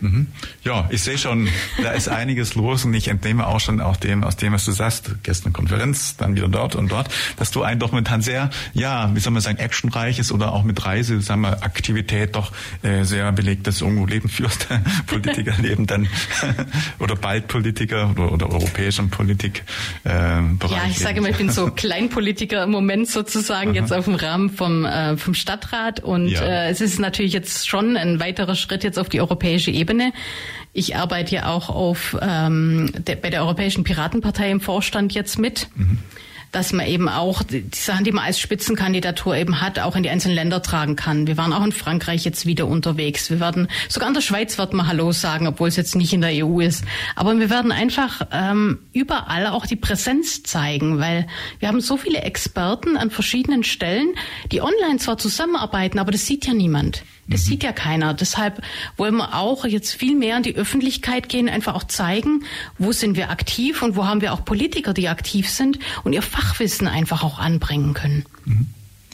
Mhm. 0.00 0.26
Ja, 0.62 0.86
ich 0.90 1.02
sehe 1.02 1.16
schon, 1.16 1.48
da 1.82 1.92
ist 1.92 2.08
einiges 2.08 2.54
los 2.54 2.84
und 2.84 2.92
ich 2.94 3.08
entnehme 3.08 3.46
auch 3.46 3.60
schon 3.60 3.80
auch 3.80 3.96
dem, 3.96 4.24
aus 4.24 4.36
dem, 4.36 4.52
was 4.52 4.64
du 4.64 4.72
sagst, 4.72 5.10
gestern 5.22 5.52
Konferenz, 5.52 6.16
dann 6.16 6.36
wieder 6.36 6.48
dort 6.48 6.74
und 6.74 6.90
dort, 6.90 7.08
dass 7.38 7.50
du 7.50 7.62
ein 7.62 7.78
doch 7.78 7.92
momentan 7.92 8.20
sehr, 8.20 8.50
ja, 8.74 9.10
wie 9.14 9.20
soll 9.20 9.32
man 9.32 9.42
sagen, 9.42 9.58
actionreiches 9.58 10.32
oder 10.32 10.52
auch 10.52 10.64
mit 10.64 10.84
Reise, 10.84 11.20
sagen 11.22 11.40
wir, 11.42 11.62
Aktivität 11.62 12.36
doch 12.36 12.52
äh, 12.82 13.04
sehr 13.04 13.32
belegtes 13.32 13.80
irgendwo 13.80 14.06
Leben 14.06 14.28
führst, 14.28 14.68
Politikerleben 15.06 15.86
dann 15.86 16.08
oder 16.98 17.16
bald 17.16 17.48
Politiker 17.48 18.10
oder, 18.10 18.32
oder 18.32 18.50
europäischen 18.50 19.08
Politik. 19.08 19.64
Äh, 20.04 20.42
Bereich 20.58 20.76
ja, 20.76 20.82
ich 20.90 20.98
sage 20.98 21.18
immer, 21.18 21.30
ich 21.30 21.36
bin 21.36 21.50
so 21.50 21.70
Kleinpolitiker 21.74 22.64
im 22.64 22.70
Moment 22.70 23.08
sozusagen 23.08 23.70
Aha. 23.70 23.76
jetzt 23.76 23.92
auf 23.92 24.04
dem 24.04 24.14
Rahmen 24.14 24.50
vom 24.50 24.84
äh, 24.84 25.16
vom 25.16 25.34
Stadtrat 25.34 26.00
und 26.00 26.28
ja. 26.28 26.42
äh, 26.42 26.70
es 26.70 26.80
ist 26.80 26.98
natürlich 26.98 27.32
jetzt 27.32 27.66
schon 27.66 27.96
ein 27.96 28.20
weiterer 28.20 28.54
Schritt 28.54 28.84
jetzt 28.84 28.98
auf 28.98 29.08
die 29.08 29.20
europäische 29.20 29.70
Ebene 29.70 29.85
Ebene. 29.86 30.12
Ich 30.72 30.96
arbeite 30.96 31.36
ja 31.36 31.46
auch 31.46 31.68
auf, 31.70 32.16
ähm, 32.20 32.90
der, 32.98 33.14
bei 33.14 33.30
der 33.30 33.42
Europäischen 33.42 33.84
Piratenpartei 33.84 34.50
im 34.50 34.60
Vorstand 34.60 35.14
jetzt 35.14 35.38
mit. 35.38 35.68
Mhm. 35.76 35.98
dass 36.52 36.72
man 36.72 36.86
eben 36.86 37.08
auch 37.08 37.42
die 37.42 37.66
Sachen, 37.74 38.04
die 38.04 38.12
man 38.12 38.24
als 38.24 38.38
Spitzenkandidatur 38.38 39.36
eben 39.36 39.60
hat, 39.60 39.78
auch 39.78 39.94
in 39.94 40.02
die 40.02 40.08
einzelnen 40.08 40.36
Länder 40.36 40.62
tragen 40.62 40.96
kann. 40.96 41.26
Wir 41.26 41.36
waren 41.36 41.52
auch 41.52 41.62
in 41.62 41.72
Frankreich 41.72 42.24
jetzt 42.24 42.46
wieder 42.46 42.66
unterwegs. 42.66 43.28
Wir 43.28 43.40
werden, 43.40 43.68
sogar 43.90 44.08
in 44.08 44.14
der 44.14 44.22
Schweiz 44.22 44.56
wird 44.56 44.72
man 44.72 44.86
Hallo 44.86 45.12
sagen, 45.12 45.48
obwohl 45.48 45.68
es 45.68 45.76
jetzt 45.76 45.96
nicht 45.96 46.14
in 46.14 46.22
der 46.22 46.46
EU 46.46 46.60
ist. 46.60 46.84
Aber 47.14 47.38
wir 47.38 47.50
werden 47.50 47.72
einfach 47.72 48.26
ähm, 48.32 48.78
überall 48.94 49.48
auch 49.48 49.66
die 49.66 49.76
Präsenz 49.76 50.44
zeigen, 50.44 50.98
weil 50.98 51.26
wir 51.58 51.68
haben 51.68 51.82
so 51.82 51.98
viele 51.98 52.20
Experten 52.20 52.96
an 52.96 53.10
verschiedenen 53.10 53.62
Stellen, 53.62 54.14
die 54.50 54.62
online 54.62 54.96
zwar 54.98 55.18
zusammenarbeiten, 55.18 55.98
aber 55.98 56.12
das 56.12 56.24
sieht 56.24 56.46
ja 56.46 56.54
niemand. 56.54 57.02
Das 57.28 57.42
mhm. 57.42 57.44
sieht 57.44 57.62
ja 57.62 57.72
keiner. 57.72 58.14
Deshalb 58.14 58.62
wollen 58.96 59.16
wir 59.16 59.34
auch 59.34 59.64
jetzt 59.64 59.92
viel 59.92 60.14
mehr 60.16 60.36
in 60.36 60.42
die 60.42 60.56
Öffentlichkeit 60.56 61.28
gehen, 61.28 61.48
einfach 61.48 61.74
auch 61.74 61.84
zeigen, 61.84 62.44
wo 62.78 62.92
sind 62.92 63.16
wir 63.16 63.30
aktiv 63.30 63.82
und 63.82 63.96
wo 63.96 64.06
haben 64.06 64.20
wir 64.20 64.32
auch 64.32 64.44
Politiker, 64.44 64.94
die 64.94 65.08
aktiv 65.08 65.50
sind 65.50 65.78
und 66.04 66.12
ihr 66.12 66.22
Fachwissen 66.22 66.86
einfach 66.86 67.22
auch 67.22 67.38
anbringen 67.38 67.94
können. 67.94 68.24
Mhm. 68.44 68.66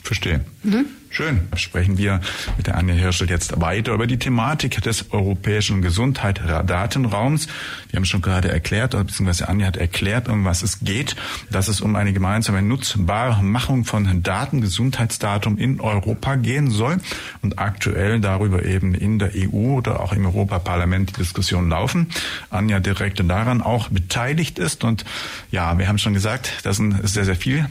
Verstehe. 0.03 0.43
Mhm. 0.63 0.85
Schön. 1.15 1.41
Sprechen 1.55 1.99
wir 1.99 2.21
mit 2.57 2.65
der 2.65 2.75
Anja 2.75 2.95
Hirschel 2.95 3.29
jetzt 3.29 3.61
weiter 3.61 3.93
über 3.93 4.07
die 4.07 4.17
Thematik 4.17 4.81
des 4.81 5.11
europäischen 5.11 5.83
Gesundheitsdatenraums. 5.83 7.45
Wir 7.91 7.97
haben 7.97 8.05
schon 8.05 8.23
gerade 8.23 8.49
erklärt, 8.49 8.97
beziehungsweise 8.97 9.47
Anja 9.47 9.67
hat 9.67 9.77
erklärt, 9.77 10.27
um 10.27 10.43
was 10.43 10.63
es 10.63 10.79
geht, 10.79 11.15
dass 11.51 11.67
es 11.67 11.81
um 11.81 11.95
eine 11.95 12.13
gemeinsame 12.13 12.63
Nutzbarmachung 12.63 13.85
von 13.85 14.23
Daten, 14.23 14.61
Gesundheitsdatum 14.61 15.59
in 15.59 15.81
Europa 15.81 16.33
gehen 16.33 16.71
soll 16.71 16.97
und 17.43 17.59
aktuell 17.59 18.19
darüber 18.19 18.65
eben 18.65 18.95
in 18.95 19.19
der 19.19 19.33
EU 19.35 19.75
oder 19.75 19.99
auch 19.99 20.13
im 20.13 20.25
Europaparlament 20.25 21.11
die 21.11 21.21
Diskussionen 21.21 21.69
laufen. 21.69 22.09
Anja 22.49 22.79
direkt 22.79 23.19
daran 23.19 23.61
auch 23.61 23.89
beteiligt 23.89 24.57
ist 24.57 24.83
und 24.83 25.05
ja, 25.51 25.77
wir 25.77 25.87
haben 25.87 25.99
schon 25.99 26.15
gesagt, 26.15 26.53
das 26.63 26.79
ist 26.79 27.13
sehr, 27.13 27.25
sehr 27.25 27.35
viel 27.35 27.69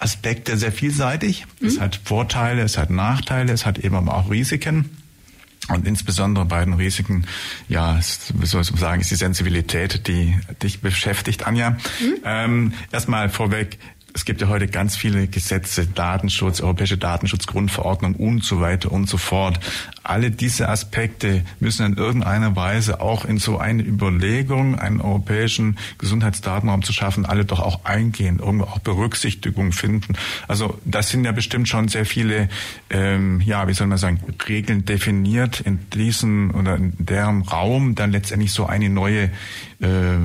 Aspekte 0.00 0.56
sehr 0.56 0.72
vielseitig. 0.72 1.46
Mhm. 1.60 1.68
Es 1.68 1.80
hat 1.80 2.00
Vorteile, 2.04 2.62
es 2.62 2.78
hat 2.78 2.90
Nachteile, 2.90 3.52
es 3.52 3.66
hat 3.66 3.78
eben 3.78 3.94
aber 3.94 4.16
auch 4.16 4.30
Risiken. 4.30 4.90
Und 5.68 5.86
insbesondere 5.86 6.46
bei 6.46 6.64
den 6.64 6.74
Risiken, 6.74 7.26
ja, 7.68 7.96
ist, 7.96 8.32
wie 8.40 8.46
soll 8.46 8.62
ich 8.62 8.68
sagen, 8.68 9.00
ist 9.00 9.10
die 9.10 9.16
Sensibilität, 9.16 10.08
die 10.08 10.36
dich 10.62 10.80
beschäftigt, 10.80 11.46
Anja. 11.46 11.70
Mhm. 11.70 11.76
Ähm, 12.24 12.72
erstmal 12.90 13.28
vorweg, 13.28 13.78
es 14.14 14.24
gibt 14.24 14.40
ja 14.40 14.48
heute 14.48 14.66
ganz 14.66 14.96
viele 14.96 15.28
Gesetze, 15.28 15.86
Datenschutz, 15.86 16.60
Europäische 16.60 16.98
Datenschutzgrundverordnung 16.98 18.14
und 18.16 18.42
so 18.44 18.60
weiter 18.60 18.90
und 18.90 19.08
so 19.08 19.18
fort. 19.18 19.60
Alle 20.02 20.30
diese 20.30 20.68
Aspekte 20.68 21.44
müssen 21.58 21.84
in 21.84 21.96
irgendeiner 21.96 22.56
Weise 22.56 23.00
auch 23.00 23.24
in 23.24 23.38
so 23.38 23.58
eine 23.58 23.82
Überlegung, 23.82 24.78
einen 24.78 25.00
europäischen 25.00 25.76
Gesundheitsdatenraum 25.98 26.82
zu 26.82 26.92
schaffen, 26.92 27.26
alle 27.26 27.44
doch 27.44 27.60
auch 27.60 27.84
eingehen, 27.84 28.38
irgendwo 28.38 28.64
auch 28.64 28.78
Berücksichtigung 28.78 29.72
finden. 29.72 30.14
Also 30.48 30.78
das 30.84 31.10
sind 31.10 31.24
ja 31.24 31.32
bestimmt 31.32 31.68
schon 31.68 31.88
sehr 31.88 32.06
viele, 32.06 32.48
ähm, 32.88 33.40
ja, 33.40 33.68
wie 33.68 33.74
soll 33.74 33.86
man 33.86 33.98
sagen, 33.98 34.20
Regeln 34.48 34.84
definiert 34.84 35.60
in 35.60 35.90
diesem 35.90 36.54
oder 36.54 36.76
in 36.76 36.94
deren 36.98 37.42
Raum 37.42 37.94
dann 37.94 38.10
letztendlich 38.10 38.52
so 38.52 38.66
eine 38.66 38.88
neue 38.88 39.30
äh, 39.80 40.18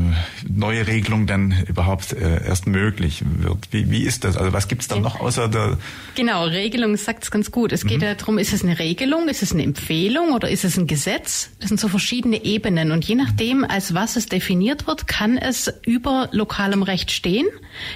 neue 0.49 0.85
Regelung 0.85 1.27
dann 1.27 1.63
überhaupt 1.67 2.11
äh, 2.11 2.45
erst 2.45 2.67
möglich 2.67 3.23
wird. 3.25 3.69
Wie, 3.71 3.89
wie 3.89 4.03
ist 4.03 4.25
das? 4.25 4.35
Also 4.35 4.51
was 4.51 4.67
gibt 4.67 4.81
es 4.81 4.89
da 4.89 4.97
noch 4.97 5.21
außer 5.21 5.47
der... 5.47 5.77
Genau, 6.15 6.43
Regelung 6.43 6.97
sagt 6.97 7.23
es 7.23 7.31
ganz 7.31 7.51
gut. 7.51 7.71
Es 7.71 7.85
geht 7.85 7.99
mhm. 7.99 8.03
ja 8.03 8.15
darum, 8.15 8.37
ist 8.37 8.51
es 8.51 8.63
eine 8.63 8.79
Regelung, 8.79 9.29
ist 9.29 9.43
es 9.43 9.53
eine 9.53 9.63
Empfehlung 9.65 10.31
oder 10.31 10.49
ist 10.49 10.63
es 10.63 10.77
ein 10.77 10.87
Gesetz? 10.87 11.49
Das 11.59 11.69
sind 11.69 11.79
so 11.79 11.89
verschiedene 11.89 12.45
Ebenen 12.45 12.91
und 12.91 13.03
je 13.03 13.15
nachdem, 13.15 13.65
als 13.65 13.93
was 13.93 14.15
es 14.15 14.27
definiert 14.27 14.87
wird, 14.87 15.07
kann 15.07 15.37
es 15.37 15.73
über 15.85 16.29
lokalem 16.31 16.83
Recht 16.83 17.11
stehen. 17.11 17.47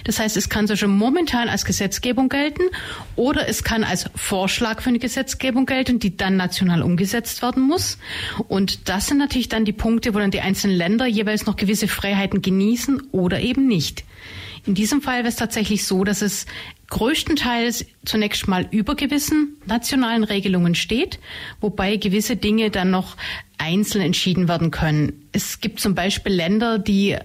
Das 0.04 0.20
heißt, 0.20 0.36
es 0.36 0.50
kann 0.50 0.68
so 0.68 0.76
schon 0.76 0.98
momentan 0.98 1.48
als 1.48 1.64
Gesetzgebung 1.64 2.28
gelten 2.28 2.64
oder 3.16 3.48
es 3.48 3.64
kann 3.64 3.84
als 3.84 4.10
Vorschlag 4.16 4.82
für 4.82 4.90
eine 4.90 5.00
Gesetzgebung 5.00 5.66
gelten, 5.66 6.00
die 6.00 6.18
dann 6.18 6.36
national 6.36 6.82
umgesetzt 6.82 7.42
werden 7.42 7.64
muss. 7.64 7.98
Und 8.48 8.90
das 8.90 9.08
sind 9.08 9.20
natürlich 9.20 9.50
dann 9.50 9.64
die 9.64 9.74
Punkte, 9.74 10.14
wo 10.14 10.20
dann 10.20 10.32
die 10.32 10.42
einzelnen 10.42 10.76
Länder 10.76 11.06
jeweils 11.06 11.46
noch 11.46 11.56
gewisse 11.56 11.88
Freiheiten 11.88 12.42
genießen 12.42 13.02
oder 13.12 13.40
eben 13.40 13.68
nicht. 13.68 14.04
In 14.66 14.76
diesem 14.76 15.02
Fall 15.02 15.20
wäre 15.20 15.30
es 15.30 15.36
tatsächlich 15.36 15.86
so, 15.86 16.04
dass 16.04 16.22
es 16.22 16.46
größtenteils 16.90 17.86
zunächst 18.06 18.48
mal 18.48 18.68
über 18.72 18.96
gewissen 18.96 19.58
nationalen 19.66 20.24
Regelungen 20.24 20.76
steht, 20.76 21.20
wobei 21.62 21.98
gewisse 21.98 22.36
Dinge 22.36 22.72
dann 22.72 22.92
noch 22.92 23.16
einzeln 23.58 24.02
entschieden 24.02 24.48
werden 24.48 24.72
können. 24.72 25.28
Es 25.32 25.62
gibt 25.62 25.80
zum 25.80 25.96
Beispiel 25.96 26.34
Länder, 26.34 26.80
die 26.80 27.18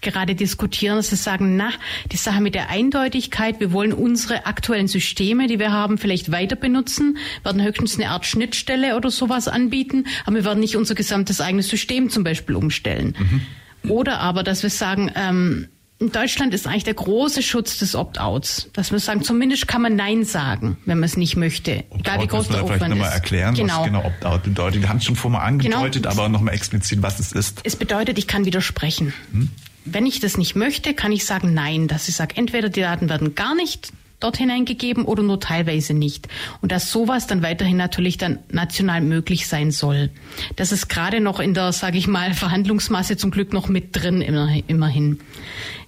gerade 0.00 0.34
diskutieren, 0.34 0.96
dass 0.96 1.10
sie 1.10 1.16
sagen, 1.16 1.56
na, 1.56 1.70
die 2.10 2.16
Sache 2.16 2.40
mit 2.40 2.54
der 2.54 2.70
Eindeutigkeit, 2.70 3.60
wir 3.60 3.72
wollen 3.72 3.92
unsere 3.92 4.46
aktuellen 4.46 4.88
Systeme, 4.88 5.46
die 5.46 5.58
wir 5.58 5.72
haben, 5.72 5.98
vielleicht 5.98 6.32
weiter 6.32 6.56
benutzen, 6.56 7.18
werden 7.42 7.62
höchstens 7.62 7.96
eine 7.96 8.10
Art 8.10 8.26
Schnittstelle 8.26 8.96
oder 8.96 9.10
sowas 9.10 9.48
anbieten, 9.48 10.06
aber 10.24 10.36
wir 10.36 10.44
werden 10.44 10.60
nicht 10.60 10.76
unser 10.76 10.94
gesamtes 10.94 11.40
eigenes 11.40 11.68
System 11.68 12.10
zum 12.10 12.24
Beispiel 12.24 12.56
umstellen. 12.56 13.14
Mhm. 13.18 13.90
Oder 13.90 14.20
aber, 14.20 14.42
dass 14.42 14.62
wir 14.62 14.70
sagen, 14.70 15.12
ähm, 15.14 15.68
in 15.98 16.12
Deutschland 16.12 16.52
ist 16.52 16.66
eigentlich 16.66 16.84
der 16.84 16.94
große 16.94 17.42
Schutz 17.42 17.78
des 17.78 17.94
Opt-outs, 17.94 18.68
dass 18.74 18.92
wir 18.92 18.98
sagen, 18.98 19.22
zumindest 19.22 19.66
kann 19.66 19.80
man 19.80 19.96
Nein 19.96 20.24
sagen, 20.24 20.76
wenn 20.84 20.98
man 20.98 21.04
es 21.04 21.16
nicht 21.16 21.36
möchte, 21.36 21.84
egal 21.98 22.20
wie 22.20 22.26
groß 22.26 22.48
der 22.48 22.62
Aufwand 22.62 22.80
vielleicht 22.80 22.90
nochmal 22.90 23.12
erklären, 23.12 23.54
genau. 23.54 23.78
was 23.78 23.86
genau 23.86 24.04
Opt-out 24.04 24.42
bedeutet. 24.42 24.82
Wir 24.82 24.88
haben 24.90 24.98
es 24.98 25.04
schon 25.04 25.16
vorher 25.16 25.40
genau. 25.40 25.78
angedeutet, 25.78 26.02
genau. 26.02 26.14
aber 26.14 26.28
nochmal 26.28 26.54
explizit, 26.54 27.00
was 27.00 27.18
es 27.18 27.32
ist. 27.32 27.60
Es 27.64 27.76
bedeutet, 27.76 28.18
ich 28.18 28.26
kann 28.26 28.44
widersprechen. 28.44 29.14
Hm? 29.32 29.50
Wenn 29.86 30.04
ich 30.04 30.20
das 30.20 30.36
nicht 30.36 30.54
möchte, 30.54 30.92
kann 30.92 31.12
ich 31.12 31.24
sagen 31.24 31.54
Nein, 31.54 31.88
dass 31.88 32.08
ich 32.08 32.16
sage, 32.16 32.36
entweder 32.36 32.68
die 32.68 32.80
Daten 32.80 33.08
werden 33.08 33.34
gar 33.34 33.54
nicht 33.54 33.92
dort 34.20 34.36
hineingegeben 34.36 35.04
oder 35.04 35.22
nur 35.22 35.40
teilweise 35.40 35.94
nicht. 35.94 36.28
Und 36.60 36.72
dass 36.72 36.90
sowas 36.90 37.26
dann 37.26 37.42
weiterhin 37.42 37.76
natürlich 37.76 38.18
dann 38.18 38.38
national 38.50 39.00
möglich 39.00 39.46
sein 39.46 39.70
soll. 39.70 40.10
Das 40.56 40.72
ist 40.72 40.88
gerade 40.88 41.20
noch 41.20 41.40
in 41.40 41.54
der, 41.54 41.72
sage 41.72 41.98
ich 41.98 42.06
mal, 42.06 42.34
Verhandlungsmasse 42.34 43.16
zum 43.16 43.30
Glück 43.30 43.52
noch 43.52 43.68
mit 43.68 43.96
drin 43.96 44.20
immerhin. 44.20 45.20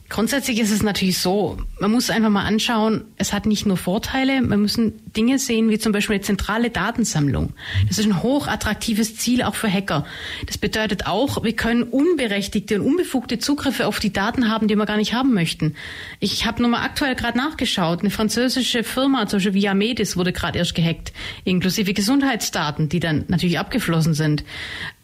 Grundsätzlich 0.08 0.58
ist 0.58 0.70
es 0.70 0.82
natürlich 0.82 1.18
so, 1.18 1.58
man 1.80 1.90
muss 1.90 2.08
einfach 2.08 2.30
mal 2.30 2.46
anschauen, 2.46 3.04
es 3.16 3.34
hat 3.34 3.44
nicht 3.44 3.66
nur 3.66 3.76
Vorteile, 3.76 4.40
man 4.40 4.62
müssen 4.62 4.94
Dinge 5.12 5.38
sehen, 5.38 5.68
wie 5.68 5.78
zum 5.78 5.92
Beispiel 5.92 6.14
eine 6.14 6.24
zentrale 6.24 6.70
Datensammlung. 6.70 7.52
Das 7.88 7.98
ist 7.98 8.06
ein 8.06 8.22
hochattraktives 8.22 9.16
Ziel 9.16 9.42
auch 9.42 9.54
für 9.54 9.70
Hacker. 9.70 10.06
Das 10.46 10.56
bedeutet 10.56 11.06
auch, 11.06 11.44
wir 11.44 11.52
können 11.54 11.82
unberechtigte 11.82 12.80
und 12.80 12.86
unbefugte 12.86 13.38
Zugriffe 13.38 13.86
auf 13.86 14.00
die 14.00 14.12
Daten 14.12 14.50
haben, 14.50 14.66
die 14.66 14.76
wir 14.76 14.86
gar 14.86 14.96
nicht 14.96 15.12
haben 15.12 15.34
möchten. 15.34 15.74
Ich 16.20 16.46
habe 16.46 16.62
nur 16.62 16.70
mal 16.70 16.84
aktuell 16.84 17.14
gerade 17.14 17.36
nachgeschaut, 17.36 18.00
eine 18.00 18.10
französische 18.10 18.84
Firma, 18.84 19.26
zum 19.26 19.38
Beispiel 19.38 19.54
Via 19.54 19.74
Medis, 19.74 20.16
wurde 20.16 20.32
gerade 20.32 20.58
erst 20.58 20.74
gehackt, 20.74 21.12
inklusive 21.44 21.92
Gesundheitsdaten, 21.92 22.88
die 22.88 23.00
dann 23.00 23.26
natürlich 23.28 23.58
abgeflossen 23.58 24.14
sind. 24.14 24.42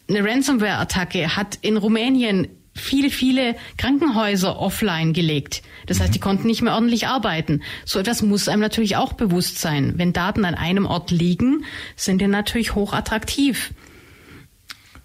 Eine 0.09 0.23
Ransomware-Attacke 0.23 1.35
hat 1.35 1.59
in 1.61 1.77
Rumänien 1.77 2.47
viele, 2.75 3.09
viele 3.09 3.55
Krankenhäuser 3.77 4.59
offline 4.59 5.13
gelegt. 5.13 5.63
Das 5.87 5.99
heißt, 5.99 6.13
die 6.13 6.19
konnten 6.19 6.47
nicht 6.47 6.61
mehr 6.61 6.73
ordentlich 6.73 7.07
arbeiten. 7.07 7.61
So 7.85 7.99
etwas 7.99 8.21
muss 8.21 8.49
einem 8.49 8.61
natürlich 8.61 8.97
auch 8.97 9.13
bewusst 9.13 9.59
sein. 9.59 9.93
Wenn 9.97 10.13
Daten 10.13 10.45
an 10.45 10.55
einem 10.55 10.85
Ort 10.85 11.11
liegen, 11.11 11.63
sind 11.95 12.21
die 12.21 12.27
natürlich 12.27 12.75
hochattraktiv. 12.75 13.71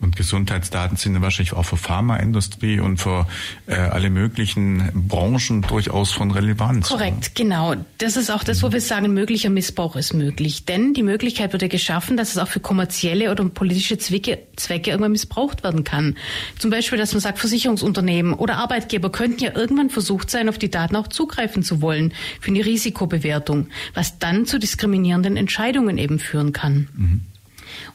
Und 0.00 0.16
Gesundheitsdaten 0.16 0.96
sind 0.96 1.20
wahrscheinlich 1.20 1.52
auch 1.52 1.64
für 1.64 1.76
Pharmaindustrie 1.76 2.80
und 2.80 2.96
für 2.96 3.26
äh, 3.66 3.74
alle 3.74 4.08
möglichen 4.08 4.90
Branchen 4.94 5.60
durchaus 5.60 6.10
von 6.10 6.30
Relevanz. 6.30 6.88
Korrekt, 6.88 7.34
genau. 7.34 7.74
Das 7.98 8.16
ist 8.16 8.30
auch 8.30 8.42
das, 8.42 8.62
wo 8.62 8.72
wir 8.72 8.80
sagen, 8.80 9.12
möglicher 9.12 9.50
Missbrauch 9.50 9.96
ist 9.96 10.14
möglich. 10.14 10.64
Denn 10.64 10.94
die 10.94 11.02
Möglichkeit 11.02 11.52
wird 11.52 11.60
ja 11.60 11.68
geschaffen, 11.68 12.16
dass 12.16 12.30
es 12.30 12.38
auch 12.38 12.48
für 12.48 12.60
kommerzielle 12.60 13.30
oder 13.30 13.44
politische 13.50 13.98
Zwecke, 13.98 14.38
Zwecke 14.56 14.90
irgendwann 14.90 15.12
missbraucht 15.12 15.64
werden 15.64 15.84
kann. 15.84 16.16
Zum 16.58 16.70
Beispiel, 16.70 16.96
dass 16.96 17.12
man 17.12 17.20
sagt, 17.20 17.38
Versicherungsunternehmen 17.38 18.32
oder 18.32 18.56
Arbeitgeber 18.56 19.12
könnten 19.12 19.44
ja 19.44 19.54
irgendwann 19.54 19.90
versucht 19.90 20.30
sein, 20.30 20.48
auf 20.48 20.56
die 20.56 20.70
Daten 20.70 20.96
auch 20.96 21.08
zugreifen 21.08 21.62
zu 21.62 21.82
wollen 21.82 22.14
für 22.40 22.50
eine 22.50 22.64
Risikobewertung, 22.64 23.68
was 23.92 24.18
dann 24.18 24.46
zu 24.46 24.58
diskriminierenden 24.58 25.36
Entscheidungen 25.36 25.98
eben 25.98 26.18
führen 26.18 26.54
kann. 26.54 26.88
Mhm. 26.96 27.20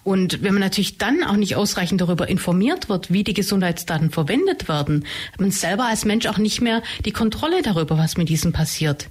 Und 0.03 0.43
wenn 0.43 0.53
man 0.53 0.61
natürlich 0.61 0.97
dann 0.97 1.23
auch 1.23 1.35
nicht 1.35 1.55
ausreichend 1.55 2.01
darüber 2.01 2.27
informiert 2.27 2.89
wird, 2.89 3.11
wie 3.11 3.23
die 3.23 3.33
Gesundheitsdaten 3.33 4.11
verwendet 4.11 4.67
werden, 4.67 5.05
hat 5.31 5.41
man 5.41 5.51
selber 5.51 5.85
als 5.85 6.05
Mensch 6.05 6.25
auch 6.27 6.37
nicht 6.37 6.61
mehr 6.61 6.81
die 7.05 7.11
Kontrolle 7.11 7.61
darüber, 7.61 7.97
was 7.97 8.17
mit 8.17 8.29
diesen 8.29 8.51
passiert. 8.51 9.09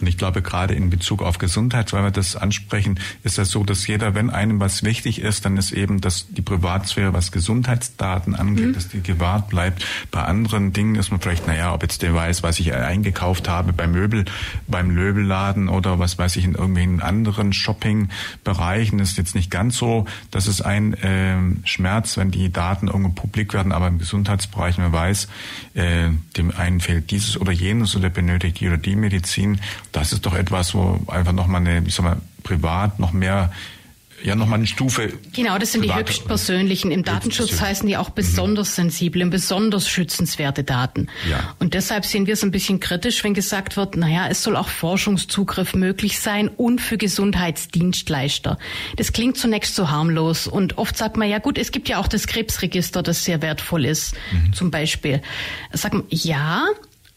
Und 0.00 0.06
ich 0.06 0.18
glaube, 0.18 0.42
gerade 0.42 0.74
in 0.74 0.90
Bezug 0.90 1.22
auf 1.22 1.38
Gesundheit, 1.38 1.92
weil 1.92 2.04
wir 2.04 2.10
das 2.10 2.36
ansprechen, 2.36 2.98
ist 3.22 3.38
das 3.38 3.50
so, 3.50 3.64
dass 3.64 3.86
jeder, 3.86 4.14
wenn 4.14 4.30
einem 4.30 4.60
was 4.60 4.82
wichtig 4.82 5.20
ist, 5.20 5.44
dann 5.44 5.56
ist 5.56 5.72
eben, 5.72 6.00
dass 6.00 6.26
die 6.28 6.42
Privatsphäre, 6.42 7.12
was 7.12 7.32
Gesundheitsdaten 7.32 8.34
angeht, 8.34 8.66
mhm. 8.68 8.72
dass 8.74 8.88
die 8.88 9.02
gewahrt 9.02 9.48
bleibt. 9.48 9.84
Bei 10.10 10.22
anderen 10.22 10.72
Dingen 10.72 10.96
ist 10.96 11.10
man 11.10 11.20
vielleicht, 11.20 11.46
naja, 11.46 11.74
ob 11.74 11.82
jetzt 11.82 12.02
der 12.02 12.14
weiß, 12.14 12.42
was 12.42 12.60
ich 12.60 12.72
eingekauft 12.74 13.48
habe 13.48 13.72
beim 13.72 13.92
Möbel, 13.92 14.24
beim 14.66 14.88
Möbelladen 14.88 15.68
oder 15.68 15.98
was 15.98 16.18
weiß 16.18 16.36
ich 16.36 16.44
in 16.44 16.54
irgendwelchen 16.54 17.00
anderen 17.00 17.52
Shoppingbereichen, 17.52 18.98
ist 18.98 19.16
jetzt 19.18 19.34
nicht 19.34 19.50
ganz 19.50 19.76
so 19.76 20.01
dass 20.30 20.46
es 20.46 20.60
ein 20.60 20.94
äh, 20.94 21.66
Schmerz, 21.66 22.16
wenn 22.16 22.30
die 22.30 22.52
Daten 22.52 22.88
irgendwo 22.88 23.10
publik 23.10 23.54
werden, 23.54 23.72
aber 23.72 23.88
im 23.88 23.98
Gesundheitsbereich 23.98 24.78
man 24.78 24.92
weiß, 24.92 25.28
äh, 25.74 26.08
dem 26.36 26.50
einen 26.56 26.80
fehlt 26.80 27.10
dieses 27.10 27.40
oder 27.40 27.52
jenes 27.52 27.96
oder 27.96 28.10
benötigt 28.10 28.60
die 28.60 28.68
oder 28.68 28.78
die 28.78 28.96
Medizin. 28.96 29.60
Das 29.92 30.12
ist 30.12 30.26
doch 30.26 30.34
etwas, 30.34 30.74
wo 30.74 31.00
einfach 31.06 31.32
nochmal 31.32 31.60
eine, 31.60 31.82
ich 31.86 31.94
sag 31.94 32.04
mal, 32.04 32.16
privat 32.42 32.98
noch 32.98 33.12
mehr 33.12 33.52
ja 34.24 34.34
nochmal 34.34 34.58
eine 34.58 34.66
Stufe. 34.66 35.12
Genau, 35.34 35.58
das 35.58 35.72
sind 35.72 35.84
die 35.84 35.94
höchstpersönlichen. 35.94 36.90
Im 36.90 37.04
Datenschutz 37.04 37.60
heißen 37.60 37.86
die 37.86 37.96
auch 37.96 38.10
mhm. 38.10 38.14
besonders 38.14 38.70
mhm. 38.70 38.74
sensible 38.74 39.24
und 39.24 39.30
besonders 39.30 39.88
schützenswerte 39.88 40.64
Daten. 40.64 41.08
Ja. 41.28 41.54
Und 41.58 41.74
deshalb 41.74 42.04
sehen 42.04 42.26
wir 42.26 42.34
es 42.34 42.42
ein 42.42 42.50
bisschen 42.50 42.80
kritisch, 42.80 43.22
wenn 43.24 43.34
gesagt 43.34 43.76
wird, 43.76 43.96
naja, 43.96 44.28
es 44.28 44.42
soll 44.42 44.56
auch 44.56 44.68
Forschungszugriff 44.68 45.74
möglich 45.74 46.20
sein 46.20 46.48
und 46.48 46.80
für 46.80 46.98
Gesundheitsdienstleister. 46.98 48.58
Das 48.96 49.12
klingt 49.12 49.36
zunächst 49.36 49.74
so 49.74 49.90
harmlos 49.90 50.46
und 50.46 50.78
oft 50.78 50.96
sagt 50.96 51.16
man, 51.16 51.28
ja 51.28 51.38
gut, 51.38 51.58
es 51.58 51.72
gibt 51.72 51.88
ja 51.88 51.98
auch 51.98 52.08
das 52.08 52.26
Krebsregister, 52.26 53.02
das 53.02 53.24
sehr 53.24 53.42
wertvoll 53.42 53.84
ist, 53.84 54.14
mhm. 54.32 54.52
zum 54.52 54.70
Beispiel. 54.70 55.22
Sagt 55.72 55.94
man, 55.94 56.04
ja, 56.08 56.66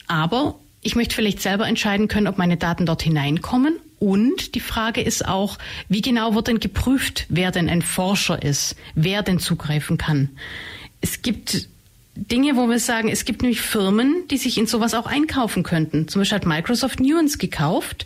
aber 0.08 0.60
ich 0.82 0.96
möchte 0.96 1.16
vielleicht 1.16 1.42
selber 1.42 1.68
entscheiden 1.68 2.08
können, 2.08 2.28
ob 2.28 2.38
meine 2.38 2.58
Daten 2.58 2.86
dort 2.86 3.02
hineinkommen 3.02 3.80
und 4.00 4.56
die 4.56 4.60
Frage 4.60 5.02
ist 5.02 5.28
auch, 5.28 5.58
wie 5.90 6.02
genau 6.02 6.36
wird 6.36 6.48
denn 6.48 6.60
geprüft, 6.60 7.26
wer 7.30 7.52
denn 7.52 7.70
ein 7.70 7.82
Forscher 7.82 8.42
ist, 8.42 8.76
wer 8.94 9.24
denn 9.24 9.40
zugreifen 9.40 9.98
kann. 9.98 10.30
Es 11.02 11.22
gibt 11.22 11.70
Dinge, 12.16 12.56
wo 12.56 12.70
wir 12.70 12.80
sagen, 12.80 13.10
es 13.10 13.26
gibt 13.26 13.42
nämlich 13.42 13.62
Firmen, 13.62 14.24
die 14.30 14.38
sich 14.38 14.58
in 14.58 14.68
sowas 14.68 14.94
auch 14.94 15.06
einkaufen 15.06 15.64
könnten. 15.64 16.08
Zum 16.08 16.22
Beispiel 16.22 16.38
hat 16.38 16.46
Microsoft 16.46 17.00
Nuance 17.00 17.38
gekauft. 17.38 18.06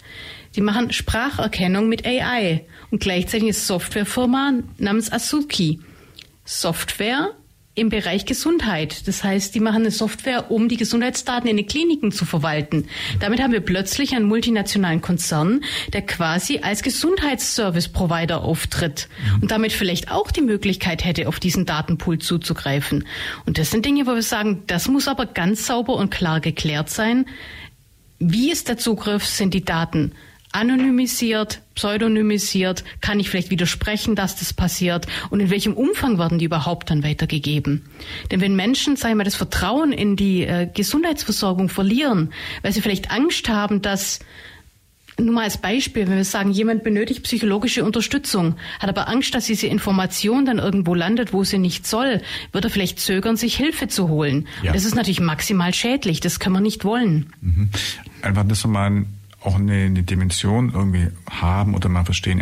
Die 0.55 0.61
machen 0.61 0.91
Spracherkennung 0.91 1.87
mit 1.89 2.05
AI 2.05 2.65
und 2.89 3.01
gleichzeitig 3.01 3.43
eine 3.43 3.53
Softwarefirma 3.53 4.53
namens 4.79 5.11
Asuki. 5.11 5.79
Software 6.43 7.35
im 7.79 7.89
Bereich 7.89 8.25
Gesundheit. 8.25 9.07
Das 9.07 9.23
heißt, 9.23 9.55
die 9.55 9.59
machen 9.59 9.83
eine 9.83 9.91
Software, 9.91 10.51
um 10.51 10.67
die 10.69 10.77
Gesundheitsdaten 10.77 11.49
in 11.49 11.57
den 11.57 11.65
Kliniken 11.65 12.11
zu 12.11 12.25
verwalten. 12.25 12.87
Damit 13.19 13.41
haben 13.41 13.53
wir 13.53 13.61
plötzlich 13.61 14.15
einen 14.15 14.25
multinationalen 14.25 15.01
Konzern, 15.01 15.61
der 15.93 16.01
quasi 16.01 16.59
als 16.59 16.83
Gesundheitsservice-Provider 16.83 18.43
auftritt 18.43 19.07
und 19.41 19.51
damit 19.51 19.71
vielleicht 19.71 20.11
auch 20.11 20.31
die 20.31 20.41
Möglichkeit 20.41 21.05
hätte, 21.05 21.27
auf 21.27 21.39
diesen 21.39 21.65
Datenpool 21.65 22.19
zuzugreifen. 22.19 23.05
Und 23.45 23.57
das 23.57 23.71
sind 23.71 23.85
Dinge, 23.85 24.05
wo 24.05 24.13
wir 24.13 24.21
sagen, 24.21 24.63
das 24.67 24.87
muss 24.87 25.07
aber 25.07 25.25
ganz 25.25 25.65
sauber 25.65 25.95
und 25.95 26.11
klar 26.11 26.41
geklärt 26.41 26.89
sein. 26.89 27.25
Wie 28.19 28.51
ist 28.51 28.67
der 28.67 28.77
Zugriff? 28.77 29.25
Sind 29.25 29.53
die 29.53 29.63
Daten 29.63 30.11
anonymisiert, 30.51 31.61
pseudonymisiert? 31.75 32.83
Kann 33.01 33.19
ich 33.19 33.29
vielleicht 33.29 33.51
widersprechen, 33.51 34.15
dass 34.15 34.35
das 34.35 34.53
passiert? 34.53 35.07
Und 35.29 35.39
in 35.39 35.49
welchem 35.49 35.73
Umfang 35.73 36.17
werden 36.17 36.39
die 36.39 36.45
überhaupt 36.45 36.89
dann 36.89 37.03
weitergegeben? 37.03 37.85
Denn 38.31 38.41
wenn 38.41 38.55
Menschen, 38.55 38.95
sagen 38.95 39.17
wir, 39.17 39.23
das 39.23 39.35
Vertrauen 39.35 39.91
in 39.91 40.15
die 40.15 40.43
äh, 40.43 40.67
Gesundheitsversorgung 40.73 41.69
verlieren, 41.69 42.33
weil 42.61 42.71
sie 42.71 42.81
vielleicht 42.81 43.11
Angst 43.11 43.49
haben, 43.49 43.81
dass 43.81 44.19
nur 45.19 45.35
mal 45.35 45.43
als 45.43 45.57
Beispiel, 45.57 46.07
wenn 46.07 46.15
wir 46.15 46.23
sagen, 46.23 46.51
jemand 46.51 46.83
benötigt 46.83 47.23
psychologische 47.23 47.83
Unterstützung, 47.83 48.55
hat 48.79 48.89
aber 48.89 49.07
Angst, 49.09 49.35
dass 49.35 49.45
diese 49.45 49.67
Information 49.67 50.45
dann 50.45 50.59
irgendwo 50.59 50.95
landet, 50.95 51.33
wo 51.33 51.43
sie 51.43 51.57
nicht 51.57 51.85
soll, 51.85 52.21
wird 52.51 52.63
er 52.63 52.69
vielleicht 52.69 52.99
zögern, 52.99 53.35
sich 53.35 53.55
Hilfe 53.55 53.87
zu 53.87 54.09
holen. 54.09 54.47
Ja. 54.63 54.71
Das 54.71 54.85
ist 54.85 54.95
natürlich 54.95 55.19
maximal 55.19 55.73
schädlich, 55.73 56.19
das 56.19 56.39
kann 56.39 56.53
man 56.53 56.63
nicht 56.63 56.85
wollen. 56.85 57.33
Mhm. 57.41 57.69
Einfach 58.21 58.45
das 58.47 58.65
mal 58.65 59.05
auch 59.41 59.55
eine, 59.55 59.85
eine 59.85 60.03
Dimension 60.03 60.71
irgendwie 60.73 61.07
haben 61.29 61.73
oder 61.73 61.89
mal 61.89 62.05
verstehen, 62.05 62.39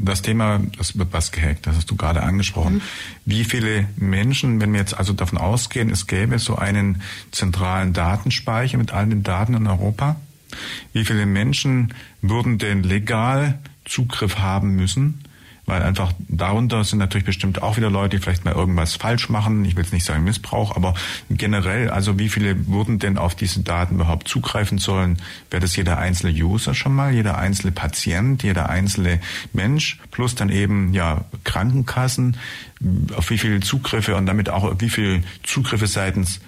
das 0.00 0.22
Thema, 0.22 0.60
das 0.76 0.96
wird 0.96 1.12
was 1.12 1.32
gehackt, 1.32 1.66
das 1.66 1.76
hast 1.76 1.90
du 1.90 1.96
gerade 1.96 2.22
angesprochen. 2.22 2.74
Mhm. 2.74 2.82
Wie 3.24 3.44
viele 3.44 3.88
Menschen, 3.96 4.60
wenn 4.60 4.72
wir 4.72 4.80
jetzt 4.80 4.96
also 4.96 5.12
davon 5.12 5.38
ausgehen, 5.38 5.90
es 5.90 6.06
gäbe 6.06 6.38
so 6.38 6.56
einen 6.56 7.02
zentralen 7.32 7.92
Datenspeicher 7.92 8.78
mit 8.78 8.92
allen 8.92 9.10
den 9.10 9.22
Daten 9.22 9.54
in 9.54 9.66
Europa, 9.66 10.16
wie 10.92 11.04
viele 11.04 11.26
Menschen 11.26 11.94
würden 12.22 12.58
denn 12.58 12.82
legal 12.82 13.58
Zugriff 13.84 14.38
haben 14.38 14.76
müssen 14.76 15.24
weil 15.68 15.82
einfach 15.82 16.12
darunter 16.28 16.82
sind 16.82 16.98
natürlich 16.98 17.26
bestimmt 17.26 17.62
auch 17.62 17.76
wieder 17.76 17.90
Leute, 17.90 18.16
die 18.16 18.22
vielleicht 18.22 18.44
mal 18.44 18.54
irgendwas 18.54 18.96
falsch 18.96 19.28
machen. 19.28 19.64
Ich 19.66 19.76
will 19.76 19.84
jetzt 19.84 19.92
nicht 19.92 20.06
sagen 20.06 20.24
Missbrauch, 20.24 20.74
aber 20.74 20.94
generell, 21.28 21.90
also 21.90 22.18
wie 22.18 22.30
viele 22.30 22.66
würden 22.66 22.98
denn 22.98 23.18
auf 23.18 23.34
diese 23.34 23.60
Daten 23.60 23.96
überhaupt 23.96 24.28
zugreifen 24.28 24.78
sollen? 24.78 25.18
Wäre 25.50 25.60
das 25.60 25.76
jeder 25.76 25.98
einzelne 25.98 26.32
User 26.32 26.74
schon 26.74 26.94
mal, 26.94 27.12
jeder 27.12 27.36
einzelne 27.36 27.72
Patient, 27.72 28.42
jeder 28.42 28.70
einzelne 28.70 29.20
Mensch, 29.52 29.98
plus 30.10 30.34
dann 30.34 30.48
eben 30.48 30.94
ja 30.94 31.26
Krankenkassen, 31.44 32.38
auf 33.14 33.28
wie 33.28 33.38
viele 33.38 33.60
Zugriffe 33.60 34.16
und 34.16 34.24
damit 34.26 34.48
auch 34.48 34.74
wie 34.78 34.88
viele 34.88 35.22
Zugriffe 35.42 35.86
seitens 35.86 36.40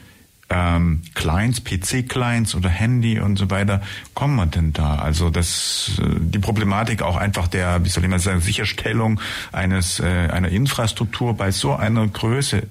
ähm, 0.50 1.02
Clients, 1.14 1.62
PC-Clients 1.62 2.54
oder 2.54 2.68
Handy 2.68 3.20
und 3.20 3.36
so 3.36 3.50
weiter 3.50 3.80
kommen 4.14 4.36
wir 4.36 4.46
denn 4.46 4.72
da? 4.72 4.96
Also 4.96 5.30
das, 5.30 5.92
äh, 6.02 6.04
die 6.18 6.40
Problematik 6.40 7.02
auch 7.02 7.16
einfach 7.16 7.48
der, 7.48 7.84
wie 7.84 7.88
soll 7.88 8.04
ich 8.04 8.10
mal 8.10 8.18
sagen, 8.18 8.40
Sicherstellung 8.40 9.20
eines 9.52 10.00
äh, 10.00 10.04
einer 10.04 10.48
Infrastruktur 10.48 11.34
bei 11.34 11.52
so 11.52 11.74
einer 11.74 12.06
Größe 12.06 12.64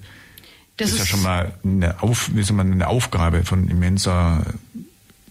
das 0.76 0.90
ist, 0.90 0.94
ist 0.94 1.00
ja 1.00 1.06
schon 1.06 1.22
mal 1.22 1.52
eine, 1.64 2.02
Auf, 2.02 2.30
wie 2.34 2.42
soll 2.42 2.56
man, 2.56 2.72
eine 2.72 2.88
Aufgabe 2.88 3.44
von 3.44 3.68
immenser 3.68 4.44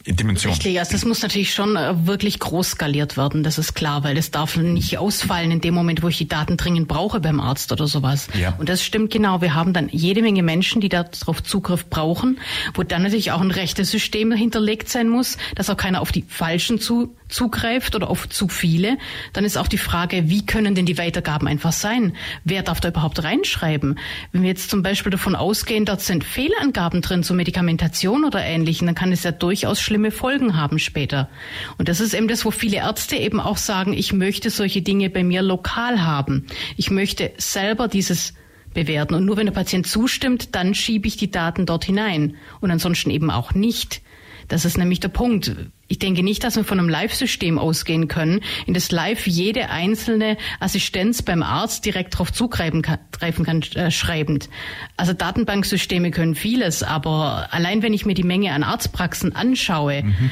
Dimension. 0.05 0.53
Richtig, 0.53 0.79
also 0.79 0.93
das 0.93 1.05
muss 1.05 1.21
natürlich 1.21 1.53
schon 1.53 1.75
äh, 1.75 2.05
wirklich 2.07 2.39
groß 2.39 2.71
skaliert 2.71 3.17
werden, 3.17 3.43
das 3.43 3.57
ist 3.57 3.73
klar, 3.73 4.03
weil 4.03 4.17
es 4.17 4.31
darf 4.31 4.55
nicht 4.55 4.97
ausfallen 4.97 5.51
in 5.51 5.61
dem 5.61 5.73
Moment, 5.73 6.01
wo 6.03 6.07
ich 6.07 6.17
die 6.17 6.27
Daten 6.27 6.57
dringend 6.57 6.87
brauche 6.87 7.19
beim 7.19 7.39
Arzt 7.39 7.71
oder 7.71 7.87
sowas. 7.87 8.27
Ja. 8.39 8.55
Und 8.57 8.69
das 8.69 8.83
stimmt 8.83 9.11
genau. 9.11 9.41
Wir 9.41 9.55
haben 9.55 9.73
dann 9.73 9.89
jede 9.89 10.21
Menge 10.21 10.41
Menschen, 10.41 10.81
die 10.81 10.89
darauf 10.89 11.43
Zugriff 11.43 11.89
brauchen, 11.89 12.39
wo 12.73 12.83
dann 12.83 13.03
natürlich 13.03 13.31
auch 13.31 13.41
ein 13.41 13.51
rechtes 13.51 13.91
System 13.91 14.31
hinterlegt 14.31 14.89
sein 14.89 15.09
muss, 15.09 15.37
dass 15.55 15.69
auch 15.69 15.77
keiner 15.77 16.01
auf 16.01 16.11
die 16.11 16.23
Falschen 16.27 16.79
zu, 16.79 17.15
zugreift 17.27 17.95
oder 17.95 18.09
auf 18.09 18.29
zu 18.29 18.47
viele. 18.47 18.97
Dann 19.33 19.43
ist 19.43 19.57
auch 19.57 19.67
die 19.67 19.77
Frage, 19.77 20.29
wie 20.29 20.45
können 20.45 20.75
denn 20.75 20.85
die 20.85 20.97
Weitergaben 20.97 21.47
einfach 21.47 21.73
sein? 21.73 22.15
Wer 22.43 22.63
darf 22.63 22.79
da 22.79 22.89
überhaupt 22.89 23.23
reinschreiben? 23.23 23.99
Wenn 24.31 24.43
wir 24.43 24.49
jetzt 24.49 24.69
zum 24.69 24.81
Beispiel 24.81 25.11
davon 25.11 25.35
ausgehen, 25.35 25.85
dort 25.85 26.01
sind 26.01 26.23
Fehlangaben 26.23 27.01
drin 27.01 27.23
zur 27.23 27.35
Medikamentation 27.35 28.23
oder 28.23 28.43
ähnlichen, 28.43 28.87
dann 28.87 28.95
kann 28.95 29.11
es 29.11 29.23
ja 29.23 29.31
durchaus 29.31 29.79
schlimme 29.89 30.11
Folgen 30.11 30.55
haben 30.55 30.77
später. 30.77 31.29
Und 31.79 31.89
das 31.89 31.99
ist 31.99 32.13
eben 32.13 32.27
das, 32.27 32.45
wo 32.45 32.51
viele 32.51 32.77
Ärzte 32.77 33.15
eben 33.15 33.39
auch 33.39 33.57
sagen, 33.57 33.93
ich 33.93 34.13
möchte 34.13 34.51
solche 34.51 34.83
Dinge 34.83 35.09
bei 35.09 35.23
mir 35.23 35.41
lokal 35.41 36.03
haben. 36.03 36.45
Ich 36.77 36.91
möchte 36.91 37.31
selber 37.37 37.87
dieses 37.87 38.35
bewerten. 38.75 39.15
Und 39.15 39.25
nur 39.25 39.37
wenn 39.37 39.47
der 39.47 39.53
Patient 39.53 39.87
zustimmt, 39.87 40.53
dann 40.53 40.75
schiebe 40.75 41.07
ich 41.07 41.17
die 41.17 41.31
Daten 41.31 41.65
dort 41.65 41.85
hinein. 41.85 42.35
Und 42.61 42.69
ansonsten 42.69 43.09
eben 43.09 43.31
auch 43.31 43.55
nicht. 43.55 44.03
Das 44.47 44.63
ist 44.63 44.77
nämlich 44.77 44.99
der 44.99 45.07
Punkt. 45.09 45.55
Ich 45.89 45.99
denke 45.99 46.23
nicht, 46.23 46.43
dass 46.43 46.55
wir 46.55 46.63
von 46.63 46.79
einem 46.79 46.87
Live-System 46.87 47.57
ausgehen 47.57 48.07
können, 48.07 48.41
in 48.65 48.73
das 48.73 48.91
Live 48.91 49.27
jede 49.27 49.69
einzelne 49.69 50.37
Assistenz 50.59 51.23
beim 51.23 51.43
Arzt 51.43 51.83
direkt 51.83 52.13
darauf 52.13 52.31
zugreifen 52.31 52.81
kann, 52.83 52.99
kann 53.43 53.61
äh, 53.75 53.91
schreibend. 53.91 54.49
Also 54.97 55.13
Datenbanksysteme 55.13 56.11
können 56.11 56.35
vieles, 56.35 56.83
aber 56.83 57.47
allein 57.51 57.81
wenn 57.81 57.93
ich 57.93 58.05
mir 58.05 58.13
die 58.13 58.23
Menge 58.23 58.53
an 58.53 58.63
Arztpraxen 58.63 59.35
anschaue, 59.35 60.03
mhm. 60.03 60.29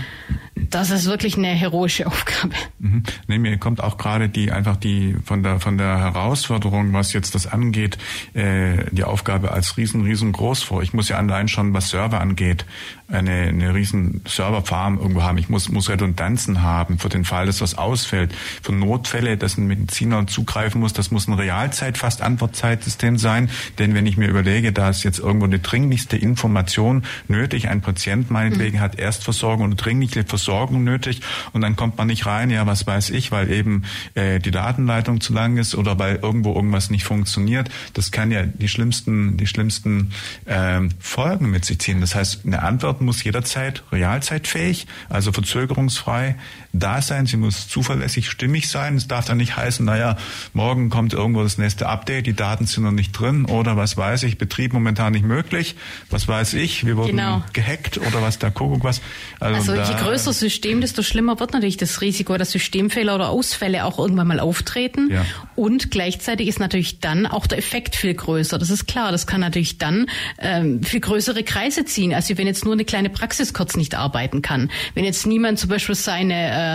Das 0.69 0.89
ist 0.91 1.05
wirklich 1.05 1.37
eine 1.37 1.47
heroische 1.47 2.07
Aufgabe. 2.07 2.55
Mhm. 2.79 3.03
Nee, 3.27 3.37
mir 3.37 3.57
kommt 3.57 3.81
auch 3.81 3.97
gerade 3.97 4.29
die 4.29 4.51
einfach 4.51 4.77
die 4.77 5.15
von 5.23 5.43
der 5.43 5.59
von 5.59 5.77
der 5.77 5.99
Herausforderung, 5.99 6.93
was 6.93 7.13
jetzt 7.13 7.35
das 7.35 7.47
angeht, 7.47 7.97
äh, 8.33 8.85
die 8.91 9.03
Aufgabe 9.03 9.51
als 9.51 9.77
riesen 9.77 10.01
riesengroß 10.03 10.63
vor. 10.63 10.81
Ich 10.83 10.93
muss 10.93 11.09
ja 11.09 11.17
allein 11.17 11.47
schon, 11.47 11.73
was 11.73 11.89
Server 11.89 12.19
angeht, 12.19 12.65
eine 13.07 13.47
eine 13.47 13.73
riesen 13.73 14.21
Serverfarm 14.27 14.97
irgendwo 14.99 15.23
haben. 15.23 15.37
Ich 15.37 15.49
muss 15.49 15.69
muss 15.69 15.89
Redundanzen 15.89 16.61
haben 16.61 16.99
für 16.99 17.09
den 17.09 17.23
Fall, 17.23 17.45
dass 17.45 17.61
was 17.61 17.77
ausfällt, 17.77 18.33
für 18.61 18.73
Notfälle, 18.73 19.37
dass 19.37 19.57
ein 19.57 19.67
Mediziner 19.67 20.27
zugreifen 20.27 20.81
muss. 20.81 20.93
Das 20.93 21.11
muss 21.11 21.27
ein 21.27 21.33
Realzeit 21.33 21.97
fast 21.97 22.21
Antwortzeitsystem 22.21 23.17
sein, 23.17 23.49
denn 23.79 23.93
wenn 23.93 24.05
ich 24.05 24.17
mir 24.17 24.27
überlege, 24.27 24.73
da 24.73 24.89
ist 24.89 25.03
jetzt 25.03 25.19
irgendwo 25.19 25.45
eine 25.45 25.59
dringlichste 25.59 26.17
Information 26.17 27.03
nötig, 27.27 27.69
ein 27.69 27.81
Patient 27.81 28.29
meinetwegen 28.29 28.77
mhm. 28.77 28.81
hat 28.81 28.99
Erstversorgung 28.99 29.65
und 29.65 29.77
dringliche 29.77 30.23
Versorgung 30.23 30.83
nötig 30.83 31.21
und 31.53 31.61
dann 31.61 31.75
kommt 31.75 31.97
man 31.97 32.07
nicht 32.07 32.25
rein, 32.25 32.49
ja, 32.49 32.65
was 32.67 32.85
weiß 32.85 33.11
ich, 33.11 33.31
weil 33.31 33.51
eben 33.51 33.83
äh, 34.15 34.39
die 34.39 34.51
Datenleitung 34.51 35.21
zu 35.21 35.33
lang 35.33 35.57
ist 35.57 35.75
oder 35.75 35.97
weil 35.97 36.17
irgendwo 36.17 36.53
irgendwas 36.53 36.89
nicht 36.89 37.05
funktioniert. 37.05 37.69
Das 37.93 38.11
kann 38.11 38.31
ja 38.31 38.43
die 38.43 38.67
schlimmsten, 38.67 39.37
die 39.37 39.47
schlimmsten 39.47 40.11
ähm, 40.45 40.89
Folgen 40.99 41.49
mit 41.49 41.65
sich 41.65 41.79
ziehen. 41.79 42.01
Das 42.01 42.15
heißt, 42.15 42.45
eine 42.45 42.63
Antwort 42.63 42.96
muss 43.01 43.23
jederzeit 43.23 43.83
realzeitfähig, 43.91 44.88
also 45.10 45.31
verzögerungsfrei 45.31 46.36
da 46.73 47.01
sein. 47.01 47.25
Sie 47.25 47.38
muss 47.38 47.67
zuverlässig, 47.67 48.30
stimmig 48.30 48.69
sein. 48.69 48.95
Es 48.95 49.08
darf 49.08 49.25
dann 49.25 49.38
nicht 49.38 49.56
heißen, 49.56 49.86
naja, 49.86 50.17
morgen 50.53 50.89
kommt 50.89 51.13
irgendwo 51.13 51.43
das 51.43 51.58
nächste 51.58 51.88
Update, 51.88 52.27
die 52.27 52.34
Daten 52.34 52.65
sind 52.65 52.84
noch 52.84 52.91
nicht 52.91 53.12
drin 53.12 53.45
oder 53.45 53.77
was 53.77 53.97
weiß 53.97 54.23
ich, 54.23 54.38
Betrieb 54.38 54.73
momentan 54.73 55.13
nicht 55.13 55.25
möglich. 55.25 55.75
Was 56.10 56.27
weiß 56.27 56.53
ich, 56.53 56.86
wir 56.86 56.97
wurden 56.97 57.17
genau. 57.17 57.43
gehackt 57.53 57.97
oder 57.97 58.21
was 58.21 58.39
da 58.39 58.49
Kuckuck 58.49 58.84
was. 58.84 59.01
Also, 59.39 59.71
also 59.71 59.91
je 59.91 59.99
größer 59.99 60.34
System, 60.34 60.82
desto 60.82 61.03
schlimmer 61.03 61.39
wird 61.39 61.53
natürlich 61.53 61.77
das 61.77 62.01
Risiko, 62.01 62.38
dass 62.38 62.51
Systemfehler 62.51 63.15
oder 63.15 63.30
Ausfälle 63.30 63.86
auch 63.86 63.99
irgendwann 63.99 64.27
mal 64.27 64.39
auftreten. 64.39 65.10
Ja. 65.12 65.25
Und 65.56 65.91
gleichzeitig 65.91 66.47
ist 66.47 66.60
natürlich 66.60 66.99
dann 66.99 67.25
auch 67.25 67.47
der 67.47 67.58
Effekt 67.58 67.95
viel 67.95 68.13
größer. 68.13 68.58
Das 68.58 68.69
ist 68.69 68.88
klar. 68.88 69.12
Das 69.12 69.27
kann 69.27 69.41
natürlich 69.41 69.77
dann 69.77 70.08
ähm, 70.39 70.84
viel 70.84 70.99
größere 70.99 71.43
Kreise 71.43 71.86
ziehen, 71.86 72.13
als 72.13 72.30
wenn 72.36 72.47
jetzt 72.47 72.65
nur 72.65 72.73
eine 72.73 72.86
kleine 72.86 73.10
Praxis 73.10 73.53
kurz 73.53 73.75
nicht 73.75 73.95
arbeiten 73.95 74.41
kann. 74.41 74.69
Wenn 74.93 75.06
jetzt 75.06 75.25
niemand 75.25 75.60
zum 75.60 75.69
Beispiel 75.69 75.95
seine, 75.95 76.34
äh, 76.34 76.66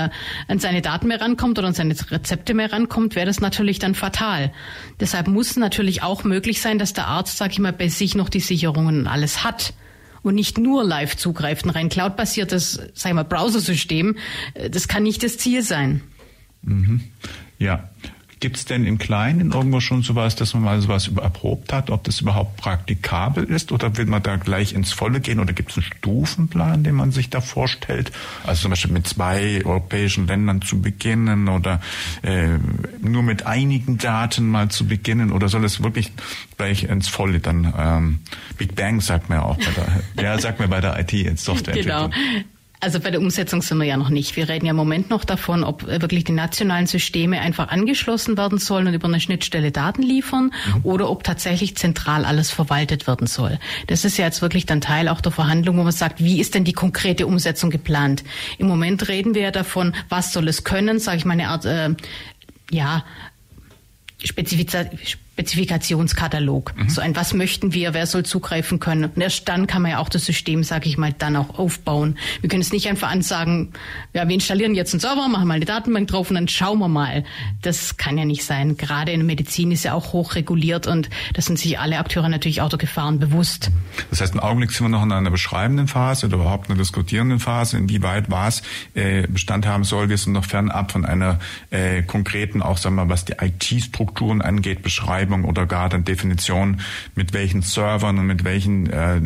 an 0.48 0.58
seine 0.58 0.82
Daten 0.82 1.08
mehr 1.08 1.20
rankommt 1.20 1.58
oder 1.58 1.68
an 1.68 1.74
seine 1.74 1.94
Rezepte 2.10 2.54
mehr 2.54 2.72
rankommt, 2.72 3.14
wäre 3.16 3.26
das 3.26 3.40
natürlich 3.40 3.78
dann 3.78 3.94
fatal. 3.94 4.52
Deshalb 5.00 5.28
muss 5.28 5.56
natürlich 5.56 6.02
auch 6.02 6.24
möglich 6.24 6.60
sein, 6.60 6.78
dass 6.78 6.92
der 6.92 7.06
Arzt, 7.06 7.38
sag 7.38 7.52
ich 7.52 7.58
mal, 7.58 7.72
bei 7.72 7.88
sich 7.88 8.14
noch 8.14 8.28
die 8.28 8.40
Sicherungen 8.40 9.06
alles 9.06 9.44
hat 9.44 9.74
und 10.22 10.34
nicht 10.34 10.58
nur 10.58 10.84
live 10.84 11.16
zugreift. 11.16 11.64
Ein 11.64 11.70
rein 11.70 11.88
cloud-basiertes, 11.88 12.80
sag 12.94 13.10
ich 13.10 13.14
mal, 13.14 13.24
Browser-System, 13.24 14.16
äh, 14.54 14.70
das 14.70 14.88
kann 14.88 15.02
nicht 15.02 15.22
das 15.22 15.38
Ziel 15.38 15.62
sein. 15.62 16.02
Mhm. 16.62 17.00
Ja, 17.58 17.90
Gibt 18.42 18.56
es 18.56 18.64
denn 18.64 18.84
im 18.86 18.98
Kleinen 18.98 19.52
irgendwo 19.52 19.78
schon 19.78 20.02
sowas, 20.02 20.34
dass 20.34 20.52
man 20.52 20.64
mal 20.64 20.80
sowas 20.80 21.06
erprobt 21.06 21.72
hat, 21.72 21.90
ob 21.90 22.02
das 22.02 22.22
überhaupt 22.22 22.56
praktikabel 22.56 23.44
ist 23.44 23.70
oder 23.70 23.96
will 23.96 24.06
man 24.06 24.20
da 24.20 24.34
gleich 24.34 24.72
ins 24.72 24.92
Volle 24.92 25.20
gehen 25.20 25.38
oder 25.38 25.52
gibt 25.52 25.70
es 25.70 25.76
einen 25.76 25.84
Stufenplan, 25.84 26.82
den 26.82 26.96
man 26.96 27.12
sich 27.12 27.30
da 27.30 27.40
vorstellt? 27.40 28.10
Also 28.44 28.62
zum 28.62 28.70
Beispiel 28.70 28.90
mit 28.90 29.06
zwei 29.06 29.64
europäischen 29.64 30.26
Ländern 30.26 30.60
zu 30.60 30.82
beginnen 30.82 31.46
oder 31.46 31.80
äh, 32.22 32.58
nur 33.00 33.22
mit 33.22 33.46
einigen 33.46 33.98
Daten 33.98 34.48
mal 34.48 34.70
zu 34.70 34.88
beginnen 34.88 35.30
oder 35.30 35.48
soll 35.48 35.64
es 35.64 35.80
wirklich 35.80 36.10
gleich 36.56 36.82
ins 36.82 37.06
Volle 37.06 37.38
dann 37.38 37.72
ähm, 37.78 38.18
Big 38.58 38.74
Bang 38.74 39.00
sagt 39.00 39.28
man 39.28 39.38
ja 39.38 39.44
auch 39.44 39.56
bei 39.56 39.70
der, 40.16 40.24
ja 40.24 40.38
sagt 40.40 40.58
man 40.58 40.68
bei 40.68 40.80
der 40.80 40.98
IT 40.98 41.12
Softwareentwicklung. 41.38 42.10
Genau. 42.10 42.44
Also 42.84 42.98
bei 42.98 43.12
der 43.12 43.20
Umsetzung 43.20 43.62
sind 43.62 43.78
wir 43.78 43.84
ja 43.84 43.96
noch 43.96 44.08
nicht. 44.08 44.34
Wir 44.34 44.48
reden 44.48 44.66
ja 44.66 44.70
im 44.70 44.76
Moment 44.76 45.08
noch 45.08 45.24
davon, 45.24 45.62
ob 45.62 45.86
wirklich 45.86 46.24
die 46.24 46.32
nationalen 46.32 46.88
Systeme 46.88 47.40
einfach 47.40 47.68
angeschlossen 47.68 48.36
werden 48.36 48.58
sollen 48.58 48.88
und 48.88 48.94
über 48.94 49.06
eine 49.06 49.20
Schnittstelle 49.20 49.70
Daten 49.70 50.02
liefern 50.02 50.52
mhm. 50.66 50.80
oder 50.82 51.08
ob 51.08 51.22
tatsächlich 51.22 51.76
zentral 51.76 52.24
alles 52.24 52.50
verwaltet 52.50 53.06
werden 53.06 53.28
soll. 53.28 53.60
Das 53.86 54.04
ist 54.04 54.18
ja 54.18 54.24
jetzt 54.24 54.42
wirklich 54.42 54.66
dann 54.66 54.80
Teil 54.80 55.06
auch 55.06 55.20
der 55.20 55.30
Verhandlung, 55.30 55.78
wo 55.78 55.84
man 55.84 55.92
sagt, 55.92 56.24
wie 56.24 56.40
ist 56.40 56.56
denn 56.56 56.64
die 56.64 56.72
konkrete 56.72 57.28
Umsetzung 57.28 57.70
geplant? 57.70 58.24
Im 58.58 58.66
Moment 58.66 59.06
reden 59.06 59.36
wir 59.36 59.42
ja 59.42 59.50
davon, 59.52 59.94
was 60.08 60.32
soll 60.32 60.48
es 60.48 60.64
können, 60.64 60.98
sage 60.98 61.18
ich 61.18 61.24
mal 61.24 61.34
eine 61.34 61.50
Art 61.50 61.64
äh, 61.64 61.94
ja, 62.72 63.04
Spezifiz 64.24 64.74
Spezifikationskatalog. 65.32 66.76
Mhm. 66.76 66.88
So 66.90 67.00
ein, 67.00 67.16
was 67.16 67.32
möchten 67.32 67.72
wir, 67.72 67.94
wer 67.94 68.06
soll 68.06 68.22
zugreifen 68.24 68.80
können. 68.80 69.04
Und 69.04 69.18
erst 69.18 69.48
dann 69.48 69.66
kann 69.66 69.80
man 69.80 69.92
ja 69.92 69.98
auch 69.98 70.10
das 70.10 70.26
System, 70.26 70.62
sage 70.62 70.88
ich 70.88 70.98
mal, 70.98 71.14
dann 71.16 71.36
auch 71.36 71.58
aufbauen. 71.58 72.18
Wir 72.42 72.50
können 72.50 72.60
es 72.60 72.70
nicht 72.70 72.86
einfach 72.86 73.10
ansagen, 73.10 73.72
ja, 74.12 74.28
wir 74.28 74.34
installieren 74.34 74.74
jetzt 74.74 74.92
einen 74.92 75.00
Server, 75.00 75.28
machen 75.28 75.48
mal 75.48 75.54
eine 75.54 75.64
Datenbank 75.64 76.08
drauf 76.08 76.28
und 76.28 76.34
dann 76.34 76.48
schauen 76.48 76.78
wir 76.80 76.88
mal. 76.88 77.24
Das 77.62 77.96
kann 77.96 78.18
ja 78.18 78.26
nicht 78.26 78.44
sein. 78.44 78.76
Gerade 78.76 79.12
in 79.12 79.20
der 79.20 79.26
Medizin 79.26 79.72
ist 79.72 79.84
ja 79.84 79.94
auch 79.94 80.12
hoch 80.12 80.34
reguliert 80.34 80.86
und 80.86 81.08
da 81.32 81.40
sind 81.40 81.58
sich 81.58 81.78
alle 81.78 81.98
Akteure 81.98 82.28
natürlich 82.28 82.60
auch 82.60 82.68
der 82.68 82.78
Gefahren 82.78 83.18
bewusst. 83.18 83.70
Das 84.10 84.20
heißt, 84.20 84.34
im 84.34 84.40
Augenblick 84.40 84.70
sind 84.72 84.84
wir 84.84 84.90
noch 84.90 85.02
in 85.02 85.12
einer 85.12 85.30
beschreibenden 85.30 85.88
Phase 85.88 86.26
oder 86.26 86.36
überhaupt 86.36 86.68
einer 86.68 86.78
diskutierenden 86.78 87.40
Phase. 87.40 87.78
Inwieweit 87.78 88.30
was 88.30 88.62
äh, 88.94 89.26
Bestand 89.28 89.66
haben 89.66 89.84
soll, 89.84 90.10
wir 90.10 90.18
sind 90.18 90.34
noch 90.34 90.44
fernab 90.44 90.92
von 90.92 91.06
einer 91.06 91.38
äh, 91.70 92.02
konkreten, 92.02 92.60
auch 92.60 92.76
sagen 92.76 92.96
wir 92.96 93.06
mal, 93.06 93.10
was 93.10 93.24
die 93.24 93.34
IT-Strukturen 93.40 94.42
angeht, 94.42 94.82
Beschreibung 94.82 95.21
Beschreibung 95.22 95.44
oder 95.44 95.66
gar 95.66 95.88
dann 95.88 96.04
Definition, 96.04 96.80
mit 97.14 97.32
welchen 97.32 97.62
Servern 97.62 98.18
und 98.18 98.26
mit 98.26 98.44
welchen 98.44 98.90
äh, 98.90 99.20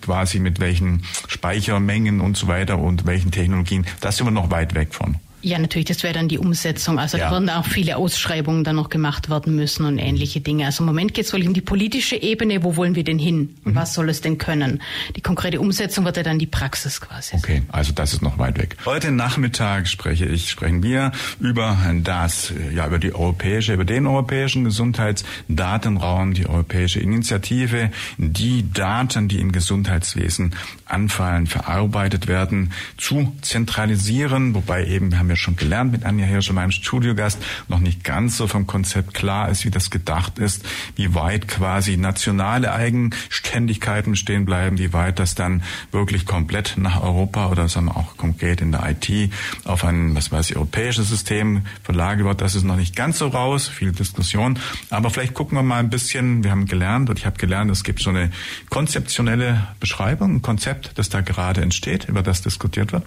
quasi 0.00 0.38
mit 0.38 0.60
welchen 0.60 1.02
Speichermengen 1.28 2.20
und 2.20 2.36
so 2.36 2.48
weiter 2.48 2.78
und 2.78 3.06
welchen 3.06 3.30
Technologien, 3.30 3.84
da 4.00 4.10
sind 4.10 4.26
wir 4.26 4.30
noch 4.30 4.50
weit 4.50 4.74
weg 4.74 4.94
von. 4.94 5.16
Ja, 5.44 5.58
natürlich, 5.58 5.84
das 5.84 6.02
wäre 6.02 6.14
dann 6.14 6.28
die 6.28 6.38
Umsetzung. 6.38 6.98
Also 6.98 7.18
ja. 7.18 7.26
da 7.26 7.32
würden 7.32 7.50
auch 7.50 7.66
viele 7.66 7.98
Ausschreibungen 7.98 8.64
dann 8.64 8.76
noch 8.76 8.88
gemacht 8.88 9.28
werden 9.28 9.54
müssen 9.54 9.84
und 9.84 9.98
ähnliche 9.98 10.40
Dinge. 10.40 10.64
Also 10.64 10.82
im 10.82 10.86
Moment 10.86 11.12
geht 11.12 11.26
es 11.26 11.32
wirklich 11.32 11.48
um 11.48 11.52
die 11.52 11.60
politische 11.60 12.16
Ebene, 12.16 12.64
wo 12.64 12.76
wollen 12.76 12.94
wir 12.94 13.04
denn 13.04 13.18
hin 13.18 13.54
und 13.62 13.72
mhm. 13.72 13.76
was 13.76 13.92
soll 13.92 14.08
es 14.08 14.22
denn 14.22 14.38
können? 14.38 14.80
Die 15.14 15.20
konkrete 15.20 15.60
Umsetzung 15.60 16.06
wird 16.06 16.16
ja 16.16 16.22
dann 16.22 16.38
die 16.38 16.46
Praxis 16.46 16.98
quasi. 16.98 17.36
Okay, 17.36 17.60
also 17.68 17.92
das 17.92 18.14
ist 18.14 18.22
noch 18.22 18.38
weit 18.38 18.56
weg. 18.56 18.78
Heute 18.86 19.10
Nachmittag 19.10 19.86
spreche 19.86 20.24
ich, 20.24 20.50
sprechen 20.50 20.82
wir 20.82 21.12
über 21.40 21.76
das, 22.02 22.50
ja, 22.74 22.86
über 22.86 22.98
die 22.98 23.14
europäische, 23.14 23.74
über 23.74 23.84
den 23.84 24.06
europäischen 24.06 24.64
Gesundheitsdatenraum, 24.64 26.32
die 26.32 26.46
europäische 26.46 27.00
Initiative, 27.00 27.90
die 28.16 28.72
Daten, 28.72 29.28
die 29.28 29.40
im 29.40 29.52
Gesundheitswesen 29.52 30.54
anfallen, 30.86 31.46
verarbeitet 31.46 32.28
werden, 32.28 32.72
zu 32.96 33.36
zentralisieren, 33.42 34.54
wobei 34.54 34.86
eben, 34.86 35.12
wir 35.28 35.33
ja 35.34 35.36
schon 35.36 35.56
gelernt 35.56 35.92
mit 35.92 36.04
Anja 36.04 36.24
Hirsch, 36.24 36.50
meinem 36.52 36.70
Studiogast, 36.70 37.38
noch 37.68 37.80
nicht 37.80 38.04
ganz 38.04 38.36
so 38.36 38.46
vom 38.46 38.66
Konzept 38.66 39.14
klar 39.14 39.48
ist, 39.48 39.64
wie 39.64 39.70
das 39.70 39.90
gedacht 39.90 40.38
ist, 40.38 40.64
wie 40.96 41.14
weit 41.14 41.48
quasi 41.48 41.96
nationale 41.96 42.72
Eigenständigkeiten 42.72 44.16
stehen 44.16 44.44
bleiben, 44.44 44.78
wie 44.78 44.92
weit 44.92 45.18
das 45.18 45.34
dann 45.34 45.62
wirklich 45.90 46.26
komplett 46.26 46.74
nach 46.76 47.02
Europa 47.02 47.48
oder 47.48 47.68
sagen 47.68 47.86
wir 47.86 47.96
auch 47.96 48.16
konkret 48.16 48.60
in 48.60 48.72
der 48.72 48.88
IT 48.88 49.32
auf 49.64 49.84
ein, 49.84 50.14
was 50.14 50.30
weiß 50.30 50.50
ich, 50.50 50.56
europäisches 50.56 51.08
System 51.08 51.62
verlagert 51.82 52.26
wird. 52.26 52.40
Das 52.40 52.54
ist 52.54 52.64
noch 52.64 52.76
nicht 52.76 52.94
ganz 52.94 53.18
so 53.18 53.28
raus, 53.28 53.68
viel 53.68 53.92
Diskussion. 53.92 54.58
Aber 54.90 55.10
vielleicht 55.10 55.34
gucken 55.34 55.58
wir 55.58 55.62
mal 55.62 55.78
ein 55.78 55.90
bisschen, 55.90 56.44
wir 56.44 56.50
haben 56.50 56.66
gelernt 56.66 57.10
und 57.10 57.18
ich 57.18 57.26
habe 57.26 57.36
gelernt, 57.38 57.70
es 57.70 57.82
gibt 57.82 58.00
so 58.00 58.10
eine 58.10 58.30
konzeptionelle 58.70 59.66
Beschreibung, 59.80 60.36
ein 60.36 60.42
Konzept, 60.42 60.92
das 60.96 61.08
da 61.08 61.20
gerade 61.20 61.60
entsteht, 61.60 62.08
über 62.08 62.22
das 62.22 62.42
diskutiert 62.42 62.92
wird, 62.92 63.04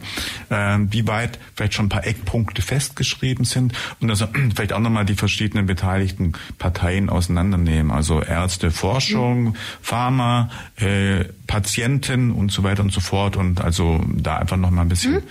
äh, 0.49 0.77
wie 0.89 1.07
weit 1.07 1.39
vielleicht 1.55 1.73
schon 1.73 1.85
ein 1.85 1.89
paar 1.89 2.05
Eckpunkte 2.17 2.61
festgeschrieben 2.61 3.45
sind 3.45 3.73
und 3.99 4.09
also 4.09 4.27
vielleicht 4.55 4.73
auch 4.73 4.79
nochmal 4.79 5.05
die 5.05 5.15
verschiedenen 5.15 5.65
beteiligten 5.65 6.33
Parteien 6.57 7.09
auseinandernehmen, 7.09 7.91
also 7.91 8.21
Ärzte, 8.21 8.71
Forschung, 8.71 9.43
mhm. 9.43 9.55
Pharma, 9.81 10.49
äh, 10.77 11.25
Patienten 11.45 12.31
und 12.31 12.51
so 12.51 12.63
weiter 12.63 12.83
und 12.83 12.91
so 12.91 12.99
fort. 12.99 13.37
Und 13.37 13.61
also 13.61 14.03
da 14.15 14.37
einfach 14.37 14.57
nochmal 14.57 14.85
ein 14.85 14.89
bisschen 14.89 15.15
mhm 15.15 15.23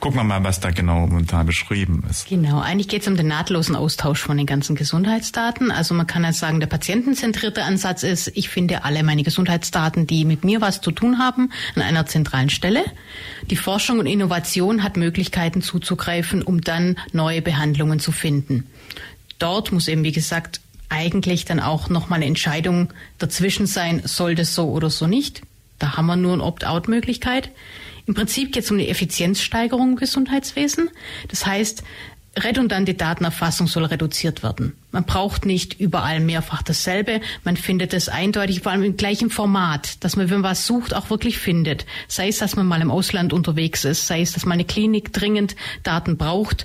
gucken 0.00 0.20
wir 0.20 0.24
mal, 0.24 0.44
was 0.44 0.60
da 0.60 0.70
genau 0.70 1.06
momentan 1.06 1.46
beschrieben 1.46 2.04
ist. 2.08 2.28
Genau, 2.28 2.60
eigentlich 2.60 2.88
geht 2.88 3.02
es 3.02 3.08
um 3.08 3.16
den 3.16 3.26
nahtlosen 3.26 3.74
Austausch 3.74 4.20
von 4.20 4.36
den 4.36 4.46
ganzen 4.46 4.76
Gesundheitsdaten. 4.76 5.70
Also 5.70 5.94
man 5.94 6.06
kann 6.06 6.24
ja 6.24 6.32
sagen, 6.32 6.60
der 6.60 6.66
patientenzentrierte 6.66 7.64
Ansatz 7.64 8.02
ist, 8.02 8.30
ich 8.34 8.48
finde 8.48 8.84
alle 8.84 9.02
meine 9.02 9.22
Gesundheitsdaten, 9.22 10.06
die 10.06 10.24
mit 10.24 10.44
mir 10.44 10.60
was 10.60 10.80
zu 10.80 10.92
tun 10.92 11.18
haben, 11.18 11.50
an 11.74 11.82
einer 11.82 12.06
zentralen 12.06 12.50
Stelle. 12.50 12.84
Die 13.50 13.56
Forschung 13.56 13.98
und 13.98 14.06
Innovation 14.06 14.82
hat 14.82 14.96
Möglichkeiten 14.96 15.62
zuzugreifen, 15.62 16.42
um 16.42 16.60
dann 16.60 16.96
neue 17.12 17.42
Behandlungen 17.42 17.98
zu 17.98 18.12
finden. 18.12 18.66
Dort 19.38 19.72
muss 19.72 19.88
eben, 19.88 20.04
wie 20.04 20.12
gesagt, 20.12 20.60
eigentlich 20.88 21.44
dann 21.44 21.60
auch 21.60 21.88
nochmal 21.88 22.18
eine 22.18 22.26
Entscheidung 22.26 22.92
dazwischen 23.18 23.66
sein, 23.66 24.02
soll 24.04 24.34
das 24.34 24.54
so 24.54 24.70
oder 24.70 24.90
so 24.90 25.06
nicht. 25.06 25.42
Da 25.78 25.96
haben 25.96 26.06
wir 26.06 26.16
nur 26.16 26.32
eine 26.32 26.42
Opt-out-Möglichkeit. 26.42 27.50
Im 28.08 28.14
Prinzip 28.14 28.52
geht 28.52 28.64
es 28.64 28.70
um 28.70 28.78
die 28.78 28.88
Effizienzsteigerung 28.88 29.90
im 29.90 29.96
Gesundheitswesen. 29.96 30.88
Das 31.28 31.44
heißt, 31.44 31.84
redundante 32.36 32.94
Datenerfassung 32.94 33.66
soll 33.66 33.84
reduziert 33.84 34.42
werden. 34.42 34.72
Man 34.92 35.04
braucht 35.04 35.44
nicht 35.44 35.78
überall 35.78 36.20
mehrfach 36.20 36.62
dasselbe. 36.62 37.20
Man 37.44 37.58
findet 37.58 37.92
es 37.92 38.08
eindeutig, 38.08 38.62
vor 38.62 38.72
allem 38.72 38.82
im 38.82 38.96
gleichen 38.96 39.28
Format, 39.28 40.02
dass 40.02 40.16
man, 40.16 40.30
wenn 40.30 40.40
man 40.40 40.50
was 40.50 40.66
sucht, 40.66 40.94
auch 40.94 41.10
wirklich 41.10 41.38
findet. 41.38 41.84
Sei 42.08 42.28
es, 42.28 42.38
dass 42.38 42.56
man 42.56 42.66
mal 42.66 42.80
im 42.80 42.90
Ausland 42.90 43.34
unterwegs 43.34 43.84
ist, 43.84 44.06
sei 44.06 44.22
es, 44.22 44.32
dass 44.32 44.46
mal 44.46 44.54
eine 44.54 44.64
Klinik 44.64 45.12
dringend 45.12 45.54
Daten 45.82 46.16
braucht. 46.16 46.64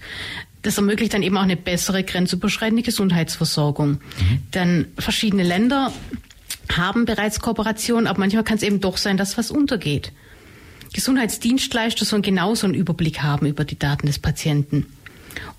Das 0.61 0.77
ermöglicht 0.77 1.13
dann 1.13 1.23
eben 1.23 1.37
auch 1.37 1.43
eine 1.43 1.57
bessere 1.57 2.05
grenzüberschreitende 2.05 2.83
Gesundheitsversorgung. 2.83 3.91
Mhm. 3.91 3.99
Denn 4.53 4.87
verschiedene 4.97 5.43
Länder 5.43 5.91
haben 6.71 7.03
bereits 7.03 7.41
Kooperationen, 7.41 8.07
aber 8.07 8.19
manchmal 8.19 8.45
kann 8.45 8.55
es 8.55 8.63
eben 8.63 8.79
doch 8.79 8.95
sein, 8.95 9.17
dass 9.17 9.37
was 9.37 9.51
untergeht. 9.51 10.13
Gesundheitsdienstleister 10.93 12.05
sollen 12.05 12.21
genauso 12.21 12.65
einen 12.67 12.75
Überblick 12.75 13.21
haben 13.21 13.47
über 13.47 13.65
die 13.65 13.77
Daten 13.77 14.07
des 14.07 14.19
Patienten. 14.19 14.85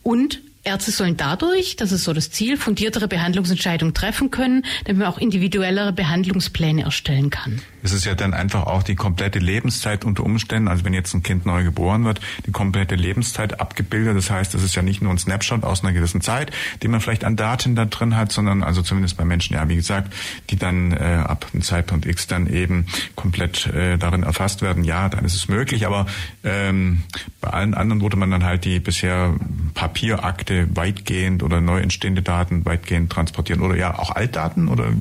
Und 0.02 0.40
Ärzte 0.64 0.90
sollen 0.90 1.16
dadurch, 1.16 1.76
das 1.76 1.92
ist 1.92 2.04
so 2.04 2.12
das 2.12 2.30
Ziel, 2.30 2.56
fundiertere 2.56 3.06
Behandlungsentscheidungen 3.06 3.92
treffen 3.92 4.30
können, 4.30 4.64
damit 4.84 5.02
man 5.02 5.08
auch 5.08 5.18
individuellere 5.18 5.92
Behandlungspläne 5.92 6.82
erstellen 6.82 7.28
kann. 7.30 7.60
Es 7.82 7.92
ist 7.92 8.06
ja 8.06 8.14
dann 8.14 8.32
einfach 8.32 8.62
auch 8.62 8.82
die 8.82 8.94
komplette 8.94 9.38
Lebenszeit 9.38 10.06
unter 10.06 10.24
Umständen, 10.24 10.68
also 10.68 10.86
wenn 10.86 10.94
jetzt 10.94 11.12
ein 11.12 11.22
Kind 11.22 11.44
neu 11.44 11.64
geboren 11.64 12.04
wird, 12.06 12.20
die 12.46 12.50
komplette 12.50 12.94
Lebenszeit 12.94 13.60
abgebildet. 13.60 14.16
Das 14.16 14.30
heißt, 14.30 14.54
es 14.54 14.62
ist 14.62 14.74
ja 14.74 14.80
nicht 14.80 15.02
nur 15.02 15.12
ein 15.12 15.18
Snapshot 15.18 15.64
aus 15.64 15.84
einer 15.84 15.92
gewissen 15.92 16.22
Zeit, 16.22 16.50
die 16.82 16.88
man 16.88 17.02
vielleicht 17.02 17.24
an 17.24 17.36
Daten 17.36 17.76
da 17.76 17.84
drin 17.84 18.16
hat, 18.16 18.32
sondern 18.32 18.62
also 18.62 18.80
zumindest 18.80 19.18
bei 19.18 19.26
Menschen, 19.26 19.54
ja, 19.54 19.68
wie 19.68 19.76
gesagt, 19.76 20.14
die 20.48 20.56
dann 20.56 20.92
äh, 20.92 21.22
ab 21.26 21.46
einem 21.52 21.62
Zeitpunkt 21.62 22.06
X 22.06 22.26
dann 22.26 22.46
eben 22.46 22.86
komplett 23.16 23.66
äh, 23.66 23.98
darin 23.98 24.22
erfasst 24.22 24.62
werden. 24.62 24.82
Ja, 24.84 25.10
dann 25.10 25.26
ist 25.26 25.34
es 25.34 25.48
möglich, 25.48 25.86
aber 25.86 26.06
ähm, 26.42 27.02
bei 27.42 27.50
allen 27.50 27.74
anderen 27.74 28.00
wurde 28.00 28.16
man 28.16 28.30
dann 28.30 28.44
halt 28.44 28.64
die 28.64 28.80
bisher 28.80 29.34
Papierakte 29.74 30.53
weitgehend 30.74 31.42
oder 31.42 31.60
neu 31.60 31.80
entstehende 31.80 32.22
Daten 32.22 32.64
weitgehend 32.64 33.10
transportieren 33.10 33.62
oder 33.62 33.76
ja 33.76 33.98
auch 33.98 34.10
Altdaten 34.10 34.68
oder 34.68 34.92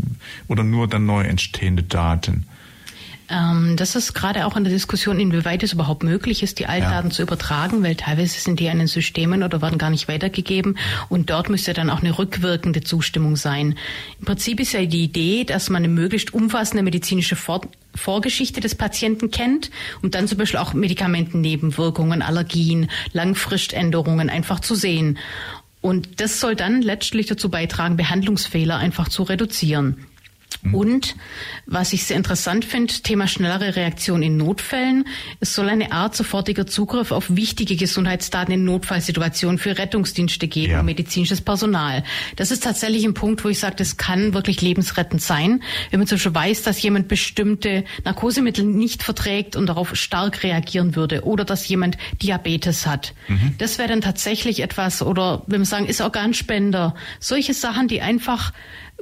oder 0.48 0.64
nur 0.64 0.88
dann 0.88 1.06
neu 1.06 1.24
entstehende 1.24 1.84
Daten. 1.84 2.46
Ähm, 3.34 3.76
das 3.78 3.96
ist 3.96 4.14
gerade 4.14 4.46
auch 4.46 4.56
in 4.56 4.64
der 4.64 4.72
Diskussion, 4.72 5.20
inwieweit 5.20 5.64
es 5.64 5.74
überhaupt 5.74 6.04
möglich 6.04 6.44
ist, 6.44 6.60
die 6.60 6.68
Altdaten 6.68 7.10
ja. 7.10 7.16
zu 7.16 7.24
übertragen, 7.24 7.82
weil 7.84 7.96
teilweise 7.96 8.40
sind 8.40 8.60
die 8.60 8.70
an 8.70 8.78
den 8.78 8.88
Systemen 8.88 9.42
oder 9.42 9.62
werden 9.62 9.80
gar 9.80 9.90
nicht 9.90 10.08
weitergegeben. 10.08 10.78
Und 11.10 11.30
dort 11.30 11.50
müsste 11.50 11.74
dann 11.74 11.90
auch 11.90 12.02
eine 12.02 12.18
rückwirkende 12.18 12.82
Zustimmung 12.82 13.36
sein. 13.36 13.76
Im 14.20 14.26
Prinzip 14.26 14.60
ist 14.60 14.74
ja 14.74 14.86
die 14.86 15.04
Idee, 15.04 15.46
dass 15.46 15.70
man 15.70 15.84
eine 15.84 15.94
möglichst 15.94 16.34
umfassende 16.34 16.84
medizinische 16.84 17.36
Fort 17.36 17.68
Vorgeschichte 17.96 18.60
des 18.60 18.74
Patienten 18.74 19.30
kennt 19.30 19.70
und 20.02 20.16
dann 20.16 20.28
zum 20.28 20.40
Beispiel 20.40 20.60
auch 20.60 20.74
Medikamentennebenwirkungen, 20.74 22.24
Allergien, 22.24 22.90
Langfriständerungen 23.12 24.32
einfach 24.32 24.60
zu 24.62 24.74
sehen. 24.74 25.20
Und 25.80 26.20
das 26.20 26.40
soll 26.40 26.56
dann 26.56 26.82
letztlich 26.82 27.28
dazu 27.28 27.50
beitragen, 27.50 27.96
Behandlungsfehler 27.96 28.78
einfach 28.78 29.10
zu 29.10 29.22
reduzieren. 29.22 30.08
Mhm. 30.62 30.76
Und 30.76 31.16
was 31.66 31.94
ich 31.94 32.06
sehr 32.06 32.18
interessant 32.18 32.66
finde, 32.66 32.94
Thema 32.94 33.28
schnellere 33.28 33.76
Reaktion 33.76 34.22
in 34.24 34.38
Notfällen. 34.38 35.06
Es 35.40 35.56
soll 35.56 35.70
eine 35.70 35.92
Art 35.92 36.16
sofortiger 36.16 36.68
Zugriff 36.68 37.12
auf 37.12 37.36
wichtige 37.36 37.76
Gesundheitsdaten 37.76 38.54
in 38.54 38.66
Notfallsituationen 38.66 39.58
für 39.58 39.78
Rettungsdienste 39.78 40.48
geben 40.48 40.74
ja. 40.74 40.80
und 40.80 40.86
medizinisches 40.86 41.42
Personal. 41.42 42.04
Das 42.36 42.52
ist 42.52 42.64
tatsächlich 42.64 43.06
ein 43.06 43.14
Punkt, 43.14 43.44
wo 43.44 43.50
ich 43.50 43.60
sage, 43.60 43.76
das 43.78 43.98
kann 43.98 44.34
wirklich 44.34 44.62
lebensrettend 44.62 45.22
sein. 45.22 45.64
Wenn 45.90 46.00
man 46.00 46.08
zum 46.08 46.18
Beispiel 46.18 46.36
weiß, 46.36 46.64
dass 46.64 46.82
jemand 46.82 47.08
bestimmte 47.08 47.84
Narkosemittel 48.04 48.66
nicht 48.66 49.04
verträgt 49.04 49.56
und 49.56 49.68
darauf 49.68 49.96
stark 49.96 50.44
reagieren 50.44 50.96
würde 50.96 51.24
oder 51.24 51.46
dass 51.46 51.68
jemand 51.68 51.98
Diabetes 52.22 52.86
hat. 52.88 53.14
Mhm. 53.28 53.56
Das 53.58 53.78
wäre 53.78 53.90
dann 53.90 54.02
tatsächlich 54.02 54.62
etwas 54.62 55.02
oder 55.02 55.44
wenn 55.48 55.62
wir 55.62 55.66
sagen, 55.66 55.86
ist 55.86 56.02
Organspender. 56.02 56.96
Solche 57.20 57.54
Sachen, 57.54 57.88
die 57.88 58.02
einfach 58.02 58.54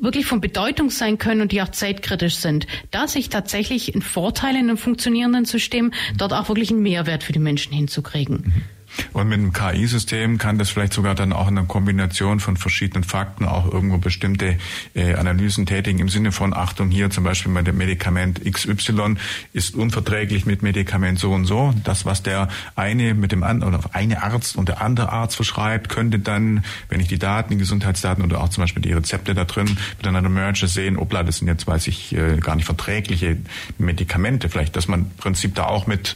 wirklich 0.01 0.25
von 0.25 0.41
Bedeutung 0.41 0.89
sein 0.89 1.17
können 1.17 1.41
und 1.41 1.51
die 1.51 1.61
auch 1.61 1.69
zeitkritisch 1.69 2.35
sind, 2.35 2.67
da 2.89 3.07
sich 3.07 3.29
tatsächlich 3.29 3.95
ein 3.95 4.01
Vorteil 4.01 4.55
in 4.55 4.69
einem 4.69 4.77
funktionierenden 4.77 5.45
System 5.45 5.91
dort 6.17 6.33
auch 6.33 6.49
wirklich 6.49 6.71
einen 6.71 6.81
Mehrwert 6.81 7.23
für 7.23 7.33
die 7.33 7.39
Menschen 7.39 7.73
hinzukriegen. 7.73 8.43
Mhm. 8.45 8.80
Und 9.13 9.27
mit 9.29 9.39
einem 9.39 9.53
KI-System 9.53 10.37
kann 10.37 10.57
das 10.57 10.69
vielleicht 10.69 10.93
sogar 10.93 11.15
dann 11.15 11.33
auch 11.33 11.47
in 11.47 11.57
einer 11.57 11.67
Kombination 11.67 12.39
von 12.39 12.57
verschiedenen 12.57 13.03
Fakten 13.03 13.45
auch 13.45 13.71
irgendwo 13.71 13.97
bestimmte 13.97 14.57
äh, 14.93 15.15
Analysen 15.15 15.65
tätigen 15.65 15.99
im 15.99 16.09
Sinne 16.09 16.31
von 16.31 16.53
Achtung 16.53 16.89
hier 16.89 17.09
zum 17.09 17.23
Beispiel 17.23 17.51
bei 17.53 17.61
dem 17.61 17.77
Medikament 17.77 18.41
XY 18.43 19.15
ist 19.53 19.75
unverträglich 19.75 20.45
mit 20.45 20.63
Medikament 20.63 21.19
so 21.19 21.31
und 21.31 21.45
so. 21.45 21.73
Das, 21.83 22.05
was 22.05 22.23
der 22.23 22.49
eine 22.75 23.13
mit 23.13 23.31
dem 23.31 23.43
anderen 23.43 23.73
oder 23.73 23.89
eine 23.93 24.23
Arzt 24.23 24.55
und 24.55 24.69
der 24.69 24.81
andere 24.81 25.09
Arzt 25.11 25.35
verschreibt, 25.35 25.89
könnte 25.89 26.19
dann, 26.19 26.63
wenn 26.89 26.99
ich 26.99 27.07
die 27.07 27.19
Daten, 27.19 27.51
die 27.51 27.57
Gesundheitsdaten 27.57 28.23
oder 28.23 28.41
auch 28.41 28.49
zum 28.49 28.63
Beispiel 28.63 28.81
die 28.81 28.93
Rezepte 28.93 29.33
da 29.33 29.45
drin 29.45 29.77
miteinander 29.97 30.29
merge, 30.29 30.67
sehen, 30.67 30.97
obla, 30.97 31.23
das 31.23 31.37
sind 31.37 31.47
jetzt, 31.47 31.67
weiß 31.67 31.87
ich, 31.87 32.15
äh, 32.15 32.37
gar 32.37 32.55
nicht 32.55 32.65
verträgliche 32.65 33.37
Medikamente. 33.77 34.49
Vielleicht, 34.49 34.75
dass 34.75 34.87
man 34.87 35.01
im 35.01 35.09
Prinzip 35.17 35.55
da 35.55 35.65
auch 35.65 35.87
mit 35.87 36.15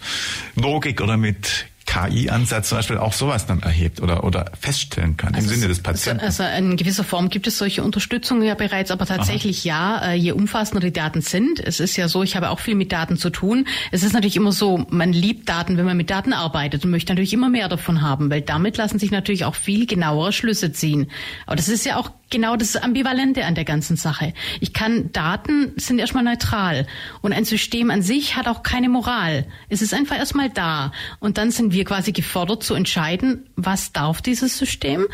Logik 0.55 1.01
oder 1.01 1.17
mit 1.17 1.67
KI-Ansatz 1.95 2.69
zum 2.69 2.77
Beispiel 2.77 2.97
auch 2.97 3.13
sowas 3.13 3.45
dann 3.45 3.61
erhebt 3.61 4.01
oder, 4.01 4.25
oder 4.25 4.51
feststellen 4.59 5.15
kann 5.15 5.33
also 5.33 5.47
im 5.47 5.55
Sinne 5.55 5.67
des 5.69 5.81
Patienten. 5.81 6.19
Also 6.21 6.43
in 6.43 6.75
gewisser 6.75 7.05
Form 7.05 7.29
gibt 7.29 7.47
es 7.47 7.57
solche 7.57 7.83
Unterstützung 7.83 8.41
ja 8.43 8.55
bereits, 8.55 8.91
aber 8.91 9.05
tatsächlich 9.05 9.71
Aha. 9.71 10.01
ja, 10.01 10.11
äh, 10.11 10.15
je 10.15 10.33
umfassender 10.33 10.81
die 10.81 10.91
Daten 10.91 11.21
sind. 11.21 11.59
Es 11.59 11.79
ist 11.79 11.95
ja 11.95 12.09
so, 12.09 12.21
ich 12.23 12.35
habe 12.35 12.49
auch 12.49 12.59
viel 12.59 12.75
mit 12.75 12.91
Daten 12.91 13.15
zu 13.17 13.29
tun. 13.29 13.65
Es 13.91 14.03
ist 14.03 14.11
natürlich 14.11 14.35
immer 14.35 14.51
so, 14.51 14.85
man 14.89 15.13
liebt 15.13 15.47
Daten, 15.47 15.77
wenn 15.77 15.85
man 15.85 15.95
mit 15.95 16.09
Daten 16.09 16.33
arbeitet 16.33 16.83
und 16.83 16.91
möchte 16.91 17.13
natürlich 17.13 17.33
immer 17.33 17.49
mehr 17.49 17.69
davon 17.69 18.01
haben, 18.01 18.29
weil 18.29 18.41
damit 18.41 18.75
lassen 18.75 18.99
sich 18.99 19.11
natürlich 19.11 19.45
auch 19.45 19.55
viel 19.55 19.85
genauere 19.85 20.33
Schlüsse 20.33 20.73
ziehen. 20.73 21.09
Aber 21.45 21.55
das 21.55 21.69
ist 21.69 21.85
ja 21.85 21.97
auch 21.97 22.11
genau 22.29 22.55
das 22.55 22.75
Ambivalente 22.75 23.45
an 23.45 23.55
der 23.55 23.65
ganzen 23.65 23.97
Sache. 23.97 24.33
Ich 24.59 24.73
kann, 24.73 25.11
Daten 25.11 25.73
sind 25.75 25.99
erstmal 25.99 26.23
neutral 26.23 26.87
und 27.21 27.33
ein 27.33 27.45
System 27.45 27.91
an 27.91 28.01
sich 28.01 28.35
hat 28.35 28.47
auch 28.47 28.63
keine 28.63 28.89
Moral. 28.89 29.45
Es 29.69 29.81
ist 29.81 29.93
einfach 29.93 30.17
erstmal 30.17 30.49
da 30.49 30.91
und 31.19 31.37
dann 31.37 31.51
sind 31.51 31.73
wir 31.73 31.85
quasi 31.85 32.11
gefordert 32.11 32.63
zu 32.63 32.73
entscheiden, 32.73 33.45
was 33.55 33.91
darf 33.93 34.21
dieses 34.21 34.57
System, 34.57 35.05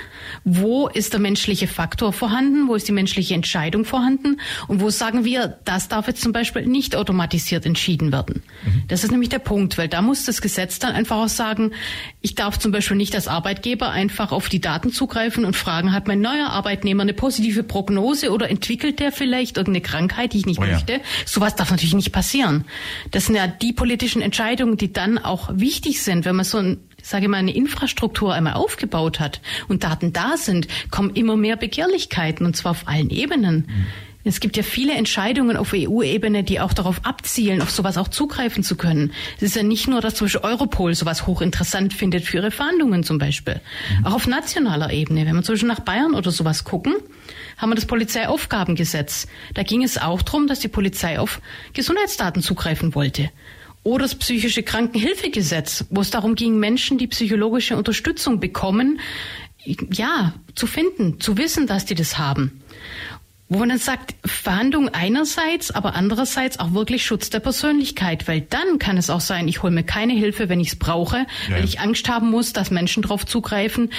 wo 0.43 0.87
ist 0.87 1.13
der 1.13 1.19
menschliche 1.19 1.67
Faktor 1.67 2.13
vorhanden, 2.13 2.67
wo 2.67 2.75
ist 2.75 2.87
die 2.87 2.93
menschliche 2.93 3.33
Entscheidung 3.33 3.85
vorhanden 3.85 4.39
und 4.67 4.81
wo 4.81 4.89
sagen 4.89 5.25
wir, 5.25 5.59
das 5.65 5.89
darf 5.89 6.07
jetzt 6.07 6.21
zum 6.21 6.31
Beispiel 6.31 6.65
nicht 6.65 6.95
automatisiert 6.95 7.65
entschieden 7.65 8.11
werden. 8.11 8.43
Mhm. 8.63 8.83
Das 8.87 9.03
ist 9.03 9.11
nämlich 9.11 9.29
der 9.29 9.39
Punkt, 9.39 9.77
weil 9.77 9.87
da 9.87 10.01
muss 10.01 10.25
das 10.25 10.41
Gesetz 10.41 10.79
dann 10.79 10.93
einfach 10.93 11.17
auch 11.17 11.27
sagen, 11.27 11.71
ich 12.21 12.35
darf 12.35 12.57
zum 12.57 12.71
Beispiel 12.71 12.97
nicht 12.97 13.15
als 13.15 13.27
Arbeitgeber 13.27 13.89
einfach 13.89 14.31
auf 14.31 14.49
die 14.49 14.61
Daten 14.61 14.91
zugreifen 14.91 15.45
und 15.45 15.55
fragen, 15.55 15.93
hat 15.93 16.07
mein 16.07 16.21
neuer 16.21 16.49
Arbeitnehmer 16.49 17.00
eine 17.01 17.13
positive 17.13 17.63
Prognose 17.63 18.31
oder 18.31 18.49
entwickelt 18.49 18.99
der 18.99 19.11
vielleicht 19.11 19.57
irgendeine 19.57 19.81
Krankheit, 19.81 20.33
die 20.33 20.39
ich 20.39 20.45
nicht 20.45 20.59
oh 20.59 20.63
ja. 20.63 20.73
möchte? 20.73 21.01
Sowas 21.25 21.55
darf 21.55 21.71
natürlich 21.71 21.93
nicht 21.93 22.11
passieren. 22.11 22.65
Das 23.11 23.25
sind 23.25 23.35
ja 23.35 23.47
die 23.47 23.73
politischen 23.73 24.21
Entscheidungen, 24.21 24.77
die 24.77 24.93
dann 24.93 25.17
auch 25.17 25.49
wichtig 25.53 26.01
sind, 26.01 26.25
wenn 26.25 26.35
man 26.35 26.45
so 26.45 26.57
ein 26.57 26.77
sage 27.03 27.27
mal, 27.27 27.37
eine 27.37 27.53
Infrastruktur 27.53 28.33
einmal 28.33 28.53
aufgebaut 28.53 29.19
hat 29.19 29.41
und 29.67 29.83
Daten 29.83 30.13
da 30.13 30.37
sind, 30.37 30.67
kommen 30.91 31.11
immer 31.15 31.35
mehr 31.35 31.57
Begehrlichkeiten 31.57 32.45
und 32.45 32.55
zwar 32.55 32.71
auf 32.71 32.87
allen 32.87 33.09
Ebenen. 33.09 33.67
Mhm. 33.67 33.85
Es 34.23 34.39
gibt 34.39 34.55
ja 34.55 34.63
viele 34.63 34.93
Entscheidungen 34.93 35.57
auf 35.57 35.73
EU-Ebene, 35.73 36.43
die 36.43 36.59
auch 36.59 36.73
darauf 36.73 37.05
abzielen, 37.05 37.61
auf 37.61 37.71
sowas 37.71 37.97
auch 37.97 38.07
zugreifen 38.07 38.63
zu 38.63 38.75
können. 38.75 39.13
Es 39.37 39.43
ist 39.43 39.55
ja 39.55 39.63
nicht 39.63 39.87
nur, 39.87 40.01
dass 40.01 40.15
zum 40.15 40.25
Beispiel 40.25 40.41
Europol 40.41 40.93
sowas 40.93 41.25
hochinteressant 41.25 41.93
findet 41.93 42.25
für 42.25 42.37
ihre 42.37 42.51
Verhandlungen 42.51 43.03
zum 43.03 43.17
Beispiel. 43.17 43.61
Mhm. 43.99 44.05
Auch 44.05 44.13
auf 44.13 44.27
nationaler 44.27 44.91
Ebene. 44.91 45.25
Wenn 45.25 45.35
wir 45.35 45.43
zum 45.43 45.53
Beispiel 45.53 45.69
nach 45.69 45.79
Bayern 45.79 46.13
oder 46.13 46.31
sowas 46.31 46.63
gucken, 46.63 46.93
haben 47.57 47.71
wir 47.71 47.75
das 47.75 47.85
Polizeiaufgabengesetz. 47.85 49.27
Da 49.55 49.63
ging 49.63 49.83
es 49.83 49.97
auch 49.97 50.21
darum, 50.21 50.47
dass 50.47 50.59
die 50.59 50.67
Polizei 50.67 51.19
auf 51.19 51.41
Gesundheitsdaten 51.73 52.41
zugreifen 52.41 52.93
wollte. 52.93 53.29
Oder 53.83 54.03
das 54.03 54.15
psychische 54.15 54.61
Krankenhilfegesetz, 54.61 55.85
wo 55.89 56.01
es 56.01 56.11
darum 56.11 56.35
ging, 56.35 56.59
Menschen, 56.59 56.99
die 56.99 57.07
psychologische 57.07 57.75
Unterstützung 57.75 58.39
bekommen, 58.39 58.99
ja, 59.91 60.33
zu 60.53 60.67
finden, 60.67 61.19
zu 61.19 61.37
wissen, 61.37 61.65
dass 61.65 61.85
die 61.85 61.95
das 61.95 62.17
haben 62.19 62.61
wo 63.51 63.57
man 63.57 63.67
dann 63.67 63.79
sagt, 63.79 64.15
Verhandlung 64.23 64.87
einerseits, 64.87 65.71
aber 65.71 65.93
andererseits 65.93 66.57
auch 66.57 66.71
wirklich 66.71 67.05
Schutz 67.05 67.29
der 67.29 67.41
Persönlichkeit, 67.41 68.29
weil 68.29 68.39
dann 68.39 68.79
kann 68.79 68.95
es 68.95 69.09
auch 69.09 69.19
sein, 69.19 69.49
ich 69.49 69.61
hole 69.61 69.73
mir 69.73 69.83
keine 69.83 70.13
Hilfe, 70.13 70.47
wenn 70.47 70.61
ich 70.61 70.69
es 70.69 70.75
brauche, 70.77 71.27
ja. 71.49 71.55
weil 71.55 71.65
ich 71.65 71.81
Angst 71.81 72.07
haben 72.07 72.31
muss, 72.31 72.53
dass 72.53 72.71
Menschen 72.71 73.03
darauf 73.03 73.25
zugreifen, 73.25 73.89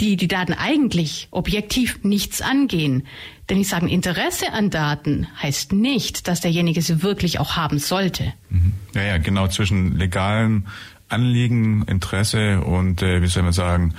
die 0.00 0.16
die 0.16 0.26
Daten 0.26 0.54
eigentlich 0.54 1.28
objektiv 1.32 2.02
nichts 2.02 2.40
angehen. 2.40 3.06
Denn 3.50 3.60
ich 3.60 3.68
sage, 3.68 3.90
Interesse 3.90 4.54
an 4.54 4.70
Daten 4.70 5.26
heißt 5.42 5.74
nicht, 5.74 6.26
dass 6.26 6.40
derjenige 6.40 6.80
sie 6.80 7.02
wirklich 7.02 7.40
auch 7.40 7.56
haben 7.56 7.78
sollte. 7.78 8.32
Mhm. 8.48 8.72
Ja, 8.94 9.02
ja, 9.02 9.18
genau 9.18 9.48
zwischen 9.48 9.98
legalem 9.98 10.64
Anliegen, 11.10 11.82
Interesse 11.82 12.62
und 12.62 13.02
äh, 13.02 13.20
wie 13.20 13.26
soll 13.26 13.42
man 13.42 13.52
sagen, 13.52 13.92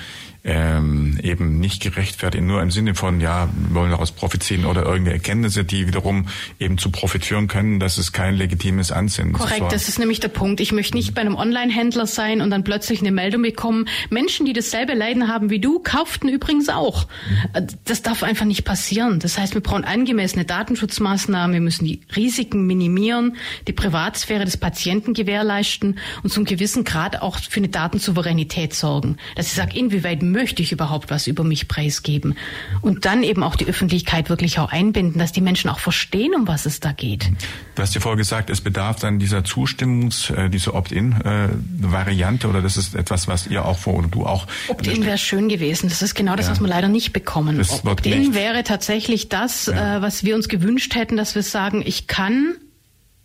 ähm, 0.43 1.19
eben 1.21 1.59
nicht 1.59 1.81
gerechtfertigt, 1.81 2.43
nur 2.43 2.61
im 2.61 2.71
Sinne 2.71 2.95
von, 2.95 3.19
ja, 3.19 3.49
wir 3.67 3.75
wollen 3.75 3.91
daraus 3.91 4.11
profitieren 4.11 4.65
oder 4.65 4.83
irgendeine 4.83 5.13
Erkenntnisse, 5.13 5.63
die 5.63 5.87
wiederum 5.87 6.27
eben 6.59 6.77
zu 6.77 6.91
profitieren 6.91 7.47
können, 7.47 7.79
dass 7.79 7.97
es 7.97 8.13
kein 8.13 8.35
legitimes 8.35 8.91
Ansinnen 8.91 9.33
ist. 9.33 9.39
Korrekt, 9.39 9.71
das 9.71 9.89
ist 9.89 9.99
nämlich 9.99 10.19
der 10.19 10.29
Punkt. 10.29 10.61
Ich 10.61 10.71
möchte 10.71 10.95
nicht 10.95 11.13
bei 11.13 11.21
einem 11.21 11.35
Online-Händler 11.35 12.07
sein 12.07 12.41
und 12.41 12.49
dann 12.51 12.63
plötzlich 12.63 13.01
eine 13.01 13.11
Meldung 13.11 13.41
bekommen, 13.41 13.87
Menschen, 14.09 14.45
die 14.45 14.53
dasselbe 14.53 14.93
Leiden 14.93 15.27
haben 15.27 15.49
wie 15.49 15.59
du, 15.59 15.79
kauften 15.79 16.29
übrigens 16.29 16.69
auch. 16.69 17.07
Mhm. 17.53 17.67
Das 17.85 18.01
darf 18.01 18.23
einfach 18.23 18.45
nicht 18.45 18.63
passieren. 18.63 19.19
Das 19.19 19.37
heißt, 19.37 19.53
wir 19.53 19.61
brauchen 19.61 19.83
angemessene 19.83 20.45
Datenschutzmaßnahmen, 20.45 21.53
wir 21.53 21.61
müssen 21.61 21.85
die 21.85 22.01
Risiken 22.15 22.65
minimieren, 22.65 23.35
die 23.67 23.73
Privatsphäre 23.73 24.45
des 24.45 24.57
Patienten 24.57 25.13
gewährleisten 25.13 25.99
und 26.23 26.31
zum 26.31 26.45
gewissen 26.45 26.83
Grad 26.85 27.21
auch 27.21 27.37
für 27.37 27.59
eine 27.59 27.69
Datensouveränität 27.69 28.73
sorgen. 28.73 29.17
Dass 29.35 29.47
ich 29.47 29.53
sage, 29.53 29.77
inwieweit 29.77 30.23
möchte 30.31 30.61
ich 30.61 30.71
überhaupt 30.71 31.09
was 31.09 31.27
über 31.27 31.43
mich 31.43 31.67
preisgeben? 31.67 32.35
Und 32.81 33.05
dann 33.05 33.23
eben 33.23 33.43
auch 33.43 33.55
die 33.55 33.65
Öffentlichkeit 33.65 34.29
wirklich 34.29 34.59
auch 34.59 34.71
einbinden, 34.71 35.19
dass 35.19 35.31
die 35.31 35.41
Menschen 35.41 35.69
auch 35.69 35.79
verstehen, 35.79 36.33
um 36.35 36.47
was 36.47 36.65
es 36.65 36.79
da 36.79 36.91
geht. 36.91 37.31
Du 37.75 37.81
hast 37.81 37.95
ja 37.95 38.01
vorher 38.01 38.17
gesagt, 38.17 38.49
es 38.49 38.61
bedarf 38.61 38.99
dann 38.99 39.19
dieser 39.19 39.39
Zustimmungs-, 39.39 40.33
äh, 40.33 40.49
dieser 40.49 40.75
Opt-in-Variante 40.75 42.47
oder 42.47 42.61
das 42.61 42.77
ist 42.77 42.95
etwas, 42.95 43.27
was 43.27 43.47
ihr 43.47 43.65
auch 43.65 43.77
vor 43.77 43.95
oder 43.95 44.07
du 44.07 44.25
auch. 44.25 44.47
Opt-in 44.67 45.05
wäre 45.05 45.17
schön 45.17 45.49
gewesen. 45.49 45.89
Das 45.89 46.01
ist 46.01 46.15
genau 46.15 46.35
das, 46.35 46.47
ja. 46.47 46.51
was 46.51 46.59
wir 46.59 46.67
leider 46.67 46.87
nicht 46.87 47.13
bekommen. 47.13 47.61
Opt-in 47.85 48.33
wäre 48.33 48.63
tatsächlich 48.63 49.29
das, 49.29 49.67
ja. 49.67 49.97
Äh, 49.97 50.01
was 50.01 50.23
wir 50.23 50.35
uns 50.35 50.49
gewünscht 50.49 50.95
hätten, 50.95 51.17
dass 51.17 51.35
wir 51.35 51.43
sagen, 51.43 51.83
ich 51.85 52.07
kann 52.07 52.55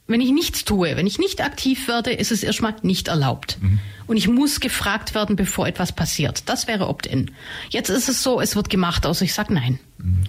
wenn 0.07 0.21
ich 0.21 0.31
nichts 0.33 0.65
tue, 0.65 0.97
wenn 0.97 1.07
ich 1.07 1.19
nicht 1.19 1.41
aktiv 1.43 1.89
werde, 1.89 2.13
ist 2.13 2.31
es 2.31 2.43
erstmal 2.43 2.75
nicht 2.83 3.09
erlaubt. 3.09 3.59
Mhm. 3.61 3.81
Und 4.07 4.17
ich 4.17 4.29
muss 4.29 4.61
gefragt 4.61 5.15
werden, 5.15 5.35
bevor 5.35 5.67
etwas 5.67 5.93
passiert. 5.93 6.49
Das 6.49 6.67
wäre 6.67 6.89
Opt-in. 6.89 7.31
Jetzt 7.71 7.89
ist 7.89 8.09
es 8.09 8.23
so, 8.23 8.41
es 8.41 8.55
wird 8.55 8.69
gemacht, 8.69 9.07
also 9.07 9.25
ich 9.25 9.33
sage 9.33 9.55
nein. 9.55 9.79
Mhm. 9.99 10.25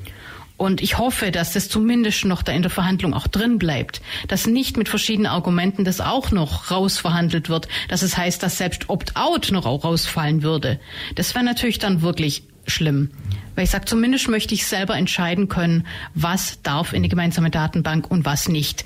Und 0.57 0.81
ich 0.81 0.97
hoffe, 0.97 1.31
dass 1.31 1.51
das 1.51 1.67
zumindest 1.67 2.23
noch 2.23 2.41
da 2.41 2.53
in 2.53 2.61
der 2.61 2.71
Verhandlung 2.71 3.13
auch 3.13 3.27
drin 3.27 3.59
bleibt, 3.59 4.01
dass 4.29 4.47
nicht 4.47 4.77
mit 4.77 4.87
verschiedenen 4.87 5.29
Argumenten 5.29 5.83
das 5.83 5.99
auch 5.99 6.31
noch 6.31 6.71
rausverhandelt 6.71 7.49
wird, 7.49 7.67
dass 7.89 8.03
es 8.03 8.17
heißt, 8.17 8.41
dass 8.41 8.57
selbst 8.57 8.89
Opt-out 8.89 9.51
noch 9.51 9.65
auch 9.65 9.83
rausfallen 9.83 10.43
würde. 10.43 10.79
Das 11.15 11.35
wäre 11.35 11.43
natürlich 11.43 11.79
dann 11.79 12.01
wirklich 12.01 12.43
schlimm. 12.67 13.11
Weil 13.55 13.65
ich 13.65 13.69
sage, 13.69 13.85
zumindest 13.85 14.29
möchte 14.29 14.53
ich 14.53 14.65
selber 14.65 14.95
entscheiden 14.95 15.49
können, 15.49 15.85
was 16.13 16.61
darf 16.61 16.93
in 16.93 17.03
die 17.03 17.09
gemeinsame 17.09 17.51
Datenbank 17.51 18.09
und 18.09 18.23
was 18.23 18.47
nicht. 18.47 18.85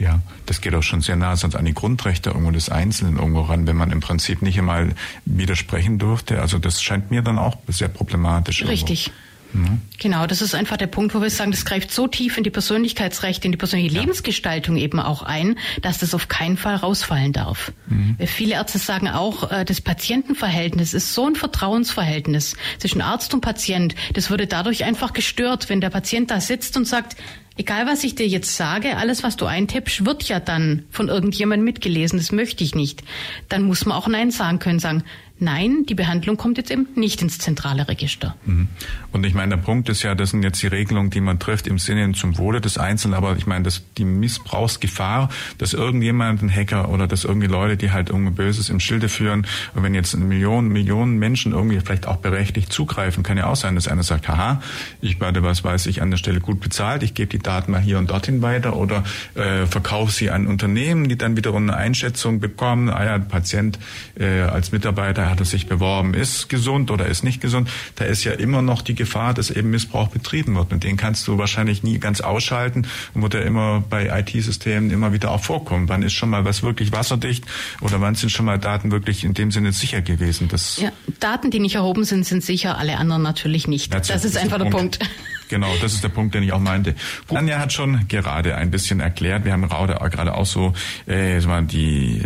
Ja, 0.00 0.20
das 0.46 0.62
geht 0.62 0.74
auch 0.74 0.82
schon 0.82 1.02
sehr 1.02 1.16
nah 1.16 1.36
sonst 1.36 1.54
an 1.54 1.66
die 1.66 1.74
Grundrechte 1.74 2.30
irgendwo 2.30 2.50
des 2.50 2.70
Einzelnen 2.70 3.18
irgendwo 3.18 3.42
ran, 3.42 3.66
wenn 3.66 3.76
man 3.76 3.92
im 3.92 4.00
Prinzip 4.00 4.40
nicht 4.40 4.58
einmal 4.58 4.94
widersprechen 5.26 5.98
durfte. 5.98 6.40
Also 6.40 6.58
das 6.58 6.82
scheint 6.82 7.10
mir 7.10 7.20
dann 7.20 7.38
auch 7.38 7.58
sehr 7.68 7.88
problematisch. 7.88 8.64
Richtig. 8.64 9.08
Irgendwo. 9.08 9.29
Mhm. 9.52 9.80
Genau, 9.98 10.26
das 10.26 10.42
ist 10.42 10.54
einfach 10.54 10.76
der 10.76 10.86
Punkt, 10.86 11.14
wo 11.14 11.20
wir 11.20 11.30
sagen, 11.30 11.50
das 11.50 11.64
greift 11.64 11.90
so 11.90 12.06
tief 12.06 12.36
in 12.38 12.44
die 12.44 12.50
Persönlichkeitsrechte, 12.50 13.46
in 13.46 13.52
die 13.52 13.58
persönliche 13.58 13.94
ja. 13.94 14.00
Lebensgestaltung 14.00 14.76
eben 14.76 15.00
auch 15.00 15.22
ein, 15.22 15.56
dass 15.82 15.98
das 15.98 16.14
auf 16.14 16.28
keinen 16.28 16.56
Fall 16.56 16.76
rausfallen 16.76 17.32
darf. 17.32 17.72
Mhm. 17.88 18.16
Viele 18.26 18.54
Ärzte 18.54 18.78
sagen 18.78 19.08
auch, 19.08 19.50
äh, 19.50 19.64
das 19.64 19.80
Patientenverhältnis 19.80 20.94
ist 20.94 21.14
so 21.14 21.26
ein 21.26 21.36
Vertrauensverhältnis 21.36 22.56
zwischen 22.78 23.00
Arzt 23.00 23.34
und 23.34 23.40
Patient. 23.40 23.94
Das 24.14 24.30
würde 24.30 24.46
dadurch 24.46 24.84
einfach 24.84 25.12
gestört, 25.12 25.68
wenn 25.68 25.80
der 25.80 25.90
Patient 25.90 26.30
da 26.30 26.40
sitzt 26.40 26.76
und 26.76 26.86
sagt, 26.86 27.16
egal 27.56 27.86
was 27.86 28.04
ich 28.04 28.14
dir 28.14 28.26
jetzt 28.26 28.56
sage, 28.56 28.96
alles 28.96 29.22
was 29.22 29.36
du 29.36 29.46
eintippst, 29.46 30.06
wird 30.06 30.24
ja 30.24 30.40
dann 30.40 30.84
von 30.90 31.08
irgendjemandem 31.08 31.64
mitgelesen. 31.64 32.18
Das 32.18 32.32
möchte 32.32 32.64
ich 32.64 32.74
nicht. 32.74 33.02
Dann 33.48 33.62
muss 33.64 33.84
man 33.84 33.96
auch 33.96 34.08
Nein 34.08 34.30
sagen 34.30 34.58
können, 34.58 34.78
sagen, 34.78 35.04
Nein, 35.42 35.86
die 35.88 35.94
Behandlung 35.94 36.36
kommt 36.36 36.58
jetzt 36.58 36.70
eben 36.70 36.86
nicht 36.94 37.22
ins 37.22 37.38
zentrale 37.38 37.88
Register. 37.88 38.36
Mhm. 38.44 38.68
Und 39.10 39.24
ich 39.24 39.32
meine, 39.32 39.56
der 39.56 39.62
Punkt 39.62 39.88
ist 39.88 40.02
ja, 40.02 40.14
das 40.14 40.30
sind 40.30 40.42
jetzt 40.42 40.62
die 40.62 40.66
Regelungen, 40.66 41.08
die 41.08 41.22
man 41.22 41.38
trifft 41.38 41.66
im 41.66 41.78
Sinne 41.78 42.12
zum 42.12 42.36
Wohle 42.36 42.60
des 42.60 42.76
Einzelnen, 42.76 43.14
aber 43.14 43.36
ich 43.36 43.46
meine, 43.46 43.64
dass 43.64 43.82
die 43.96 44.04
Missbrauchsgefahr, 44.04 45.30
dass 45.56 45.72
irgendjemand, 45.72 46.42
ein 46.42 46.54
Hacker 46.54 46.90
oder 46.90 47.06
dass 47.06 47.24
irgendwie 47.24 47.46
Leute, 47.46 47.78
die 47.78 47.90
halt 47.90 48.10
irgendwie 48.10 48.32
Böses 48.32 48.68
im 48.68 48.80
Schilde 48.80 49.08
führen, 49.08 49.46
und 49.74 49.82
wenn 49.82 49.94
jetzt 49.94 50.14
Millionen, 50.14 50.68
Millionen 50.68 51.18
Menschen 51.18 51.52
irgendwie 51.52 51.80
vielleicht 51.80 52.06
auch 52.06 52.18
berechtigt 52.18 52.70
zugreifen, 52.70 53.22
kann 53.22 53.38
ja 53.38 53.46
auch 53.46 53.56
sein, 53.56 53.74
dass 53.76 53.88
einer 53.88 54.02
sagt, 54.02 54.28
haha, 54.28 54.60
ich 55.00 55.20
werde, 55.20 55.42
was 55.42 55.64
weiß 55.64 55.86
ich, 55.86 56.02
an 56.02 56.10
der 56.10 56.18
Stelle 56.18 56.40
gut 56.40 56.60
bezahlt, 56.60 57.02
ich 57.02 57.14
gebe 57.14 57.28
die 57.28 57.38
Daten 57.38 57.72
mal 57.72 57.80
hier 57.80 57.98
und 57.98 58.10
dorthin 58.10 58.42
weiter 58.42 58.76
oder 58.76 59.04
äh, 59.36 59.66
verkaufe 59.66 60.12
sie 60.12 60.30
an 60.30 60.46
Unternehmen, 60.46 61.08
die 61.08 61.16
dann 61.16 61.34
wiederum 61.36 61.62
eine 61.62 61.76
Einschätzung 61.78 62.40
bekommen, 62.40 62.90
ah 62.90 63.04
ja, 63.04 63.18
Patient 63.18 63.78
äh, 64.18 64.42
als 64.42 64.72
Mitarbeiter 64.72 65.29
hat 65.30 65.40
er 65.40 65.46
sich 65.46 65.66
beworben, 65.66 66.14
ist 66.14 66.48
gesund 66.48 66.90
oder 66.90 67.06
ist 67.06 67.24
nicht 67.24 67.40
gesund, 67.40 67.70
da 67.96 68.04
ist 68.04 68.24
ja 68.24 68.32
immer 68.32 68.62
noch 68.62 68.82
die 68.82 68.94
Gefahr, 68.94 69.34
dass 69.34 69.50
eben 69.50 69.70
Missbrauch 69.70 70.08
betrieben 70.08 70.54
wird. 70.56 70.72
Und 70.72 70.84
den 70.84 70.96
kannst 70.96 71.26
du 71.28 71.38
wahrscheinlich 71.38 71.82
nie 71.82 71.98
ganz 71.98 72.20
ausschalten 72.20 72.86
und 73.14 73.22
wird 73.22 73.34
ja 73.34 73.40
immer 73.40 73.82
bei 73.88 74.06
IT-Systemen 74.20 74.90
immer 74.90 75.12
wieder 75.12 75.30
auch 75.30 75.42
vorkommen. 75.42 75.88
Wann 75.88 76.02
ist 76.02 76.12
schon 76.12 76.30
mal 76.30 76.44
was 76.44 76.62
wirklich 76.62 76.92
wasserdicht 76.92 77.44
oder 77.80 78.00
wann 78.00 78.14
sind 78.14 78.30
schon 78.30 78.46
mal 78.46 78.58
Daten 78.58 78.90
wirklich 78.90 79.24
in 79.24 79.34
dem 79.34 79.50
Sinne 79.50 79.72
sicher 79.72 80.02
gewesen? 80.02 80.48
Das 80.48 80.78
ja, 80.78 80.92
Daten, 81.20 81.50
die 81.50 81.60
nicht 81.60 81.76
erhoben 81.76 82.04
sind, 82.04 82.26
sind 82.26 82.42
sicher, 82.44 82.78
alle 82.78 82.98
anderen 82.98 83.22
natürlich 83.22 83.68
nicht. 83.68 83.92
Das, 83.94 84.08
das 84.08 84.24
ist 84.24 84.36
einfach 84.36 84.58
der 84.58 84.66
Punkt. 84.66 84.98
Punkt. 84.98 85.10
Genau, 85.48 85.74
das 85.80 85.94
ist 85.94 86.04
der 86.04 86.10
Punkt, 86.10 86.34
den 86.34 86.44
ich 86.44 86.52
auch 86.52 86.60
meinte. 86.60 86.94
Anja 87.28 87.58
hat 87.58 87.72
schon 87.72 88.06
gerade 88.06 88.54
ein 88.54 88.70
bisschen 88.70 89.00
erklärt, 89.00 89.44
wir 89.44 89.52
haben 89.52 89.68
gerade 89.68 90.34
auch 90.34 90.46
so 90.46 90.74
äh, 91.06 91.40
die 91.66 92.22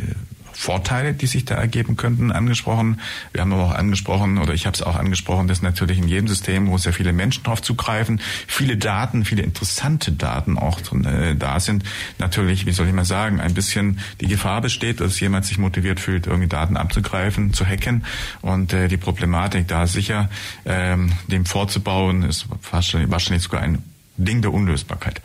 Vorteile, 0.54 1.12
die 1.12 1.26
sich 1.26 1.44
da 1.44 1.56
ergeben 1.56 1.96
könnten, 1.96 2.32
angesprochen. 2.32 3.00
Wir 3.32 3.42
haben 3.42 3.52
aber 3.52 3.64
auch 3.64 3.74
angesprochen, 3.74 4.38
oder 4.38 4.54
ich 4.54 4.66
habe 4.66 4.74
es 4.74 4.82
auch 4.82 4.96
angesprochen, 4.96 5.48
dass 5.48 5.62
natürlich 5.62 5.98
in 5.98 6.08
jedem 6.08 6.28
System, 6.28 6.68
wo 6.68 6.78
sehr 6.78 6.92
viele 6.92 7.12
Menschen 7.12 7.42
drauf 7.42 7.60
zugreifen, 7.60 8.20
viele 8.46 8.76
Daten, 8.76 9.24
viele 9.24 9.42
interessante 9.42 10.12
Daten 10.12 10.58
auch 10.58 10.80
äh, 11.04 11.34
da 11.34 11.60
sind, 11.60 11.84
natürlich, 12.18 12.66
wie 12.66 12.72
soll 12.72 12.86
ich 12.86 12.94
mal 12.94 13.04
sagen, 13.04 13.40
ein 13.40 13.54
bisschen 13.54 13.98
die 14.20 14.28
Gefahr 14.28 14.60
besteht, 14.60 15.00
dass 15.00 15.20
jemand 15.20 15.44
sich 15.44 15.58
motiviert 15.58 16.00
fühlt, 16.00 16.26
irgendwie 16.26 16.48
Daten 16.48 16.76
abzugreifen, 16.76 17.52
zu 17.52 17.66
hacken. 17.66 18.04
Und 18.40 18.72
äh, 18.72 18.88
die 18.88 18.96
Problematik 18.96 19.68
da 19.68 19.86
sicher 19.86 20.30
ähm, 20.64 21.12
dem 21.28 21.46
vorzubauen, 21.46 22.22
ist 22.22 22.46
wahrscheinlich, 22.70 23.10
wahrscheinlich 23.10 23.42
sogar 23.42 23.62
ein 23.62 23.82
Ding 24.16 24.42
der 24.42 24.52
Unlösbarkeit. 24.52 25.20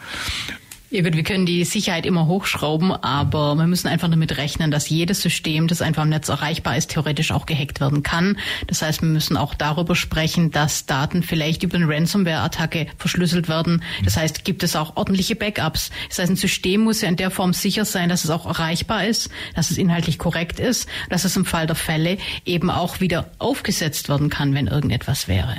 Wir 0.91 1.03
können 1.23 1.45
die 1.45 1.65
Sicherheit 1.65 2.07
immer 2.07 2.25
hochschrauben, 2.25 2.91
aber 2.91 3.53
wir 3.53 3.67
müssen 3.67 3.87
einfach 3.87 4.09
damit 4.09 4.37
rechnen, 4.37 4.71
dass 4.71 4.89
jedes 4.89 5.21
System, 5.21 5.67
das 5.67 5.83
einfach 5.83 6.01
im 6.01 6.09
Netz 6.09 6.29
erreichbar 6.29 6.77
ist, 6.77 6.89
theoretisch 6.89 7.31
auch 7.31 7.45
gehackt 7.45 7.79
werden 7.79 8.01
kann. 8.01 8.39
Das 8.65 8.81
heißt, 8.81 9.03
wir 9.03 9.09
müssen 9.09 9.37
auch 9.37 9.53
darüber 9.53 9.95
sprechen, 9.95 10.49
dass 10.49 10.87
Daten 10.87 11.21
vielleicht 11.21 11.61
über 11.61 11.75
eine 11.75 11.87
Ransomware-Attacke 11.87 12.87
verschlüsselt 12.97 13.47
werden. 13.47 13.83
Das 14.03 14.17
heißt, 14.17 14.43
gibt 14.45 14.63
es 14.63 14.75
auch 14.75 14.97
ordentliche 14.97 15.35
Backups. 15.35 15.91
Das 16.07 16.17
heißt, 16.17 16.31
ein 16.31 16.35
System 16.35 16.81
muss 16.81 17.01
ja 17.01 17.09
in 17.09 17.17
der 17.17 17.29
Form 17.29 17.53
sicher 17.53 17.85
sein, 17.85 18.09
dass 18.09 18.23
es 18.23 18.31
auch 18.31 18.47
erreichbar 18.47 19.05
ist, 19.05 19.29
dass 19.53 19.69
es 19.69 19.77
inhaltlich 19.77 20.17
korrekt 20.17 20.59
ist, 20.59 20.89
dass 21.09 21.23
es 21.23 21.37
im 21.37 21.45
Fall 21.45 21.67
der 21.67 21.75
Fälle 21.75 22.17
eben 22.45 22.71
auch 22.71 22.99
wieder 22.99 23.29
aufgesetzt 23.37 24.09
werden 24.09 24.31
kann, 24.31 24.55
wenn 24.55 24.65
irgendetwas 24.65 25.27
wäre. 25.27 25.55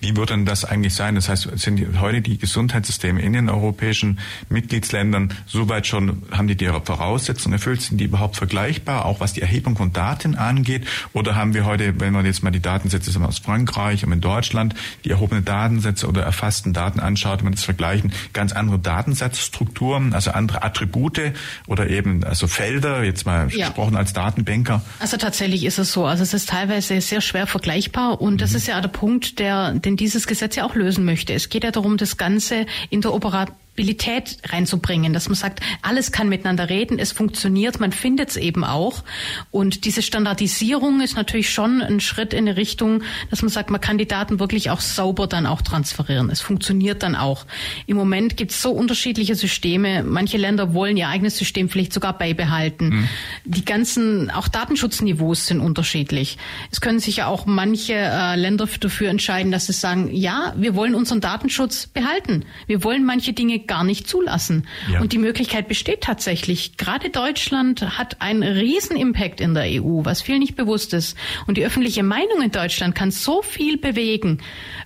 Wie 0.00 0.16
wird 0.16 0.30
denn 0.30 0.46
das 0.46 0.64
eigentlich 0.64 0.94
sein? 0.94 1.16
Das 1.16 1.28
heißt, 1.28 1.48
sind 1.58 2.00
heute 2.00 2.20
die 2.20 2.38
Gesundheitssysteme 2.38 3.20
in 3.20 3.32
den 3.32 3.48
europäischen 3.48 4.20
Mitgliedsländern 4.60 5.32
soweit 5.46 5.86
schon, 5.86 6.22
haben 6.30 6.46
die 6.46 6.54
die 6.54 6.66
Voraussetzungen 6.66 7.54
erfüllt? 7.54 7.80
Sind 7.80 7.98
die 7.98 8.04
überhaupt 8.04 8.36
vergleichbar, 8.36 9.06
auch 9.06 9.20
was 9.20 9.32
die 9.32 9.40
Erhebung 9.40 9.76
von 9.76 9.92
Daten 9.92 10.34
angeht? 10.34 10.86
Oder 11.12 11.34
haben 11.34 11.54
wir 11.54 11.64
heute, 11.64 11.98
wenn 11.98 12.12
man 12.12 12.26
jetzt 12.26 12.42
mal 12.42 12.50
die 12.50 12.60
Datensätze 12.60 13.10
aus 13.20 13.38
Frankreich 13.38 14.04
und 14.04 14.12
in 14.12 14.20
Deutschland, 14.20 14.74
die 15.04 15.10
erhobenen 15.10 15.44
Datensätze 15.44 16.06
oder 16.06 16.22
erfassten 16.22 16.72
Daten 16.72 17.00
anschaut, 17.00 17.38
wenn 17.38 17.46
man 17.46 17.54
das 17.54 17.64
vergleichen, 17.64 18.12
ganz 18.32 18.52
andere 18.52 18.78
Datensatzstrukturen, 18.78 20.12
also 20.12 20.30
andere 20.32 20.62
Attribute 20.62 21.32
oder 21.66 21.88
eben 21.88 22.22
also 22.24 22.46
Felder, 22.46 23.02
jetzt 23.02 23.24
mal 23.24 23.48
ja. 23.50 23.66
gesprochen 23.66 23.96
als 23.96 24.12
Datenbanker? 24.12 24.82
Also 24.98 25.16
tatsächlich 25.16 25.64
ist 25.64 25.78
es 25.78 25.92
so. 25.92 26.04
Also 26.04 26.22
es 26.22 26.34
ist 26.34 26.50
teilweise 26.50 27.00
sehr 27.00 27.20
schwer 27.20 27.46
vergleichbar 27.46 28.20
und 28.20 28.40
das 28.42 28.50
mhm. 28.50 28.56
ist 28.56 28.66
ja 28.68 28.80
der 28.80 28.88
Punkt, 28.88 29.38
der, 29.38 29.72
den 29.72 29.96
dieses 29.96 30.26
Gesetz 30.26 30.56
ja 30.56 30.64
auch 30.64 30.74
lösen 30.74 31.04
möchte. 31.04 31.32
Es 31.32 31.48
geht 31.48 31.64
ja 31.64 31.70
darum, 31.70 31.96
das 31.96 32.16
Ganze 32.16 32.66
interoperabel 32.90 33.54
Stabilität 33.80 34.36
reinzubringen, 34.50 35.14
dass 35.14 35.30
man 35.30 35.36
sagt, 35.36 35.60
alles 35.80 36.12
kann 36.12 36.28
miteinander 36.28 36.68
reden, 36.68 36.98
es 36.98 37.12
funktioniert, 37.12 37.80
man 37.80 37.92
findet 37.92 38.28
es 38.28 38.36
eben 38.36 38.62
auch. 38.62 39.04
Und 39.50 39.86
diese 39.86 40.02
Standardisierung 40.02 41.00
ist 41.00 41.16
natürlich 41.16 41.48
schon 41.48 41.80
ein 41.80 42.00
Schritt 42.00 42.34
in 42.34 42.46
eine 42.46 42.58
Richtung, 42.58 43.02
dass 43.30 43.40
man 43.40 43.48
sagt, 43.48 43.70
man 43.70 43.80
kann 43.80 43.96
die 43.96 44.06
Daten 44.06 44.38
wirklich 44.38 44.68
auch 44.68 44.82
sauber 44.82 45.26
dann 45.26 45.46
auch 45.46 45.62
transferieren. 45.62 46.28
Es 46.28 46.42
funktioniert 46.42 47.02
dann 47.02 47.16
auch. 47.16 47.46
Im 47.86 47.96
Moment 47.96 48.36
gibt 48.36 48.50
es 48.50 48.60
so 48.60 48.70
unterschiedliche 48.70 49.34
Systeme. 49.34 50.02
Manche 50.02 50.36
Länder 50.36 50.74
wollen 50.74 50.98
ihr 50.98 51.08
eigenes 51.08 51.38
System 51.38 51.70
vielleicht 51.70 51.94
sogar 51.94 52.18
beibehalten. 52.18 52.88
Mhm. 52.88 53.08
Die 53.46 53.64
ganzen, 53.64 54.30
auch 54.30 54.48
Datenschutzniveaus 54.48 55.46
sind 55.46 55.60
unterschiedlich. 55.60 56.36
Es 56.70 56.82
können 56.82 57.00
sich 57.00 57.16
ja 57.16 57.28
auch 57.28 57.46
manche 57.46 57.94
äh, 57.94 58.36
Länder 58.36 58.68
dafür 58.78 59.08
entscheiden, 59.08 59.50
dass 59.52 59.68
sie 59.68 59.72
sagen, 59.72 60.10
ja, 60.12 60.52
wir 60.58 60.74
wollen 60.74 60.94
unseren 60.94 61.22
Datenschutz 61.22 61.86
behalten. 61.86 62.44
Wir 62.66 62.84
wollen 62.84 63.06
manche 63.06 63.32
Dinge 63.32 63.60
gar 63.70 63.84
nicht 63.84 64.08
zulassen. 64.08 64.66
Ja. 64.92 65.00
Und 65.00 65.12
die 65.12 65.18
Möglichkeit 65.18 65.68
besteht 65.68 66.00
tatsächlich. 66.00 66.76
Gerade 66.76 67.08
Deutschland 67.08 67.96
hat 67.98 68.20
einen 68.20 68.42
riesen 68.42 68.96
Impact 68.96 69.40
in 69.40 69.54
der 69.54 69.62
EU, 69.80 70.00
was 70.02 70.22
viel 70.22 70.40
nicht 70.40 70.56
bewusst 70.56 70.92
ist. 70.92 71.16
Und 71.46 71.56
die 71.56 71.64
öffentliche 71.64 72.02
Meinung 72.02 72.42
in 72.42 72.50
Deutschland 72.50 72.96
kann 72.96 73.12
so 73.12 73.42
viel 73.42 73.78
bewegen. 73.78 74.38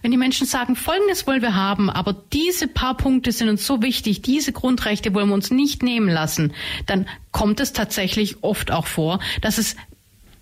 Wenn 0.03 0.11
die 0.11 0.19
Menschen 0.19 0.47
sagen, 0.47 0.77
Folgendes 0.77 1.27
wollen 1.27 1.41
wir 1.41 1.55
haben, 1.55 1.89
aber 1.89 2.13
diese 2.35 2.69
paar 2.69 2.95
Punkte 2.95 3.33
sind 3.33 3.49
uns 3.49 3.67
so 3.67 3.81
wichtig, 3.81 4.21
diese 4.21 4.53
Grundrechte 4.53 5.15
wollen 5.15 5.29
wir 5.29 5.35
uns 5.35 5.51
nicht 5.51 5.83
nehmen 5.83 6.11
lassen, 6.11 6.53
dann 6.85 7.09
kommt 7.33 7.61
es 7.61 7.73
tatsächlich 7.73 8.43
oft 8.43 8.71
auch 8.71 8.87
vor, 8.87 9.19
dass 9.41 9.57
es 9.57 9.77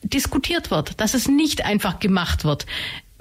diskutiert 0.03 0.73
wird, 0.73 1.01
dass 1.01 1.15
es 1.15 1.29
nicht 1.29 1.65
einfach 1.65 2.01
gemacht 2.01 2.45
wird. 2.45 2.67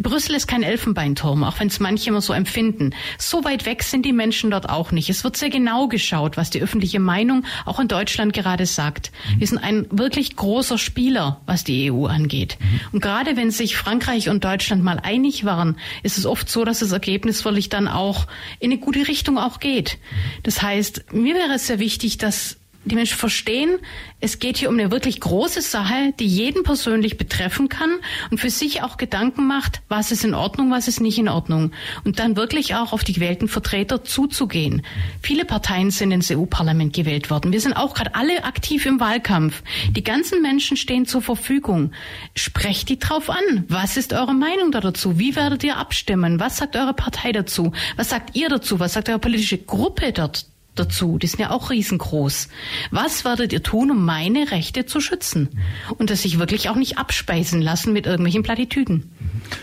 Brüssel 0.01 0.35
ist 0.35 0.47
kein 0.47 0.63
Elfenbeinturm, 0.63 1.43
auch 1.43 1.59
wenn 1.59 1.67
es 1.67 1.79
manche 1.79 2.09
immer 2.09 2.21
so 2.21 2.33
empfinden. 2.33 2.93
So 3.17 3.43
weit 3.43 3.65
weg 3.65 3.83
sind 3.83 4.05
die 4.05 4.13
Menschen 4.13 4.51
dort 4.51 4.69
auch 4.69 4.91
nicht. 4.91 5.09
Es 5.09 5.23
wird 5.23 5.37
sehr 5.37 5.49
genau 5.49 5.87
geschaut, 5.87 6.37
was 6.37 6.49
die 6.49 6.61
öffentliche 6.61 6.99
Meinung 6.99 7.45
auch 7.65 7.79
in 7.79 7.87
Deutschland 7.87 8.33
gerade 8.33 8.65
sagt. 8.65 9.11
Mhm. 9.11 9.39
Wir 9.39 9.47
sind 9.47 9.57
ein 9.59 9.87
wirklich 9.91 10.35
großer 10.35 10.77
Spieler, 10.77 11.41
was 11.45 11.63
die 11.63 11.91
EU 11.91 12.05
angeht. 12.05 12.57
Mhm. 12.59 12.79
Und 12.93 13.01
gerade 13.01 13.35
wenn 13.35 13.51
sich 13.51 13.75
Frankreich 13.75 14.29
und 14.29 14.43
Deutschland 14.43 14.83
mal 14.83 14.99
einig 15.01 15.45
waren, 15.45 15.77
ist 16.03 16.17
es 16.17 16.25
oft 16.25 16.49
so, 16.49 16.63
dass 16.63 16.79
das 16.79 16.91
Ergebnis 16.91 17.43
wirklich 17.43 17.69
dann 17.69 17.87
auch 17.87 18.27
in 18.59 18.71
eine 18.71 18.79
gute 18.79 19.07
Richtung 19.07 19.37
auch 19.37 19.59
geht. 19.59 19.97
Mhm. 19.97 20.43
Das 20.43 20.61
heißt, 20.61 21.13
mir 21.13 21.35
wäre 21.35 21.55
es 21.55 21.67
sehr 21.67 21.79
wichtig, 21.79 22.17
dass 22.17 22.60
die 22.83 22.95
Menschen 22.95 23.17
verstehen, 23.17 23.77
es 24.19 24.39
geht 24.39 24.57
hier 24.57 24.69
um 24.69 24.77
eine 24.77 24.91
wirklich 24.91 25.19
große 25.19 25.61
Sache, 25.61 26.13
die 26.19 26.25
jeden 26.25 26.63
persönlich 26.63 27.17
betreffen 27.17 27.69
kann 27.69 27.91
und 28.31 28.39
für 28.39 28.49
sich 28.49 28.81
auch 28.81 28.97
Gedanken 28.97 29.47
macht, 29.47 29.81
was 29.87 30.11
ist 30.11 30.23
in 30.23 30.33
Ordnung, 30.33 30.71
was 30.71 30.87
ist 30.87 30.99
nicht 30.99 31.19
in 31.19 31.29
Ordnung. 31.29 31.71
Und 32.03 32.19
dann 32.19 32.35
wirklich 32.35 32.75
auch 32.75 32.91
auf 32.93 33.03
die 33.03 33.13
gewählten 33.13 33.47
Vertreter 33.47 34.03
zuzugehen. 34.03 34.83
Viele 35.21 35.45
Parteien 35.45 35.91
sind 35.91 36.11
ins 36.11 36.31
EU-Parlament 36.31 36.93
gewählt 36.93 37.29
worden. 37.29 37.51
Wir 37.51 37.61
sind 37.61 37.73
auch 37.73 37.93
gerade 37.93 38.15
alle 38.15 38.43
aktiv 38.43 38.85
im 38.85 38.99
Wahlkampf. 38.99 39.61
Die 39.91 40.03
ganzen 40.03 40.41
Menschen 40.41 40.75
stehen 40.75 41.05
zur 41.05 41.21
Verfügung. 41.21 41.91
Sprecht 42.35 42.89
die 42.89 42.99
drauf 42.99 43.29
an. 43.29 43.65
Was 43.67 43.97
ist 43.97 44.13
eure 44.13 44.33
Meinung 44.33 44.71
dazu? 44.71 45.19
Wie 45.19 45.35
werdet 45.35 45.63
ihr 45.63 45.77
abstimmen? 45.77 46.39
Was 46.39 46.57
sagt 46.57 46.75
eure 46.75 46.93
Partei 46.93 47.31
dazu? 47.31 47.71
Was 47.95 48.09
sagt 48.09 48.35
ihr 48.35 48.49
dazu? 48.49 48.79
Was 48.79 48.93
sagt 48.93 49.09
eure 49.09 49.19
politische 49.19 49.59
Gruppe 49.59 50.11
dort 50.11 50.50
dazu. 50.75 51.17
Die 51.17 51.27
sind 51.27 51.39
ja 51.39 51.51
auch 51.51 51.69
riesengroß. 51.69 52.47
Was 52.91 53.25
werdet 53.25 53.53
ihr 53.53 53.63
tun, 53.63 53.91
um 53.91 54.05
meine 54.05 54.51
Rechte 54.51 54.85
zu 54.85 55.01
schützen? 55.01 55.49
Und 55.97 56.09
das 56.09 56.21
sich 56.21 56.39
wirklich 56.39 56.69
auch 56.69 56.75
nicht 56.75 56.97
abspeisen 56.97 57.61
lassen 57.61 57.93
mit 57.93 58.05
irgendwelchen 58.05 58.43
Plattitüden. 58.43 59.11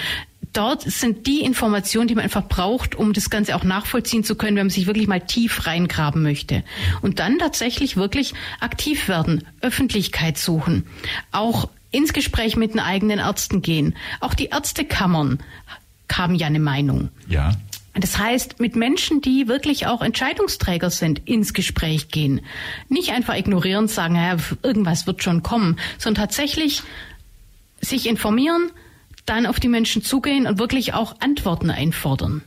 dort 0.52 0.82
sind 0.82 1.26
die 1.26 1.40
Informationen, 1.40 2.08
die 2.08 2.14
man 2.14 2.24
einfach 2.24 2.46
braucht, 2.46 2.94
um 2.94 3.12
das 3.12 3.30
Ganze 3.30 3.54
auch 3.56 3.64
nachvollziehen 3.64 4.24
zu 4.24 4.34
können, 4.34 4.56
wenn 4.56 4.66
man 4.66 4.70
sich 4.70 4.86
wirklich 4.86 5.06
mal 5.06 5.20
tief 5.20 5.66
reingraben 5.66 6.22
möchte. 6.22 6.64
Und 7.02 7.18
dann 7.18 7.38
tatsächlich 7.38 7.96
wirklich 7.96 8.34
aktiv 8.60 9.08
werden, 9.08 9.44
Öffentlichkeit 9.60 10.38
suchen, 10.38 10.86
auch 11.32 11.68
ins 11.90 12.12
Gespräch 12.12 12.56
mit 12.56 12.74
den 12.74 12.80
eigenen 12.80 13.18
Ärzten 13.18 13.62
gehen. 13.62 13.96
Auch 14.20 14.34
die 14.34 14.46
Ärztekammern 14.46 15.40
haben 16.12 16.34
ja 16.34 16.46
eine 16.46 16.60
Meinung. 16.60 17.08
Ja. 17.28 17.52
Das 17.94 18.18
heißt, 18.18 18.60
mit 18.60 18.76
Menschen, 18.76 19.20
die 19.20 19.48
wirklich 19.48 19.86
auch 19.86 20.00
Entscheidungsträger 20.00 20.90
sind, 20.90 21.28
ins 21.28 21.54
Gespräch 21.54 22.08
gehen. 22.08 22.40
Nicht 22.88 23.10
einfach 23.10 23.36
ignorieren, 23.36 23.88
sagen, 23.88 24.14
ja, 24.14 24.36
irgendwas 24.62 25.06
wird 25.06 25.22
schon 25.22 25.42
kommen, 25.42 25.76
sondern 25.98 26.26
tatsächlich 26.26 26.82
sich 27.80 28.06
informieren, 28.08 28.70
dann 29.30 29.46
auf 29.46 29.60
die 29.60 29.68
Menschen 29.68 30.02
zugehen 30.02 30.46
und 30.46 30.58
wirklich 30.58 30.92
auch 30.92 31.20
Antworten 31.20 31.70
einfordern. 31.70 32.42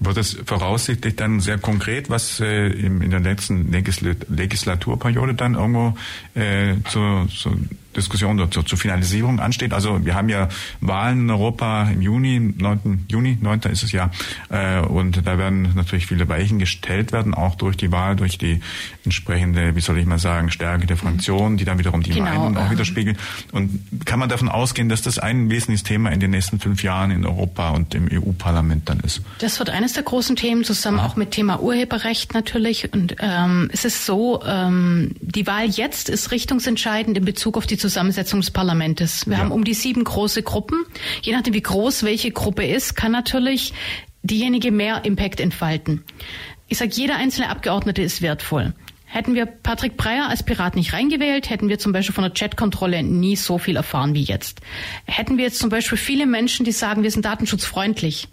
Wird 0.00 0.16
es 0.16 0.36
voraussichtlich 0.44 1.14
dann 1.14 1.40
sehr 1.40 1.58
konkret, 1.58 2.10
was 2.10 2.40
äh, 2.40 2.66
in 2.66 3.10
der 3.10 3.20
letzten 3.20 3.70
Legislaturperiode 3.70 5.34
dann 5.34 5.54
irgendwo 5.54 5.96
äh, 6.34 6.74
zu, 6.90 7.26
zu 7.26 7.56
Diskussion 7.98 8.50
zur, 8.50 8.64
zur 8.64 8.78
Finalisierung 8.78 9.40
ansteht. 9.40 9.72
Also 9.72 10.04
wir 10.04 10.14
haben 10.14 10.28
ja 10.28 10.48
Wahlen 10.80 11.20
in 11.20 11.30
Europa 11.30 11.88
im 11.90 12.02
Juni, 12.02 12.54
9. 12.56 13.06
Juni, 13.08 13.38
9. 13.40 13.60
ist 13.70 13.82
es 13.82 13.92
ja, 13.92 14.10
äh, 14.50 14.80
und 14.80 15.26
da 15.26 15.38
werden 15.38 15.72
natürlich 15.74 16.06
viele 16.06 16.28
Weichen 16.28 16.58
gestellt 16.58 17.12
werden, 17.12 17.34
auch 17.34 17.54
durch 17.56 17.76
die 17.76 17.92
Wahl, 17.92 18.16
durch 18.16 18.38
die 18.38 18.60
entsprechende, 19.04 19.74
wie 19.76 19.80
soll 19.80 19.98
ich 19.98 20.06
mal 20.06 20.18
sagen, 20.18 20.50
Stärke 20.50 20.86
der 20.86 20.96
Fraktionen, 20.96 21.56
die 21.56 21.64
dann 21.64 21.78
wiederum 21.78 22.02
die 22.02 22.10
genau, 22.10 22.26
Meinung 22.26 22.56
auch 22.56 22.70
widerspiegeln. 22.70 23.16
Und 23.52 23.80
kann 24.04 24.18
man 24.18 24.28
davon 24.28 24.48
ausgehen, 24.48 24.88
dass 24.88 25.02
das 25.02 25.18
ein 25.18 25.50
wesentliches 25.50 25.82
Thema 25.82 26.10
in 26.10 26.20
den 26.20 26.30
nächsten 26.30 26.60
fünf 26.60 26.82
Jahren 26.82 27.10
in 27.10 27.26
Europa 27.26 27.70
und 27.70 27.94
im 27.94 28.08
EU-Parlament 28.10 28.88
dann 28.88 29.00
ist? 29.00 29.22
Das 29.38 29.58
wird 29.58 29.70
eines 29.70 29.92
der 29.94 30.02
großen 30.02 30.36
Themen, 30.36 30.64
zusammen 30.64 31.00
Aha. 31.00 31.06
auch 31.06 31.16
mit 31.16 31.30
Thema 31.30 31.60
Urheberrecht 31.60 32.34
natürlich. 32.34 32.92
Und 32.92 33.16
ähm, 33.20 33.70
es 33.72 33.84
ist 33.84 34.06
so, 34.06 34.42
ähm, 34.44 35.12
die 35.20 35.46
Wahl 35.46 35.66
jetzt 35.66 36.08
ist 36.08 36.30
richtungsentscheidend 36.30 37.16
in 37.16 37.24
Bezug 37.24 37.56
auf 37.56 37.66
die 37.66 37.76
Zusammensetzung 37.88 38.40
des 38.40 38.50
Parlaments. 38.50 39.26
Wir 39.26 39.34
ja. 39.34 39.38
haben 39.40 39.52
um 39.52 39.64
die 39.64 39.74
sieben 39.74 40.04
große 40.04 40.42
Gruppen. 40.42 40.84
Je 41.22 41.32
nachdem, 41.32 41.54
wie 41.54 41.62
groß 41.62 42.02
welche 42.02 42.30
Gruppe 42.30 42.66
ist, 42.66 42.94
kann 42.96 43.12
natürlich 43.12 43.72
diejenige 44.22 44.70
mehr 44.70 45.04
Impact 45.04 45.40
entfalten. 45.40 46.04
Ich 46.68 46.78
sage, 46.78 46.90
jeder 46.92 47.16
einzelne 47.16 47.48
Abgeordnete 47.48 48.02
ist 48.02 48.20
wertvoll. 48.20 48.74
Hätten 49.06 49.34
wir 49.34 49.46
Patrick 49.46 49.96
Breyer 49.96 50.28
als 50.28 50.42
Pirat 50.42 50.76
nicht 50.76 50.92
reingewählt, 50.92 51.48
hätten 51.48 51.70
wir 51.70 51.78
zum 51.78 51.92
Beispiel 51.92 52.14
von 52.14 52.24
der 52.24 52.34
Chatkontrolle 52.34 53.02
nie 53.02 53.36
so 53.36 53.56
viel 53.56 53.76
erfahren 53.76 54.12
wie 54.12 54.22
jetzt. 54.22 54.60
Hätten 55.06 55.38
wir 55.38 55.44
jetzt 55.44 55.58
zum 55.58 55.70
Beispiel 55.70 55.96
viele 55.96 56.26
Menschen, 56.26 56.66
die 56.66 56.72
sagen, 56.72 57.02
wir 57.02 57.10
sind 57.10 57.24
datenschutzfreundlich, 57.24 58.28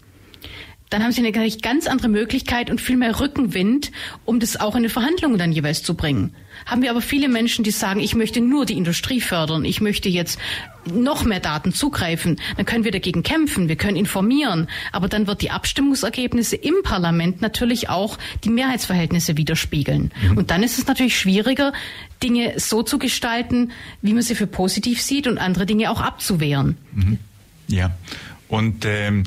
dann 0.90 1.04
haben 1.04 1.12
sie 1.12 1.26
eine 1.26 1.32
ganz 1.32 1.88
andere 1.88 2.10
Möglichkeit 2.10 2.70
und 2.70 2.80
viel 2.80 2.96
mehr 2.96 3.20
Rückenwind, 3.20 3.92
um 4.24 4.40
das 4.40 4.60
auch 4.60 4.76
in 4.76 4.84
die 4.84 4.90
Verhandlungen 4.90 5.38
dann 5.38 5.52
jeweils 5.52 5.82
zu 5.82 5.96
bringen. 5.96 6.36
Haben 6.66 6.84
wir 6.84 6.92
aber 6.92 7.02
viele 7.02 7.28
Menschen, 7.28 7.64
die 7.64 7.72
sagen, 7.72 8.00
ich 8.00 8.16
möchte 8.16 8.40
nur 8.40 8.66
die 8.66 8.78
Industrie 8.78 9.20
fördern, 9.20 9.66
ich 9.66 9.82
möchte 9.82 10.10
jetzt 10.10 10.40
noch 10.86 11.26
mehr 11.26 11.40
Daten 11.40 11.74
zugreifen, 11.74 12.40
dann 12.56 12.66
können 12.66 12.84
wir 12.84 12.92
dagegen 12.92 13.24
kämpfen, 13.24 13.68
wir 13.68 13.76
können 13.76 13.98
informieren, 13.98 14.68
aber 14.92 15.08
dann 15.08 15.28
wird 15.28 15.42
die 15.42 15.50
Abstimmungsergebnisse 15.50 16.56
im 16.56 16.76
Parlament 16.84 17.42
natürlich 17.42 17.90
auch 17.90 18.18
die 18.44 18.50
Mehrheitsverhältnisse 18.50 19.38
widerspiegeln. 19.38 20.12
Mhm. 20.22 20.38
Und 20.38 20.52
dann 20.52 20.64
ist 20.64 20.78
es 20.78 20.88
natürlich 20.88 21.20
schwieriger, 21.20 21.74
Dinge 22.22 22.54
so 22.58 22.84
zu 22.84 23.00
gestalten, 23.00 23.72
wie 24.02 24.14
man 24.14 24.22
sie 24.22 24.36
für 24.36 24.48
positiv 24.48 25.02
sieht 25.02 25.28
und 25.28 25.40
andere 25.40 25.66
Dinge 25.66 25.90
auch 25.90 26.02
abzuwehren. 26.02 26.78
Mhm. 26.94 27.18
Ja. 27.68 27.92
Und 28.48 28.86
ähm, 28.86 29.24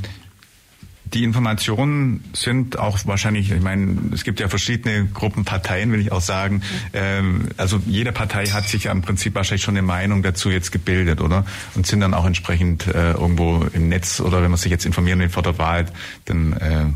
die 1.14 1.24
Informationen 1.24 2.24
sind 2.32 2.78
auch 2.78 2.98
wahrscheinlich, 3.04 3.50
ich 3.50 3.60
meine, 3.60 3.98
es 4.12 4.24
gibt 4.24 4.40
ja 4.40 4.48
verschiedene 4.48 5.06
Gruppen 5.06 5.44
Parteien, 5.44 5.92
will 5.92 6.00
ich 6.00 6.12
auch 6.12 6.20
sagen. 6.20 6.62
Ähm, 6.92 7.48
also 7.56 7.80
jede 7.86 8.12
Partei 8.12 8.46
hat 8.46 8.68
sich 8.68 8.84
ja 8.84 8.92
im 8.92 9.02
Prinzip 9.02 9.34
wahrscheinlich 9.34 9.62
schon 9.62 9.76
eine 9.76 9.86
Meinung 9.86 10.22
dazu 10.22 10.50
jetzt 10.50 10.72
gebildet, 10.72 11.20
oder? 11.20 11.44
Und 11.74 11.86
sind 11.86 12.00
dann 12.00 12.14
auch 12.14 12.26
entsprechend 12.26 12.86
äh, 12.86 13.12
irgendwo 13.12 13.66
im 13.72 13.88
Netz 13.88 14.20
oder 14.20 14.42
wenn 14.42 14.50
man 14.50 14.58
sich 14.58 14.70
jetzt 14.70 14.86
informieren 14.86 15.18
will 15.20 15.28
vor 15.28 15.42
der 15.42 15.58
Wahl, 15.58 15.86
dann 16.26 16.52
äh, 16.54 16.86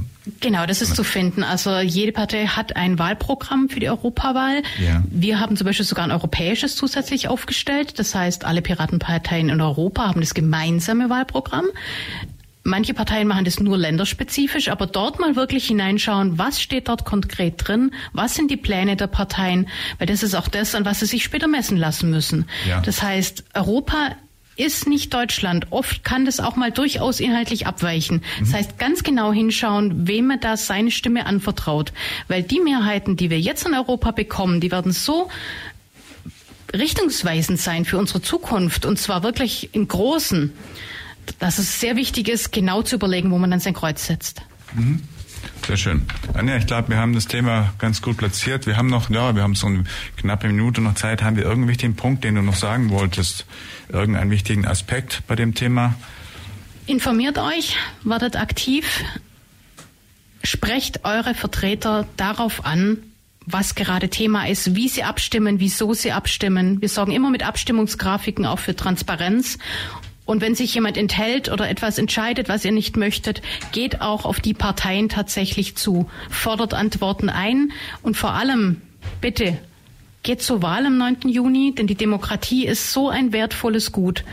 Genau, 0.40 0.66
das 0.66 0.82
ist 0.82 0.94
zu 0.94 1.02
finden. 1.02 1.42
Also 1.42 1.78
jede 1.78 2.12
Partei 2.12 2.46
hat 2.46 2.76
ein 2.76 2.98
Wahlprogramm 2.98 3.68
für 3.68 3.80
die 3.80 3.88
Europawahl. 3.88 4.62
Ja. 4.78 5.02
Wir 5.10 5.40
haben 5.40 5.56
zum 5.56 5.66
Beispiel 5.66 5.84
sogar 5.84 6.04
ein 6.04 6.12
europäisches 6.12 6.76
zusätzlich 6.76 7.26
aufgestellt. 7.26 7.98
Das 7.98 8.14
heißt, 8.14 8.44
alle 8.44 8.62
Piratenparteien 8.62 9.48
in 9.48 9.60
Europa 9.60 10.06
haben 10.06 10.20
das 10.20 10.34
gemeinsame 10.34 11.10
Wahlprogramm. 11.10 11.64
Manche 12.64 12.94
Parteien 12.94 13.26
machen 13.26 13.44
das 13.44 13.58
nur 13.58 13.76
länderspezifisch, 13.76 14.68
aber 14.68 14.86
dort 14.86 15.18
mal 15.18 15.34
wirklich 15.34 15.66
hineinschauen, 15.66 16.38
was 16.38 16.60
steht 16.60 16.88
dort 16.88 17.04
konkret 17.04 17.54
drin, 17.56 17.92
was 18.12 18.34
sind 18.34 18.50
die 18.50 18.56
Pläne 18.56 18.96
der 18.96 19.08
Parteien, 19.08 19.68
weil 19.98 20.06
das 20.06 20.22
ist 20.22 20.34
auch 20.34 20.48
das, 20.48 20.74
an 20.74 20.84
was 20.84 21.00
sie 21.00 21.06
sich 21.06 21.24
später 21.24 21.48
messen 21.48 21.76
lassen 21.76 22.10
müssen. 22.10 22.46
Ja. 22.68 22.80
Das 22.80 23.02
heißt, 23.02 23.44
Europa 23.54 24.12
ist 24.56 24.86
nicht 24.86 25.12
Deutschland. 25.14 25.66
Oft 25.70 26.04
kann 26.04 26.24
das 26.24 26.38
auch 26.38 26.56
mal 26.56 26.70
durchaus 26.70 27.20
inhaltlich 27.20 27.66
abweichen. 27.66 28.18
Mhm. 28.18 28.44
Das 28.44 28.54
heißt, 28.54 28.78
ganz 28.78 29.02
genau 29.02 29.32
hinschauen, 29.32 30.06
wem 30.06 30.26
man 30.26 30.40
da 30.40 30.56
seine 30.56 30.90
Stimme 30.90 31.26
anvertraut. 31.26 31.92
Weil 32.28 32.42
die 32.42 32.60
Mehrheiten, 32.60 33.16
die 33.16 33.30
wir 33.30 33.40
jetzt 33.40 33.66
in 33.66 33.74
Europa 33.74 34.10
bekommen, 34.10 34.60
die 34.60 34.70
werden 34.70 34.92
so 34.92 35.30
richtungsweisend 36.74 37.60
sein 37.60 37.84
für 37.84 37.98
unsere 37.98 38.22
Zukunft 38.22 38.86
und 38.86 38.98
zwar 38.98 39.22
wirklich 39.22 39.70
im 39.72 39.88
Großen 39.88 40.52
dass 41.38 41.58
es 41.58 41.80
sehr 41.80 41.96
wichtig 41.96 42.28
ist, 42.28 42.52
genau 42.52 42.82
zu 42.82 42.96
überlegen, 42.96 43.30
wo 43.30 43.38
man 43.38 43.50
dann 43.50 43.60
sein 43.60 43.74
Kreuz 43.74 44.06
setzt. 44.06 44.42
Mhm. 44.74 45.02
Sehr 45.66 45.76
schön. 45.76 46.06
Anja, 46.34 46.56
ich 46.56 46.66
glaube, 46.66 46.88
wir 46.88 46.96
haben 46.96 47.14
das 47.14 47.26
Thema 47.26 47.72
ganz 47.78 48.02
gut 48.02 48.16
platziert. 48.16 48.66
Wir 48.66 48.76
haben 48.76 48.88
noch, 48.88 49.10
ja, 49.10 49.34
wir 49.34 49.42
haben 49.42 49.54
so 49.54 49.66
eine 49.66 49.84
knappe 50.16 50.46
Minute 50.48 50.80
noch 50.80 50.94
Zeit. 50.94 51.22
Haben 51.22 51.36
wir 51.36 51.44
irgendeinen 51.44 51.68
wichtigen 51.68 51.96
Punkt, 51.96 52.24
den 52.24 52.34
du 52.34 52.42
noch 52.42 52.56
sagen 52.56 52.90
wolltest? 52.90 53.46
Irgendeinen 53.88 54.30
wichtigen 54.30 54.66
Aspekt 54.66 55.22
bei 55.26 55.36
dem 55.36 55.54
Thema? 55.54 55.94
Informiert 56.86 57.38
euch, 57.38 57.76
werdet 58.02 58.36
aktiv, 58.36 59.04
sprecht 60.42 61.04
eure 61.04 61.34
Vertreter 61.34 62.08
darauf 62.16 62.64
an, 62.64 62.98
was 63.46 63.74
gerade 63.74 64.08
Thema 64.08 64.48
ist, 64.48 64.74
wie 64.74 64.88
sie 64.88 65.04
abstimmen, 65.04 65.60
wieso 65.60 65.94
sie 65.94 66.12
abstimmen. 66.12 66.80
Wir 66.80 66.88
sorgen 66.88 67.12
immer 67.12 67.30
mit 67.30 67.44
Abstimmungsgrafiken 67.44 68.46
auch 68.46 68.58
für 68.58 68.74
Transparenz 68.74 69.58
und 70.24 70.40
wenn 70.40 70.54
sich 70.54 70.74
jemand 70.74 70.96
enthält 70.96 71.50
oder 71.50 71.68
etwas 71.68 71.98
entscheidet, 71.98 72.48
was 72.48 72.64
ihr 72.64 72.72
nicht 72.72 72.96
möchtet, 72.96 73.42
geht 73.72 74.00
auch 74.00 74.24
auf 74.24 74.40
die 74.40 74.54
Parteien 74.54 75.08
tatsächlich 75.08 75.76
zu, 75.76 76.08
fordert 76.30 76.74
Antworten 76.74 77.28
ein 77.28 77.72
und 78.02 78.16
vor 78.16 78.32
allem 78.32 78.80
bitte 79.20 79.58
geht 80.22 80.40
zur 80.40 80.62
Wahl 80.62 80.86
am 80.86 80.98
9. 80.98 81.28
Juni, 81.28 81.74
denn 81.74 81.88
die 81.88 81.96
Demokratie 81.96 82.66
ist 82.66 82.92
so 82.92 83.08
ein 83.08 83.32
wertvolles 83.32 83.90
Gut. 83.90 84.24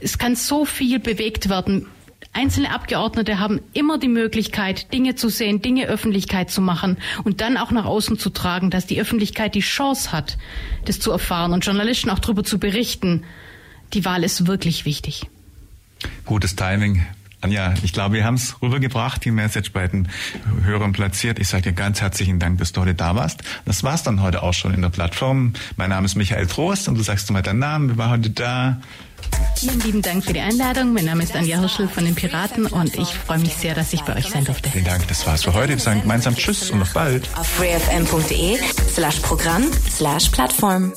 Es 0.00 0.18
kann 0.18 0.36
so 0.36 0.64
viel 0.64 0.98
bewegt 0.98 1.48
werden 1.48 1.86
Einzelne 2.32 2.72
Abgeordnete 2.72 3.40
haben 3.40 3.60
immer 3.72 3.98
die 3.98 4.08
Möglichkeit, 4.08 4.92
Dinge 4.92 5.14
zu 5.14 5.28
sehen, 5.28 5.62
Dinge 5.62 5.86
Öffentlichkeit 5.86 6.50
zu 6.50 6.60
machen 6.60 6.98
und 7.24 7.40
dann 7.40 7.56
auch 7.56 7.70
nach 7.70 7.84
außen 7.84 8.18
zu 8.18 8.30
tragen, 8.30 8.70
dass 8.70 8.86
die 8.86 9.00
Öffentlichkeit 9.00 9.54
die 9.54 9.60
Chance 9.60 10.12
hat, 10.12 10.36
das 10.84 11.00
zu 11.00 11.10
erfahren 11.10 11.52
und 11.52 11.64
Journalisten 11.64 12.10
auch 12.10 12.18
darüber 12.18 12.44
zu 12.44 12.60
berichten. 12.60 13.24
Die 13.92 14.04
Wahl 14.04 14.24
ist 14.24 14.46
wirklich 14.46 14.84
wichtig. 14.84 15.26
Gutes 16.24 16.56
Timing. 16.56 17.04
Anja, 17.40 17.74
ich 17.82 17.92
glaube, 17.92 18.16
wir 18.16 18.24
haben 18.24 18.34
es 18.34 18.60
rübergebracht, 18.60 19.24
die 19.24 19.30
Message 19.30 19.72
bei 19.72 19.86
den 19.86 20.08
Hörern 20.64 20.92
platziert. 20.92 21.38
Ich 21.38 21.46
sage 21.48 21.64
dir 21.64 21.72
ganz 21.72 22.00
herzlichen 22.00 22.40
Dank, 22.40 22.58
dass 22.58 22.72
du 22.72 22.80
heute 22.80 22.94
da 22.94 23.14
warst. 23.14 23.42
Das 23.64 23.84
war's 23.84 24.02
dann 24.02 24.22
heute 24.22 24.42
auch 24.42 24.54
schon 24.54 24.74
in 24.74 24.82
der 24.82 24.88
Plattform. 24.88 25.52
Mein 25.76 25.90
Name 25.90 26.06
ist 26.06 26.16
Michael 26.16 26.48
Trost 26.48 26.88
und 26.88 26.96
du 26.96 27.02
sagst 27.02 27.30
mal 27.30 27.42
deinen 27.42 27.60
Namen. 27.60 27.90
Wer 27.90 27.98
war 27.98 28.10
heute 28.10 28.30
da? 28.30 28.80
Vielen 29.56 29.80
lieben 29.80 30.02
Dank 30.02 30.24
für 30.24 30.32
die 30.32 30.40
Einladung. 30.40 30.92
Mein 30.92 31.04
Name 31.04 31.22
ist 31.22 31.36
Anja 31.36 31.60
Hirschel 31.60 31.88
von 31.88 32.04
den 32.04 32.16
Piraten 32.16 32.66
und 32.66 32.96
ich 32.96 33.08
freue 33.08 33.38
mich 33.38 33.54
sehr, 33.54 33.74
dass 33.74 33.92
ich 33.92 34.02
bei 34.02 34.16
euch 34.16 34.28
sein 34.28 34.44
durfte. 34.44 34.70
Vielen 34.70 34.84
Dank, 34.84 35.06
das 35.06 35.24
war's 35.26 35.44
für 35.44 35.54
heute. 35.54 35.70
Wir 35.70 35.78
sagen 35.78 36.02
gemeinsam 36.02 36.34
Tschüss 36.34 36.70
und 36.70 36.82
auf 36.82 36.92
bald. 36.92 37.28
Auf 37.36 37.46
freefm.de 37.46 38.58
slash 38.92 39.20
Programm 39.20 39.64
slash 39.88 40.28
Plattform. 40.30 40.92